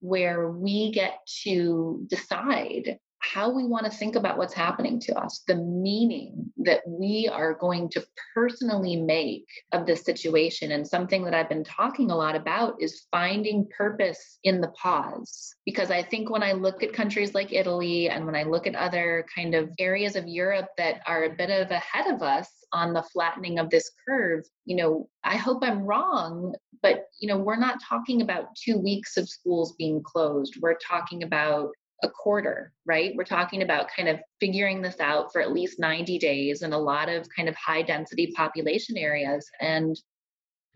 where 0.00 0.50
we 0.50 0.92
get 0.92 1.18
to 1.44 2.04
decide 2.08 2.98
how 3.22 3.50
we 3.50 3.64
want 3.64 3.84
to 3.84 3.90
think 3.90 4.16
about 4.16 4.36
what's 4.36 4.52
happening 4.52 4.98
to 4.98 5.18
us, 5.18 5.42
the 5.46 5.54
meaning 5.54 6.52
that 6.58 6.80
we 6.86 7.28
are 7.32 7.54
going 7.54 7.88
to 7.90 8.04
personally 8.34 8.96
make 8.96 9.46
of 9.72 9.86
this 9.86 10.04
situation. 10.04 10.72
And 10.72 10.86
something 10.86 11.24
that 11.24 11.34
I've 11.34 11.48
been 11.48 11.64
talking 11.64 12.10
a 12.10 12.16
lot 12.16 12.34
about 12.34 12.74
is 12.80 13.06
finding 13.10 13.68
purpose 13.76 14.38
in 14.42 14.60
the 14.60 14.68
pause. 14.68 15.54
Because 15.64 15.90
I 15.90 16.02
think 16.02 16.30
when 16.30 16.42
I 16.42 16.52
look 16.52 16.82
at 16.82 16.92
countries 16.92 17.34
like 17.34 17.52
Italy 17.52 18.08
and 18.08 18.26
when 18.26 18.34
I 18.34 18.42
look 18.42 18.66
at 18.66 18.74
other 18.74 19.24
kind 19.34 19.54
of 19.54 19.70
areas 19.78 20.16
of 20.16 20.26
Europe 20.26 20.68
that 20.76 21.00
are 21.06 21.24
a 21.24 21.34
bit 21.34 21.50
of 21.50 21.70
ahead 21.70 22.12
of 22.12 22.22
us 22.22 22.48
on 22.72 22.92
the 22.92 23.02
flattening 23.02 23.58
of 23.58 23.70
this 23.70 23.90
curve, 24.06 24.44
you 24.64 24.76
know, 24.76 25.08
I 25.22 25.36
hope 25.36 25.62
I'm 25.62 25.84
wrong, 25.84 26.54
but 26.82 27.06
you 27.20 27.28
know, 27.28 27.38
we're 27.38 27.56
not 27.56 27.80
talking 27.88 28.22
about 28.22 28.56
two 28.56 28.78
weeks 28.78 29.16
of 29.16 29.28
schools 29.28 29.74
being 29.78 30.02
closed. 30.02 30.56
We're 30.60 30.78
talking 30.78 31.22
about 31.22 31.70
a 32.02 32.08
quarter, 32.08 32.72
right? 32.84 33.12
We're 33.16 33.24
talking 33.24 33.62
about 33.62 33.88
kind 33.94 34.08
of 34.08 34.20
figuring 34.40 34.82
this 34.82 34.98
out 35.00 35.32
for 35.32 35.40
at 35.40 35.52
least 35.52 35.78
90 35.78 36.18
days 36.18 36.62
in 36.62 36.72
a 36.72 36.78
lot 36.78 37.08
of 37.08 37.26
kind 37.34 37.48
of 37.48 37.54
high 37.56 37.82
density 37.82 38.32
population 38.36 38.96
areas. 38.96 39.48
And 39.60 39.96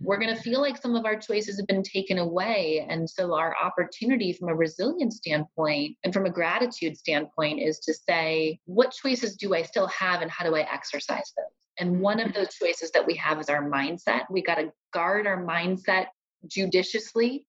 we're 0.00 0.18
going 0.18 0.34
to 0.34 0.40
feel 0.40 0.60
like 0.60 0.80
some 0.80 0.94
of 0.94 1.06
our 1.06 1.16
choices 1.16 1.56
have 1.58 1.66
been 1.66 1.82
taken 1.82 2.18
away. 2.18 2.86
And 2.88 3.08
so, 3.08 3.34
our 3.34 3.56
opportunity 3.62 4.32
from 4.32 4.48
a 4.48 4.54
resilience 4.54 5.16
standpoint 5.16 5.96
and 6.04 6.12
from 6.12 6.26
a 6.26 6.30
gratitude 6.30 6.98
standpoint 6.98 7.60
is 7.60 7.78
to 7.80 7.94
say, 7.94 8.60
what 8.66 8.92
choices 8.92 9.36
do 9.36 9.54
I 9.54 9.62
still 9.62 9.86
have 9.88 10.20
and 10.20 10.30
how 10.30 10.44
do 10.44 10.54
I 10.54 10.60
exercise 10.70 11.32
those? 11.36 11.46
And 11.78 12.00
one 12.00 12.20
of 12.20 12.34
those 12.34 12.54
choices 12.54 12.90
that 12.92 13.06
we 13.06 13.14
have 13.16 13.40
is 13.40 13.48
our 13.48 13.68
mindset. 13.68 14.24
We 14.30 14.42
got 14.42 14.56
to 14.56 14.72
guard 14.92 15.26
our 15.26 15.42
mindset 15.42 16.06
judiciously 16.46 17.46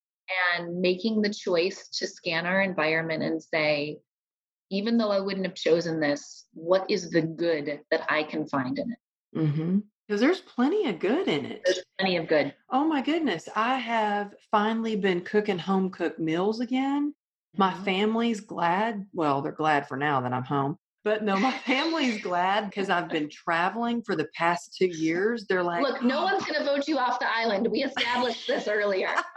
and 0.56 0.80
making 0.80 1.22
the 1.22 1.32
choice 1.32 1.88
to 1.88 2.06
scan 2.06 2.46
our 2.46 2.62
environment 2.62 3.22
and 3.22 3.42
say, 3.42 3.98
even 4.70 4.98
though 4.98 5.10
I 5.10 5.20
wouldn't 5.20 5.46
have 5.46 5.54
chosen 5.54 6.00
this, 6.00 6.46
what 6.52 6.90
is 6.90 7.10
the 7.10 7.22
good 7.22 7.80
that 7.90 8.02
I 8.08 8.22
can 8.22 8.46
find 8.46 8.78
in 8.78 8.92
it? 8.92 8.98
Mhm. 9.38 9.82
Because 10.06 10.20
there's 10.20 10.40
plenty 10.40 10.88
of 10.88 10.98
good 10.98 11.28
in 11.28 11.44
it. 11.46 11.62
There's 11.64 11.84
plenty 11.98 12.16
of 12.16 12.28
good. 12.28 12.54
Oh 12.70 12.84
my 12.84 13.02
goodness. 13.02 13.48
I 13.54 13.76
have 13.78 14.34
finally 14.50 14.96
been 14.96 15.22
cooking 15.22 15.58
home 15.58 15.90
cooked 15.90 16.18
meals 16.18 16.60
again. 16.60 17.14
My 17.56 17.72
Mhm. 17.72 17.84
family's 17.84 18.40
glad. 18.40 19.06
Well, 19.12 19.42
they're 19.42 19.52
glad 19.52 19.88
for 19.88 19.96
now 19.96 20.20
that 20.20 20.32
I'm 20.32 20.44
home. 20.44 20.78
But 21.04 21.24
no, 21.24 21.36
my 21.36 21.52
family's 21.52 22.20
glad 22.20 22.66
because 22.66 22.90
I've 22.90 23.08
been 23.08 23.30
traveling 23.30 24.02
for 24.02 24.16
the 24.16 24.26
past 24.34 24.76
two 24.76 24.88
years. 24.88 25.46
They're 25.48 25.62
like, 25.62 25.82
Look, 25.82 26.02
no 26.02 26.20
oh. 26.20 26.24
one's 26.24 26.44
going 26.44 26.58
to 26.58 26.64
vote 26.64 26.88
you 26.88 26.98
off 26.98 27.20
the 27.20 27.30
island. 27.30 27.66
We 27.70 27.84
established 27.84 28.46
this 28.46 28.68
earlier. 28.68 29.10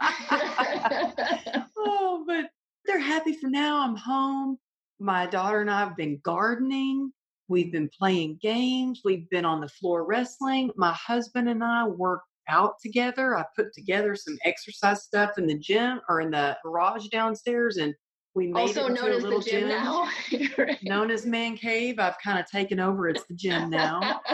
oh, 1.78 2.24
but 2.26 2.46
they're 2.84 2.98
happy 2.98 3.34
for 3.34 3.48
now. 3.48 3.80
I'm 3.80 3.96
home. 3.96 4.58
My 4.98 5.26
daughter 5.26 5.60
and 5.60 5.70
I 5.70 5.80
have 5.80 5.96
been 5.96 6.20
gardening. 6.22 7.12
We've 7.48 7.72
been 7.72 7.90
playing 7.96 8.38
games. 8.42 9.02
We've 9.04 9.28
been 9.30 9.44
on 9.44 9.60
the 9.60 9.68
floor 9.68 10.04
wrestling. 10.04 10.70
My 10.76 10.92
husband 10.92 11.48
and 11.48 11.62
I 11.62 11.86
work 11.86 12.22
out 12.48 12.74
together. 12.82 13.36
I 13.36 13.44
put 13.56 13.72
together 13.72 14.16
some 14.16 14.36
exercise 14.44 15.04
stuff 15.04 15.38
in 15.38 15.46
the 15.46 15.58
gym 15.58 16.00
or 16.08 16.20
in 16.20 16.30
the 16.30 16.56
garage 16.64 17.06
downstairs, 17.08 17.76
and 17.76 17.94
we 18.34 18.46
made 18.46 18.60
also 18.60 18.86
it 18.86 18.94
known 18.94 19.12
as 19.12 19.22
the 19.22 19.28
little 19.28 19.40
gym 19.40 19.68
now. 19.68 20.08
Right. 20.58 20.78
known 20.82 21.10
as 21.10 21.26
Man 21.26 21.56
Cave. 21.56 21.98
I've 21.98 22.18
kind 22.18 22.38
of 22.38 22.46
taken 22.46 22.80
over. 22.80 23.08
It's 23.08 23.24
the 23.24 23.34
gym 23.34 23.70
now. 23.70 24.20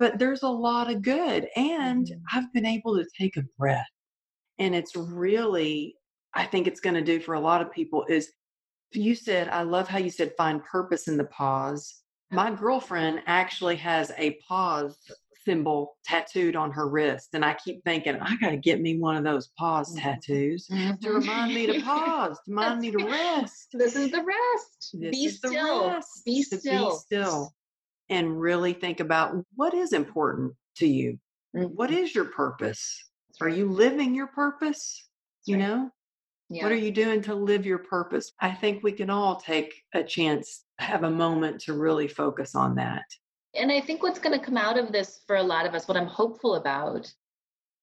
But 0.00 0.18
there's 0.18 0.42
a 0.42 0.48
lot 0.48 0.90
of 0.90 1.02
good, 1.02 1.46
and 1.54 2.04
Mhm. 2.06 2.20
I've 2.32 2.52
been 2.52 2.66
able 2.66 2.96
to 2.96 3.06
take 3.16 3.36
a 3.36 3.44
breath. 3.56 3.86
And 4.58 4.74
it's 4.74 4.96
really, 4.96 5.96
I 6.34 6.44
think 6.46 6.66
it's 6.66 6.80
going 6.80 6.94
to 6.94 7.00
do 7.00 7.20
for 7.20 7.34
a 7.34 7.40
lot 7.40 7.62
of 7.62 7.70
people 7.72 8.04
is 8.08 8.32
you 8.90 9.14
said, 9.14 9.48
I 9.48 9.62
love 9.62 9.86
how 9.88 9.98
you 9.98 10.10
said 10.10 10.32
find 10.36 10.62
purpose 10.64 11.06
in 11.06 11.16
the 11.16 11.24
pause. 11.26 12.02
My 12.32 12.50
girlfriend 12.50 13.22
actually 13.26 13.76
has 13.76 14.10
a 14.18 14.32
pause 14.48 14.98
symbol 15.44 15.96
tattooed 16.04 16.56
on 16.56 16.70
her 16.72 16.88
wrist. 16.88 17.30
And 17.34 17.44
I 17.44 17.54
keep 17.54 17.84
thinking, 17.84 18.16
I 18.20 18.36
got 18.36 18.50
to 18.50 18.56
get 18.56 18.80
me 18.80 18.98
one 18.98 19.16
of 19.16 19.24
those 19.24 19.48
pause 19.58 19.90
mm-hmm. 19.90 20.04
tattoos 20.04 20.68
mm-hmm. 20.70 20.94
to 21.02 21.12
remind 21.12 21.54
me 21.54 21.66
to 21.66 21.80
pause, 21.82 22.36
to 22.36 22.42
remind 22.48 22.80
me 22.80 22.90
to 22.92 23.04
rest. 23.04 23.68
This 23.72 23.96
is 23.96 24.10
the 24.10 24.22
rest. 24.22 24.90
This 24.94 25.10
be 25.10 25.28
still. 25.28 25.88
Rest, 25.88 26.24
be 26.24 26.42
still. 26.42 26.90
Be 26.90 26.96
still. 26.96 27.54
And 28.10 28.38
really 28.40 28.72
think 28.72 29.00
about 29.00 29.34
what 29.54 29.74
is 29.74 29.92
important 29.92 30.52
to 30.76 30.86
you. 30.86 31.18
Mm-hmm. 31.56 31.74
What 31.74 31.90
is 31.90 32.14
your 32.14 32.26
purpose? 32.26 32.96
Are 33.40 33.48
you 33.48 33.70
living 33.70 34.14
your 34.14 34.28
purpose? 34.28 35.08
That's 35.40 35.48
you 35.48 35.56
right. 35.56 35.68
know? 35.68 35.90
Yeah. 36.50 36.64
What 36.64 36.72
are 36.72 36.76
you 36.76 36.90
doing 36.90 37.22
to 37.22 37.34
live 37.34 37.64
your 37.64 37.78
purpose? 37.78 38.32
I 38.40 38.52
think 38.52 38.82
we 38.82 38.92
can 38.92 39.10
all 39.10 39.36
take 39.36 39.74
a 39.94 40.04
chance, 40.04 40.64
have 40.78 41.02
a 41.02 41.10
moment 41.10 41.60
to 41.62 41.72
really 41.72 42.06
focus 42.06 42.54
on 42.54 42.74
that. 42.76 43.04
And 43.56 43.70
I 43.70 43.80
think 43.80 44.02
what's 44.02 44.18
going 44.18 44.38
to 44.38 44.44
come 44.44 44.56
out 44.56 44.78
of 44.78 44.92
this 44.92 45.20
for 45.26 45.36
a 45.36 45.42
lot 45.42 45.66
of 45.66 45.74
us, 45.74 45.86
what 45.86 45.96
I'm 45.96 46.06
hopeful 46.06 46.56
about 46.56 47.12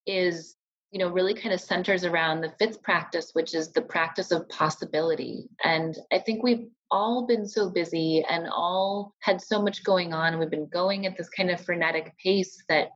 is, 0.05 0.55
you 0.91 0.99
know, 0.99 1.09
really 1.09 1.33
kind 1.33 1.53
of 1.53 1.61
centers 1.61 2.03
around 2.03 2.41
the 2.41 2.53
fifth 2.59 2.83
practice, 2.83 3.31
which 3.33 3.55
is 3.55 3.71
the 3.71 3.81
practice 3.81 4.31
of 4.31 4.49
possibility. 4.49 5.49
And 5.63 5.97
I 6.11 6.19
think 6.19 6.43
we've 6.43 6.67
all 6.91 7.25
been 7.25 7.47
so 7.47 7.69
busy 7.69 8.23
and 8.29 8.49
all 8.49 9.13
had 9.19 9.41
so 9.41 9.61
much 9.61 9.83
going 9.83 10.13
on. 10.13 10.37
We've 10.37 10.49
been 10.49 10.67
going 10.67 11.05
at 11.05 11.17
this 11.17 11.29
kind 11.29 11.49
of 11.49 11.61
frenetic 11.61 12.13
pace 12.17 12.61
that 12.67 12.89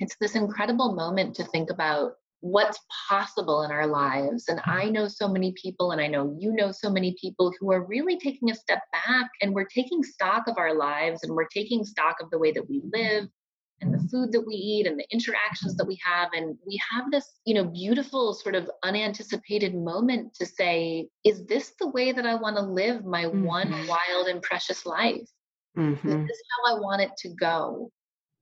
it's 0.00 0.16
this 0.20 0.34
incredible 0.34 0.94
moment 0.94 1.36
to 1.36 1.44
think 1.44 1.70
about 1.70 2.14
what's 2.42 2.78
possible 3.08 3.62
in 3.62 3.70
our 3.70 3.86
lives. 3.86 4.48
And 4.48 4.60
I 4.64 4.90
know 4.90 5.06
so 5.06 5.28
many 5.28 5.52
people, 5.52 5.92
and 5.92 6.00
I 6.00 6.08
know 6.08 6.36
you 6.38 6.52
know 6.52 6.72
so 6.72 6.90
many 6.90 7.16
people 7.20 7.52
who 7.58 7.72
are 7.72 7.86
really 7.86 8.18
taking 8.18 8.50
a 8.50 8.54
step 8.54 8.82
back 8.92 9.30
and 9.40 9.54
we're 9.54 9.64
taking 9.64 10.02
stock 10.02 10.48
of 10.48 10.58
our 10.58 10.74
lives 10.74 11.22
and 11.22 11.32
we're 11.34 11.46
taking 11.46 11.84
stock 11.84 12.16
of 12.20 12.30
the 12.30 12.38
way 12.38 12.52
that 12.52 12.68
we 12.68 12.82
live 12.92 13.28
and 13.80 13.94
the 13.94 14.08
food 14.08 14.32
that 14.32 14.46
we 14.46 14.54
eat 14.54 14.86
and 14.86 14.98
the 14.98 15.06
interactions 15.12 15.76
that 15.76 15.86
we 15.86 15.98
have 16.04 16.28
and 16.32 16.56
we 16.66 16.80
have 16.90 17.10
this 17.10 17.26
you 17.44 17.54
know 17.54 17.64
beautiful 17.64 18.32
sort 18.32 18.54
of 18.54 18.70
unanticipated 18.82 19.74
moment 19.74 20.32
to 20.34 20.46
say 20.46 21.08
is 21.24 21.44
this 21.46 21.72
the 21.80 21.88
way 21.88 22.12
that 22.12 22.24
i 22.24 22.34
want 22.34 22.56
to 22.56 22.62
live 22.62 23.04
my 23.04 23.24
mm-hmm. 23.24 23.44
one 23.44 23.70
wild 23.88 24.28
and 24.28 24.40
precious 24.42 24.86
life 24.86 25.28
mm-hmm. 25.76 26.08
is 26.08 26.28
this 26.28 26.42
how 26.50 26.76
i 26.76 26.80
want 26.80 27.02
it 27.02 27.10
to 27.18 27.28
go 27.30 27.90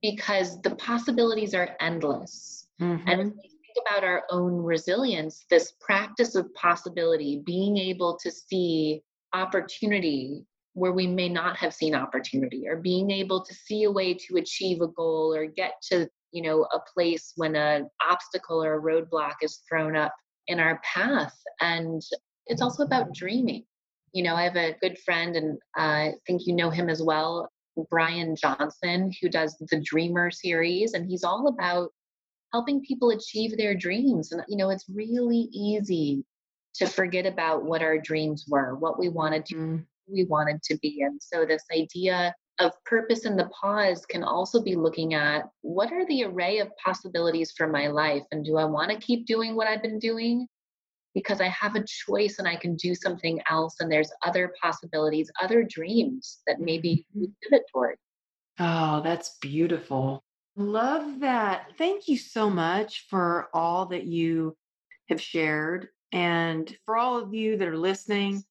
because 0.01 0.61
the 0.61 0.75
possibilities 0.75 1.53
are 1.55 1.75
endless 1.79 2.67
mm-hmm. 2.79 3.07
and 3.07 3.33
think 3.73 3.85
about 3.87 4.03
our 4.03 4.23
own 4.29 4.57
resilience, 4.57 5.45
this 5.49 5.73
practice 5.79 6.35
of 6.35 6.53
possibility, 6.53 7.41
being 7.45 7.77
able 7.77 8.17
to 8.21 8.31
see 8.31 9.01
opportunity 9.33 10.45
where 10.73 10.93
we 10.93 11.05
may 11.05 11.27
not 11.27 11.57
have 11.57 11.73
seen 11.73 11.93
opportunity, 11.93 12.67
or 12.67 12.77
being 12.77 13.11
able 13.11 13.43
to 13.43 13.53
see 13.53 13.83
a 13.83 13.91
way 13.91 14.13
to 14.13 14.37
achieve 14.37 14.81
a 14.81 14.87
goal 14.87 15.33
or 15.33 15.45
get 15.45 15.73
to 15.91 16.07
you 16.31 16.41
know 16.41 16.65
a 16.73 16.79
place 16.93 17.33
when 17.35 17.55
an 17.55 17.89
obstacle 18.09 18.63
or 18.63 18.75
a 18.75 18.81
roadblock 18.81 19.35
is 19.41 19.61
thrown 19.67 19.95
up 19.95 20.13
in 20.47 20.59
our 20.59 20.79
path. 20.83 21.35
And 21.59 22.01
it's 22.47 22.61
also 22.61 22.83
about 22.83 23.13
dreaming. 23.13 23.65
You 24.13 24.23
know 24.23 24.35
i 24.35 24.43
have 24.43 24.57
a 24.57 24.75
good 24.81 24.97
friend 24.99 25.37
and 25.37 25.57
i 25.77 26.11
think 26.27 26.41
you 26.45 26.53
know 26.53 26.69
him 26.69 26.89
as 26.89 27.01
well 27.01 27.49
brian 27.89 28.35
johnson 28.35 29.09
who 29.21 29.29
does 29.29 29.55
the 29.69 29.81
dreamer 29.81 30.29
series 30.29 30.91
and 30.93 31.09
he's 31.09 31.23
all 31.23 31.47
about 31.47 31.91
helping 32.51 32.81
people 32.81 33.11
achieve 33.11 33.57
their 33.57 33.75
dreams. 33.75 34.31
And, 34.31 34.43
you 34.47 34.57
know, 34.57 34.69
it's 34.69 34.85
really 34.89 35.49
easy 35.51 36.25
to 36.75 36.87
forget 36.87 37.25
about 37.25 37.63
what 37.63 37.81
our 37.81 37.97
dreams 37.97 38.45
were, 38.47 38.75
what 38.75 38.99
we 38.99 39.09
wanted 39.09 39.45
to, 39.47 39.55
mm. 39.55 39.85
we 40.07 40.25
wanted 40.25 40.61
to 40.63 40.77
be. 40.77 41.01
And 41.01 41.21
so 41.21 41.45
this 41.45 41.63
idea 41.73 42.33
of 42.59 42.71
purpose 42.85 43.25
in 43.25 43.35
the 43.35 43.49
pause 43.59 44.05
can 44.05 44.23
also 44.23 44.61
be 44.61 44.75
looking 44.75 45.13
at 45.13 45.49
what 45.61 45.91
are 45.91 46.05
the 46.05 46.23
array 46.25 46.59
of 46.59 46.69
possibilities 46.83 47.51
for 47.57 47.67
my 47.67 47.87
life? 47.87 48.23
And 48.31 48.45
do 48.45 48.57
I 48.57 48.65
want 48.65 48.91
to 48.91 48.97
keep 48.97 49.25
doing 49.25 49.55
what 49.55 49.67
I've 49.67 49.81
been 49.81 49.99
doing? 49.99 50.47
Because 51.13 51.41
I 51.41 51.47
have 51.49 51.75
a 51.75 51.83
choice 51.85 52.39
and 52.39 52.47
I 52.47 52.55
can 52.55 52.75
do 52.75 52.95
something 52.95 53.41
else, 53.49 53.75
and 53.81 53.91
there's 53.91 54.13
other 54.25 54.53
possibilities, 54.61 55.29
other 55.41 55.63
dreams 55.63 56.39
that 56.47 56.61
maybe 56.61 57.05
we 57.13 57.27
mm-hmm. 57.27 57.31
pivot 57.43 57.65
toward. 57.73 57.97
Oh, 58.59 59.01
that's 59.03 59.37
beautiful. 59.41 60.23
Love 60.61 61.21
that. 61.21 61.71
Thank 61.77 62.07
you 62.07 62.17
so 62.17 62.49
much 62.49 63.07
for 63.09 63.49
all 63.53 63.87
that 63.87 64.05
you 64.05 64.55
have 65.09 65.21
shared. 65.21 65.87
And 66.11 66.75
for 66.85 66.97
all 66.97 67.17
of 67.17 67.33
you 67.33 67.57
that 67.57 67.67
are 67.67 67.77
listening, 67.77 68.43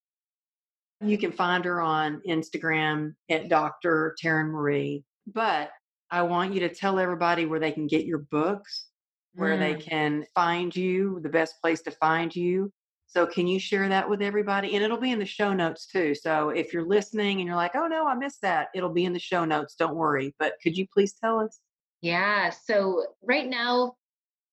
you 1.01 1.17
can 1.17 1.31
find 1.31 1.65
her 1.65 1.81
on 1.81 2.21
Instagram 2.29 3.15
at 3.31 3.49
Dr. 3.49 4.17
Taryn 4.23 4.51
Marie. 4.51 5.05
But 5.27 5.71
I 6.11 6.23
want 6.23 6.53
you 6.53 6.61
to 6.61 6.75
tell 6.75 6.99
everybody 6.99 7.47
where 7.47 7.61
they 7.61 7.73
can 7.73 7.87
get 7.87 8.07
your 8.07 8.19
books, 8.19 8.87
where 9.35 9.57
mm. 9.57 9.61
they 9.61 9.75
can 9.75 10.25
find 10.35 10.75
you, 10.75 11.21
the 11.23 11.29
best 11.29 11.61
place 11.63 11.81
to 11.83 11.93
find 11.93 12.35
you. 12.35 12.73
So, 13.07 13.27
can 13.27 13.47
you 13.47 13.59
share 13.59 13.89
that 13.89 14.09
with 14.09 14.23
everybody? 14.23 14.75
And 14.75 14.85
it'll 14.85 14.97
be 14.97 15.11
in 15.11 15.19
the 15.19 15.27
show 15.27 15.53
notes 15.53 15.87
too. 15.87 16.15
So, 16.15 16.51
if 16.51 16.73
you're 16.73 16.87
listening 16.87 17.39
and 17.39 17.47
you're 17.47 17.57
like, 17.57 17.75
oh 17.75 17.87
no, 17.87 18.07
I 18.07 18.15
missed 18.15 18.43
that, 18.43 18.69
it'll 18.75 18.93
be 18.93 19.05
in 19.05 19.13
the 19.13 19.19
show 19.19 19.45
notes. 19.45 19.75
Don't 19.77 19.97
worry. 19.97 20.35
But 20.39 20.55
could 20.63 20.77
you 20.77 20.87
please 20.93 21.15
tell 21.15 21.41
us? 21.41 21.61
Yeah. 22.03 22.51
So 22.51 23.05
right 23.23 23.49
now, 23.49 23.97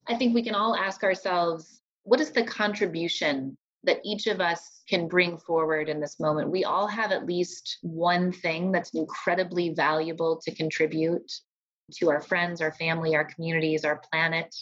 I 0.08 0.16
think 0.16 0.34
we 0.34 0.44
can 0.44 0.56
all 0.56 0.76
ask 0.76 1.04
ourselves 1.04 1.82
what 2.04 2.22
is 2.22 2.32
the 2.32 2.44
contribution 2.44 3.58
that 3.84 4.00
each 4.04 4.28
of 4.28 4.40
us 4.42 4.82
can 4.90 5.08
bring 5.08 5.38
forward 5.38 5.90
in 5.90 6.00
this 6.00 6.20
moment? 6.20 6.52
We 6.52 6.64
all 6.64 6.88
have 6.88 7.12
at 7.12 7.26
least 7.26 7.80
one 7.82 8.32
thing 8.32 8.72
that's 8.72 8.94
incredibly 8.94 9.74
valuable 9.74 10.40
to 10.44 10.56
contribute 10.56 11.32
to 11.96 12.10
our 12.10 12.22
friends, 12.22 12.62
our 12.62 12.72
family, 12.74 13.16
our 13.16 13.26
communities, 13.26 13.86
our 13.86 14.02
planet 14.12 14.54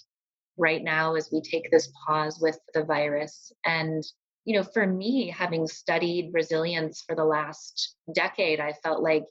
right 0.57 0.83
now 0.83 1.15
as 1.15 1.29
we 1.31 1.41
take 1.41 1.69
this 1.71 1.91
pause 2.07 2.39
with 2.41 2.59
the 2.73 2.83
virus. 2.83 3.51
And, 3.65 4.03
you 4.45 4.55
know, 4.55 4.63
for 4.63 4.85
me, 4.85 5.29
having 5.29 5.67
studied 5.67 6.31
resilience 6.33 7.03
for 7.05 7.15
the 7.15 7.25
last 7.25 7.95
decade, 8.13 8.59
I 8.59 8.73
felt 8.83 9.01
like, 9.01 9.25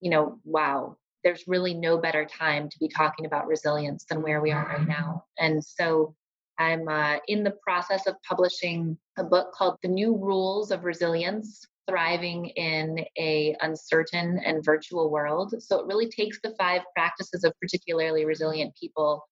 you 0.00 0.10
know, 0.10 0.40
wow, 0.44 0.96
there's 1.24 1.44
really 1.46 1.74
no 1.74 1.98
better 1.98 2.24
time 2.24 2.68
to 2.68 2.78
be 2.78 2.88
talking 2.88 3.26
about 3.26 3.46
resilience 3.46 4.04
than 4.04 4.22
where 4.22 4.40
we 4.40 4.52
are 4.52 4.66
right 4.66 4.88
now. 4.88 5.24
And 5.38 5.64
so 5.64 6.14
I'm 6.58 6.88
uh, 6.88 7.16
in 7.28 7.42
the 7.42 7.56
process 7.62 8.06
of 8.06 8.16
publishing 8.22 8.98
a 9.18 9.24
book 9.24 9.52
called 9.52 9.78
The 9.82 9.88
New 9.88 10.16
Rules 10.16 10.70
of 10.70 10.84
Resilience 10.84 11.66
thriving 11.88 12.46
in 12.46 13.04
a 13.18 13.56
uncertain 13.60 14.40
and 14.44 14.64
virtual 14.64 15.10
world 15.10 15.54
so 15.58 15.80
it 15.80 15.86
really 15.86 16.08
takes 16.08 16.38
the 16.42 16.54
five 16.56 16.82
practices 16.94 17.42
of 17.42 17.52
particularly 17.60 18.24
resilient 18.24 18.72
people 18.78 19.26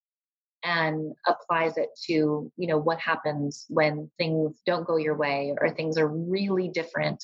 and 0.65 1.15
applies 1.29 1.77
it 1.77 1.91
to 2.05 2.51
you 2.57 2.67
know 2.67 2.79
what 2.79 2.99
happens 2.99 3.65
when 3.69 4.11
things 4.19 4.61
don't 4.67 4.87
go 4.87 4.97
your 4.97 5.17
way 5.17 5.55
or 5.61 5.71
things 5.71 5.97
are 5.97 6.09
really 6.09 6.69
different 6.69 7.23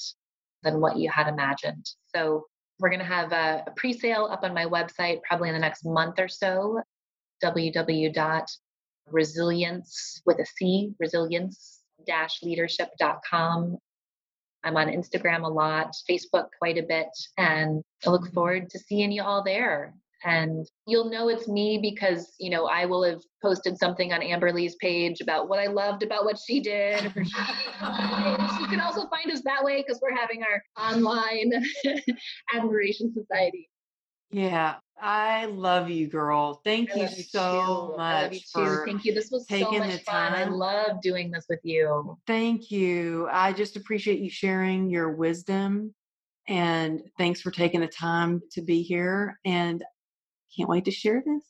than 0.62 0.80
what 0.80 0.96
you 0.96 1.10
had 1.10 1.26
imagined 1.26 1.88
so 2.14 2.44
we're 2.78 2.90
going 2.90 3.00
to 3.00 3.04
have 3.04 3.32
a, 3.32 3.64
a 3.66 3.72
pre 3.76 3.92
sale 3.92 4.28
up 4.30 4.42
on 4.42 4.54
my 4.54 4.66
website 4.66 5.22
probably 5.22 5.48
in 5.48 5.54
the 5.54 5.60
next 5.60 5.84
month 5.84 6.18
or 6.18 6.28
so 6.28 6.80
www.resilience 7.42 10.22
with 10.24 10.38
a 10.38 10.46
C, 10.46 10.92
resilience 10.98 11.80
leadership.com. 12.42 13.78
I'm 14.62 14.76
on 14.76 14.88
Instagram 14.88 15.44
a 15.44 15.48
lot, 15.48 15.94
Facebook 16.08 16.46
quite 16.58 16.78
a 16.78 16.82
bit, 16.82 17.08
and 17.36 17.82
I 18.06 18.10
look 18.10 18.32
forward 18.32 18.70
to 18.70 18.78
seeing 18.78 19.12
you 19.12 19.22
all 19.22 19.44
there 19.44 19.92
and 20.24 20.66
you'll 20.86 21.10
know 21.10 21.28
it's 21.28 21.48
me 21.48 21.78
because 21.78 22.34
you 22.38 22.50
know 22.50 22.66
i 22.66 22.84
will 22.84 23.02
have 23.02 23.20
posted 23.42 23.78
something 23.78 24.12
on 24.12 24.22
amberly's 24.22 24.74
page 24.76 25.20
about 25.20 25.48
what 25.48 25.58
i 25.58 25.66
loved 25.66 26.02
about 26.02 26.24
what 26.24 26.38
she 26.46 26.60
did 26.60 27.02
you 27.04 27.10
can 28.70 28.80
also 28.80 29.06
find 29.08 29.30
us 29.30 29.42
that 29.44 29.62
way 29.62 29.82
because 29.82 30.00
we're 30.02 30.14
having 30.14 30.42
our 30.42 30.62
online 30.78 31.52
admiration 32.54 33.12
society. 33.12 33.68
Yeah 34.30 34.76
i 35.00 35.46
love 35.46 35.90
you 35.90 36.06
girl. 36.06 36.60
Thank 36.64 36.92
I 36.92 37.00
you 37.00 37.08
so 37.08 37.90
you 37.90 37.96
much 37.96 38.32
you 38.32 38.40
for 38.52 38.86
thank 38.86 39.04
you. 39.04 39.12
This 39.12 39.30
was 39.30 39.44
taking 39.46 39.66
so 39.66 39.78
much 39.78 39.98
the 39.98 40.04
time. 40.04 40.32
fun. 40.32 40.40
I 40.40 40.44
love 40.44 41.02
doing 41.02 41.30
this 41.30 41.46
with 41.48 41.60
you. 41.64 42.16
Thank 42.26 42.70
you. 42.70 43.28
I 43.30 43.52
just 43.52 43.76
appreciate 43.76 44.20
you 44.20 44.30
sharing 44.30 44.88
your 44.88 45.10
wisdom 45.10 45.94
and 46.46 47.02
thanks 47.18 47.40
for 47.40 47.50
taking 47.50 47.80
the 47.80 47.88
time 47.88 48.42
to 48.52 48.62
be 48.62 48.82
here. 48.82 49.38
And 49.44 49.82
can't 50.56 50.68
wait 50.68 50.84
to 50.86 50.90
share 50.90 51.22
this. 51.24 51.42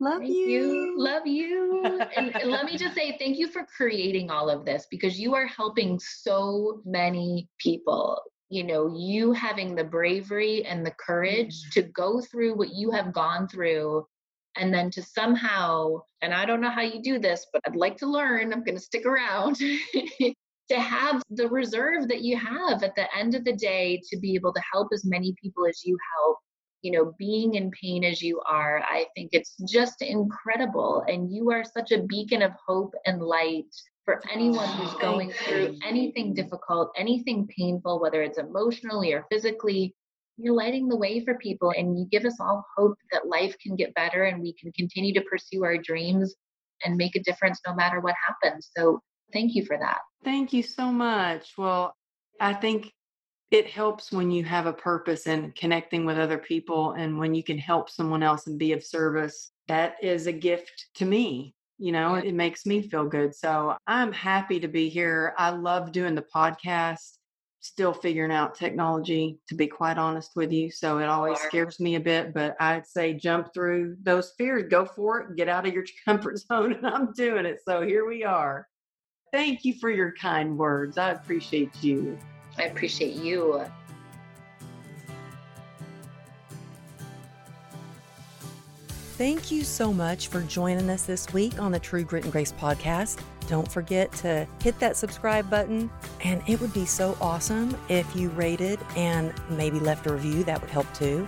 Love 0.00 0.22
you. 0.22 0.34
you. 0.34 0.94
Love 0.98 1.26
you. 1.26 1.84
and, 2.16 2.34
and 2.34 2.50
let 2.50 2.66
me 2.66 2.76
just 2.78 2.94
say 2.94 3.16
thank 3.18 3.38
you 3.38 3.48
for 3.48 3.66
creating 3.76 4.30
all 4.30 4.50
of 4.50 4.64
this 4.64 4.86
because 4.90 5.18
you 5.18 5.34
are 5.34 5.46
helping 5.46 5.98
so 6.00 6.82
many 6.84 7.48
people 7.58 8.20
you 8.50 8.62
know, 8.62 8.94
you 8.94 9.32
having 9.32 9.74
the 9.74 9.82
bravery 9.82 10.64
and 10.64 10.86
the 10.86 10.94
courage 11.04 11.60
mm. 11.64 11.70
to 11.72 11.82
go 11.82 12.20
through 12.20 12.56
what 12.56 12.72
you 12.72 12.90
have 12.90 13.12
gone 13.12 13.48
through 13.48 14.06
and 14.56 14.72
then 14.72 14.90
to 14.92 15.02
somehow, 15.02 16.00
and 16.22 16.32
I 16.32 16.44
don't 16.44 16.60
know 16.60 16.70
how 16.70 16.82
you 16.82 17.02
do 17.02 17.18
this, 17.18 17.46
but 17.52 17.62
I'd 17.66 17.74
like 17.74 17.96
to 17.98 18.06
learn, 18.06 18.52
I'm 18.52 18.62
going 18.62 18.76
to 18.76 18.80
stick 18.80 19.06
around, 19.06 19.56
to 20.70 20.80
have 20.80 21.20
the 21.30 21.48
reserve 21.48 22.06
that 22.08 22.22
you 22.22 22.36
have 22.36 22.84
at 22.84 22.94
the 22.94 23.06
end 23.16 23.34
of 23.34 23.44
the 23.44 23.54
day 23.56 24.00
to 24.10 24.18
be 24.18 24.34
able 24.36 24.52
to 24.52 24.62
help 24.72 24.88
as 24.92 25.04
many 25.04 25.34
people 25.42 25.66
as 25.66 25.82
you 25.84 25.98
help 26.16 26.38
you 26.84 26.92
know 26.92 27.14
being 27.18 27.54
in 27.54 27.70
pain 27.70 28.04
as 28.04 28.22
you 28.22 28.40
are 28.48 28.82
i 28.82 29.06
think 29.16 29.30
it's 29.32 29.56
just 29.68 30.02
incredible. 30.02 31.04
And 31.08 31.32
you 31.32 31.50
are 31.50 31.64
such 31.64 31.90
a 31.92 32.02
beacon 32.02 32.42
of 32.42 32.52
hope 32.66 32.94
and 33.06 33.22
light 33.22 33.72
for 34.04 34.20
anyone 34.30 34.68
who's 34.76 34.94
going 34.94 35.32
through 35.32 35.76
anything 35.82 36.34
difficult 36.34 36.92
anything 36.96 37.48
painful 37.58 38.00
whether 38.00 38.22
it's 38.22 38.38
emotionally 38.38 39.12
or 39.12 39.24
physically 39.30 39.94
you're 40.36 40.54
lighting 40.54 40.88
the 40.88 40.96
way 40.96 41.24
for 41.24 41.34
people 41.38 41.72
and 41.76 41.98
you 41.98 42.06
give 42.10 42.24
us 42.24 42.38
all 42.40 42.64
hope 42.76 42.96
that 43.12 43.28
life 43.28 43.56
can 43.62 43.76
get 43.76 43.94
better 43.94 44.24
and 44.24 44.42
we 44.42 44.52
can 44.60 44.72
continue 44.72 45.14
to 45.14 45.22
pursue 45.22 45.64
our 45.64 45.78
dreams 45.78 46.34
and 46.84 46.96
make 46.96 47.16
a 47.16 47.22
difference 47.22 47.60
no 47.66 47.74
matter 47.74 48.00
what 48.00 48.14
happens. 48.26 48.70
So 48.76 49.00
thank 49.32 49.54
you 49.54 49.64
for 49.64 49.78
that. 49.78 50.00
Thank 50.24 50.52
you 50.52 50.62
so 50.62 50.90
much. 50.90 51.54
Well, 51.56 51.94
I 52.40 52.54
think 52.54 52.92
it 53.54 53.70
helps 53.70 54.10
when 54.10 54.32
you 54.32 54.42
have 54.42 54.66
a 54.66 54.72
purpose 54.72 55.28
and 55.28 55.54
connecting 55.54 56.04
with 56.04 56.18
other 56.18 56.38
people 56.38 56.90
and 56.94 57.16
when 57.16 57.36
you 57.36 57.44
can 57.44 57.56
help 57.56 57.88
someone 57.88 58.20
else 58.20 58.48
and 58.48 58.58
be 58.58 58.72
of 58.72 58.82
service. 58.82 59.52
That 59.68 59.94
is 60.02 60.26
a 60.26 60.32
gift 60.32 60.86
to 60.96 61.04
me. 61.04 61.54
You 61.78 61.92
know, 61.92 62.16
it 62.16 62.34
makes 62.34 62.66
me 62.66 62.82
feel 62.82 63.04
good. 63.04 63.32
So 63.32 63.76
I'm 63.86 64.10
happy 64.10 64.58
to 64.58 64.66
be 64.66 64.88
here. 64.88 65.34
I 65.38 65.50
love 65.50 65.92
doing 65.92 66.16
the 66.16 66.26
podcast, 66.34 67.18
still 67.60 67.92
figuring 67.92 68.32
out 68.32 68.56
technology, 68.56 69.38
to 69.48 69.54
be 69.54 69.68
quite 69.68 69.98
honest 69.98 70.32
with 70.34 70.50
you. 70.50 70.68
So 70.72 70.98
it 70.98 71.06
always 71.06 71.38
scares 71.38 71.78
me 71.78 71.94
a 71.94 72.00
bit, 72.00 72.34
but 72.34 72.56
I'd 72.58 72.88
say 72.88 73.14
jump 73.14 73.54
through 73.54 73.98
those 74.02 74.32
fears, 74.36 74.64
go 74.68 74.84
for 74.84 75.20
it, 75.20 75.36
get 75.36 75.48
out 75.48 75.64
of 75.64 75.72
your 75.72 75.84
comfort 76.04 76.40
zone. 76.40 76.72
And 76.72 76.84
I'm 76.84 77.12
doing 77.12 77.46
it. 77.46 77.60
So 77.64 77.82
here 77.82 78.04
we 78.04 78.24
are. 78.24 78.66
Thank 79.32 79.64
you 79.64 79.74
for 79.74 79.90
your 79.90 80.12
kind 80.20 80.58
words. 80.58 80.98
I 80.98 81.10
appreciate 81.10 81.84
you. 81.84 82.18
I 82.58 82.64
appreciate 82.64 83.14
you. 83.14 83.64
Thank 89.16 89.52
you 89.52 89.62
so 89.62 89.92
much 89.92 90.26
for 90.26 90.40
joining 90.42 90.90
us 90.90 91.04
this 91.04 91.32
week 91.32 91.60
on 91.60 91.70
the 91.70 91.78
True 91.78 92.02
Grit 92.02 92.24
and 92.24 92.32
Grace 92.32 92.52
podcast. 92.52 93.22
Don't 93.46 93.70
forget 93.70 94.10
to 94.14 94.46
hit 94.60 94.78
that 94.80 94.96
subscribe 94.96 95.48
button, 95.48 95.88
and 96.24 96.42
it 96.48 96.60
would 96.60 96.72
be 96.72 96.84
so 96.84 97.16
awesome 97.20 97.76
if 97.88 98.16
you 98.16 98.30
rated 98.30 98.80
and 98.96 99.32
maybe 99.50 99.78
left 99.78 100.06
a 100.06 100.12
review. 100.12 100.42
That 100.44 100.60
would 100.60 100.70
help 100.70 100.92
too. 100.94 101.24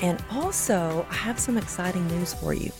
And 0.00 0.22
also, 0.30 1.04
I 1.10 1.14
have 1.14 1.40
some 1.40 1.58
exciting 1.58 2.06
news 2.08 2.34
for 2.34 2.54
you. 2.54 2.70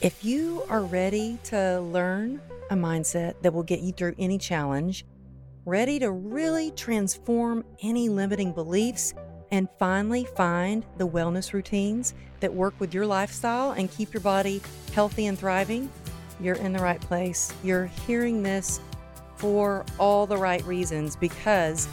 If 0.00 0.24
you 0.24 0.64
are 0.68 0.82
ready 0.82 1.38
to 1.44 1.80
learn 1.80 2.40
a 2.70 2.74
mindset 2.74 3.34
that 3.42 3.54
will 3.54 3.62
get 3.62 3.80
you 3.80 3.92
through 3.92 4.16
any 4.18 4.38
challenge, 4.38 5.04
ready 5.66 5.98
to 5.98 6.10
really 6.10 6.70
transform 6.72 7.64
any 7.82 8.08
limiting 8.08 8.52
beliefs, 8.52 9.14
and 9.50 9.68
finally 9.78 10.24
find 10.36 10.84
the 10.98 11.06
wellness 11.06 11.52
routines 11.52 12.14
that 12.40 12.52
work 12.52 12.74
with 12.80 12.92
your 12.92 13.06
lifestyle 13.06 13.70
and 13.72 13.90
keep 13.90 14.12
your 14.12 14.20
body 14.20 14.60
healthy 14.92 15.26
and 15.26 15.38
thriving, 15.38 15.88
you're 16.40 16.56
in 16.56 16.72
the 16.72 16.78
right 16.80 17.00
place. 17.00 17.52
You're 17.62 17.86
hearing 17.86 18.42
this 18.42 18.80
for 19.36 19.84
all 19.98 20.26
the 20.26 20.36
right 20.36 20.64
reasons 20.64 21.14
because 21.14 21.88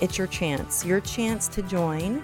it's 0.00 0.18
your 0.18 0.26
chance. 0.26 0.84
Your 0.84 1.00
chance 1.00 1.46
to 1.48 1.62
join 1.62 2.22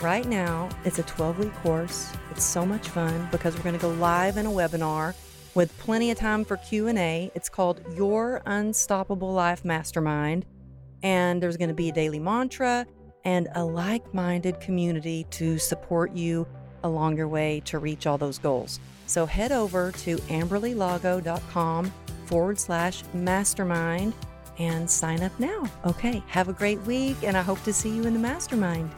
right 0.00 0.26
now. 0.26 0.68
It's 0.84 0.98
a 0.98 1.04
12 1.04 1.38
week 1.38 1.54
course. 1.56 2.12
It's 2.32 2.44
so 2.44 2.66
much 2.66 2.88
fun 2.88 3.28
because 3.30 3.56
we're 3.56 3.62
going 3.62 3.76
to 3.76 3.80
go 3.80 3.90
live 3.92 4.36
in 4.36 4.46
a 4.46 4.50
webinar 4.50 5.14
with 5.54 5.76
plenty 5.78 6.10
of 6.10 6.18
time 6.18 6.44
for 6.44 6.56
Q&A. 6.56 7.30
It's 7.34 7.48
called 7.48 7.80
Your 7.94 8.42
Unstoppable 8.46 9.32
Life 9.32 9.64
Mastermind, 9.64 10.46
and 11.02 11.42
there's 11.42 11.56
going 11.56 11.68
to 11.68 11.74
be 11.74 11.88
a 11.88 11.92
daily 11.92 12.18
mantra 12.18 12.86
and 13.24 13.48
a 13.54 13.64
like-minded 13.64 14.60
community 14.60 15.24
to 15.30 15.58
support 15.58 16.12
you 16.12 16.46
along 16.84 17.16
your 17.16 17.28
way 17.28 17.60
to 17.66 17.78
reach 17.78 18.06
all 18.06 18.18
those 18.18 18.38
goals. 18.38 18.80
So 19.06 19.26
head 19.26 19.52
over 19.52 19.92
to 19.92 20.16
amberlylago.com 20.16 21.92
forward 22.26 22.58
slash 22.58 23.02
mastermind 23.12 24.14
and 24.58 24.88
sign 24.88 25.22
up 25.22 25.38
now. 25.38 25.64
Okay, 25.84 26.22
have 26.28 26.48
a 26.48 26.52
great 26.52 26.80
week, 26.82 27.16
and 27.22 27.36
I 27.36 27.42
hope 27.42 27.62
to 27.64 27.72
see 27.72 27.90
you 27.90 28.04
in 28.04 28.14
the 28.14 28.18
mastermind. 28.18 28.90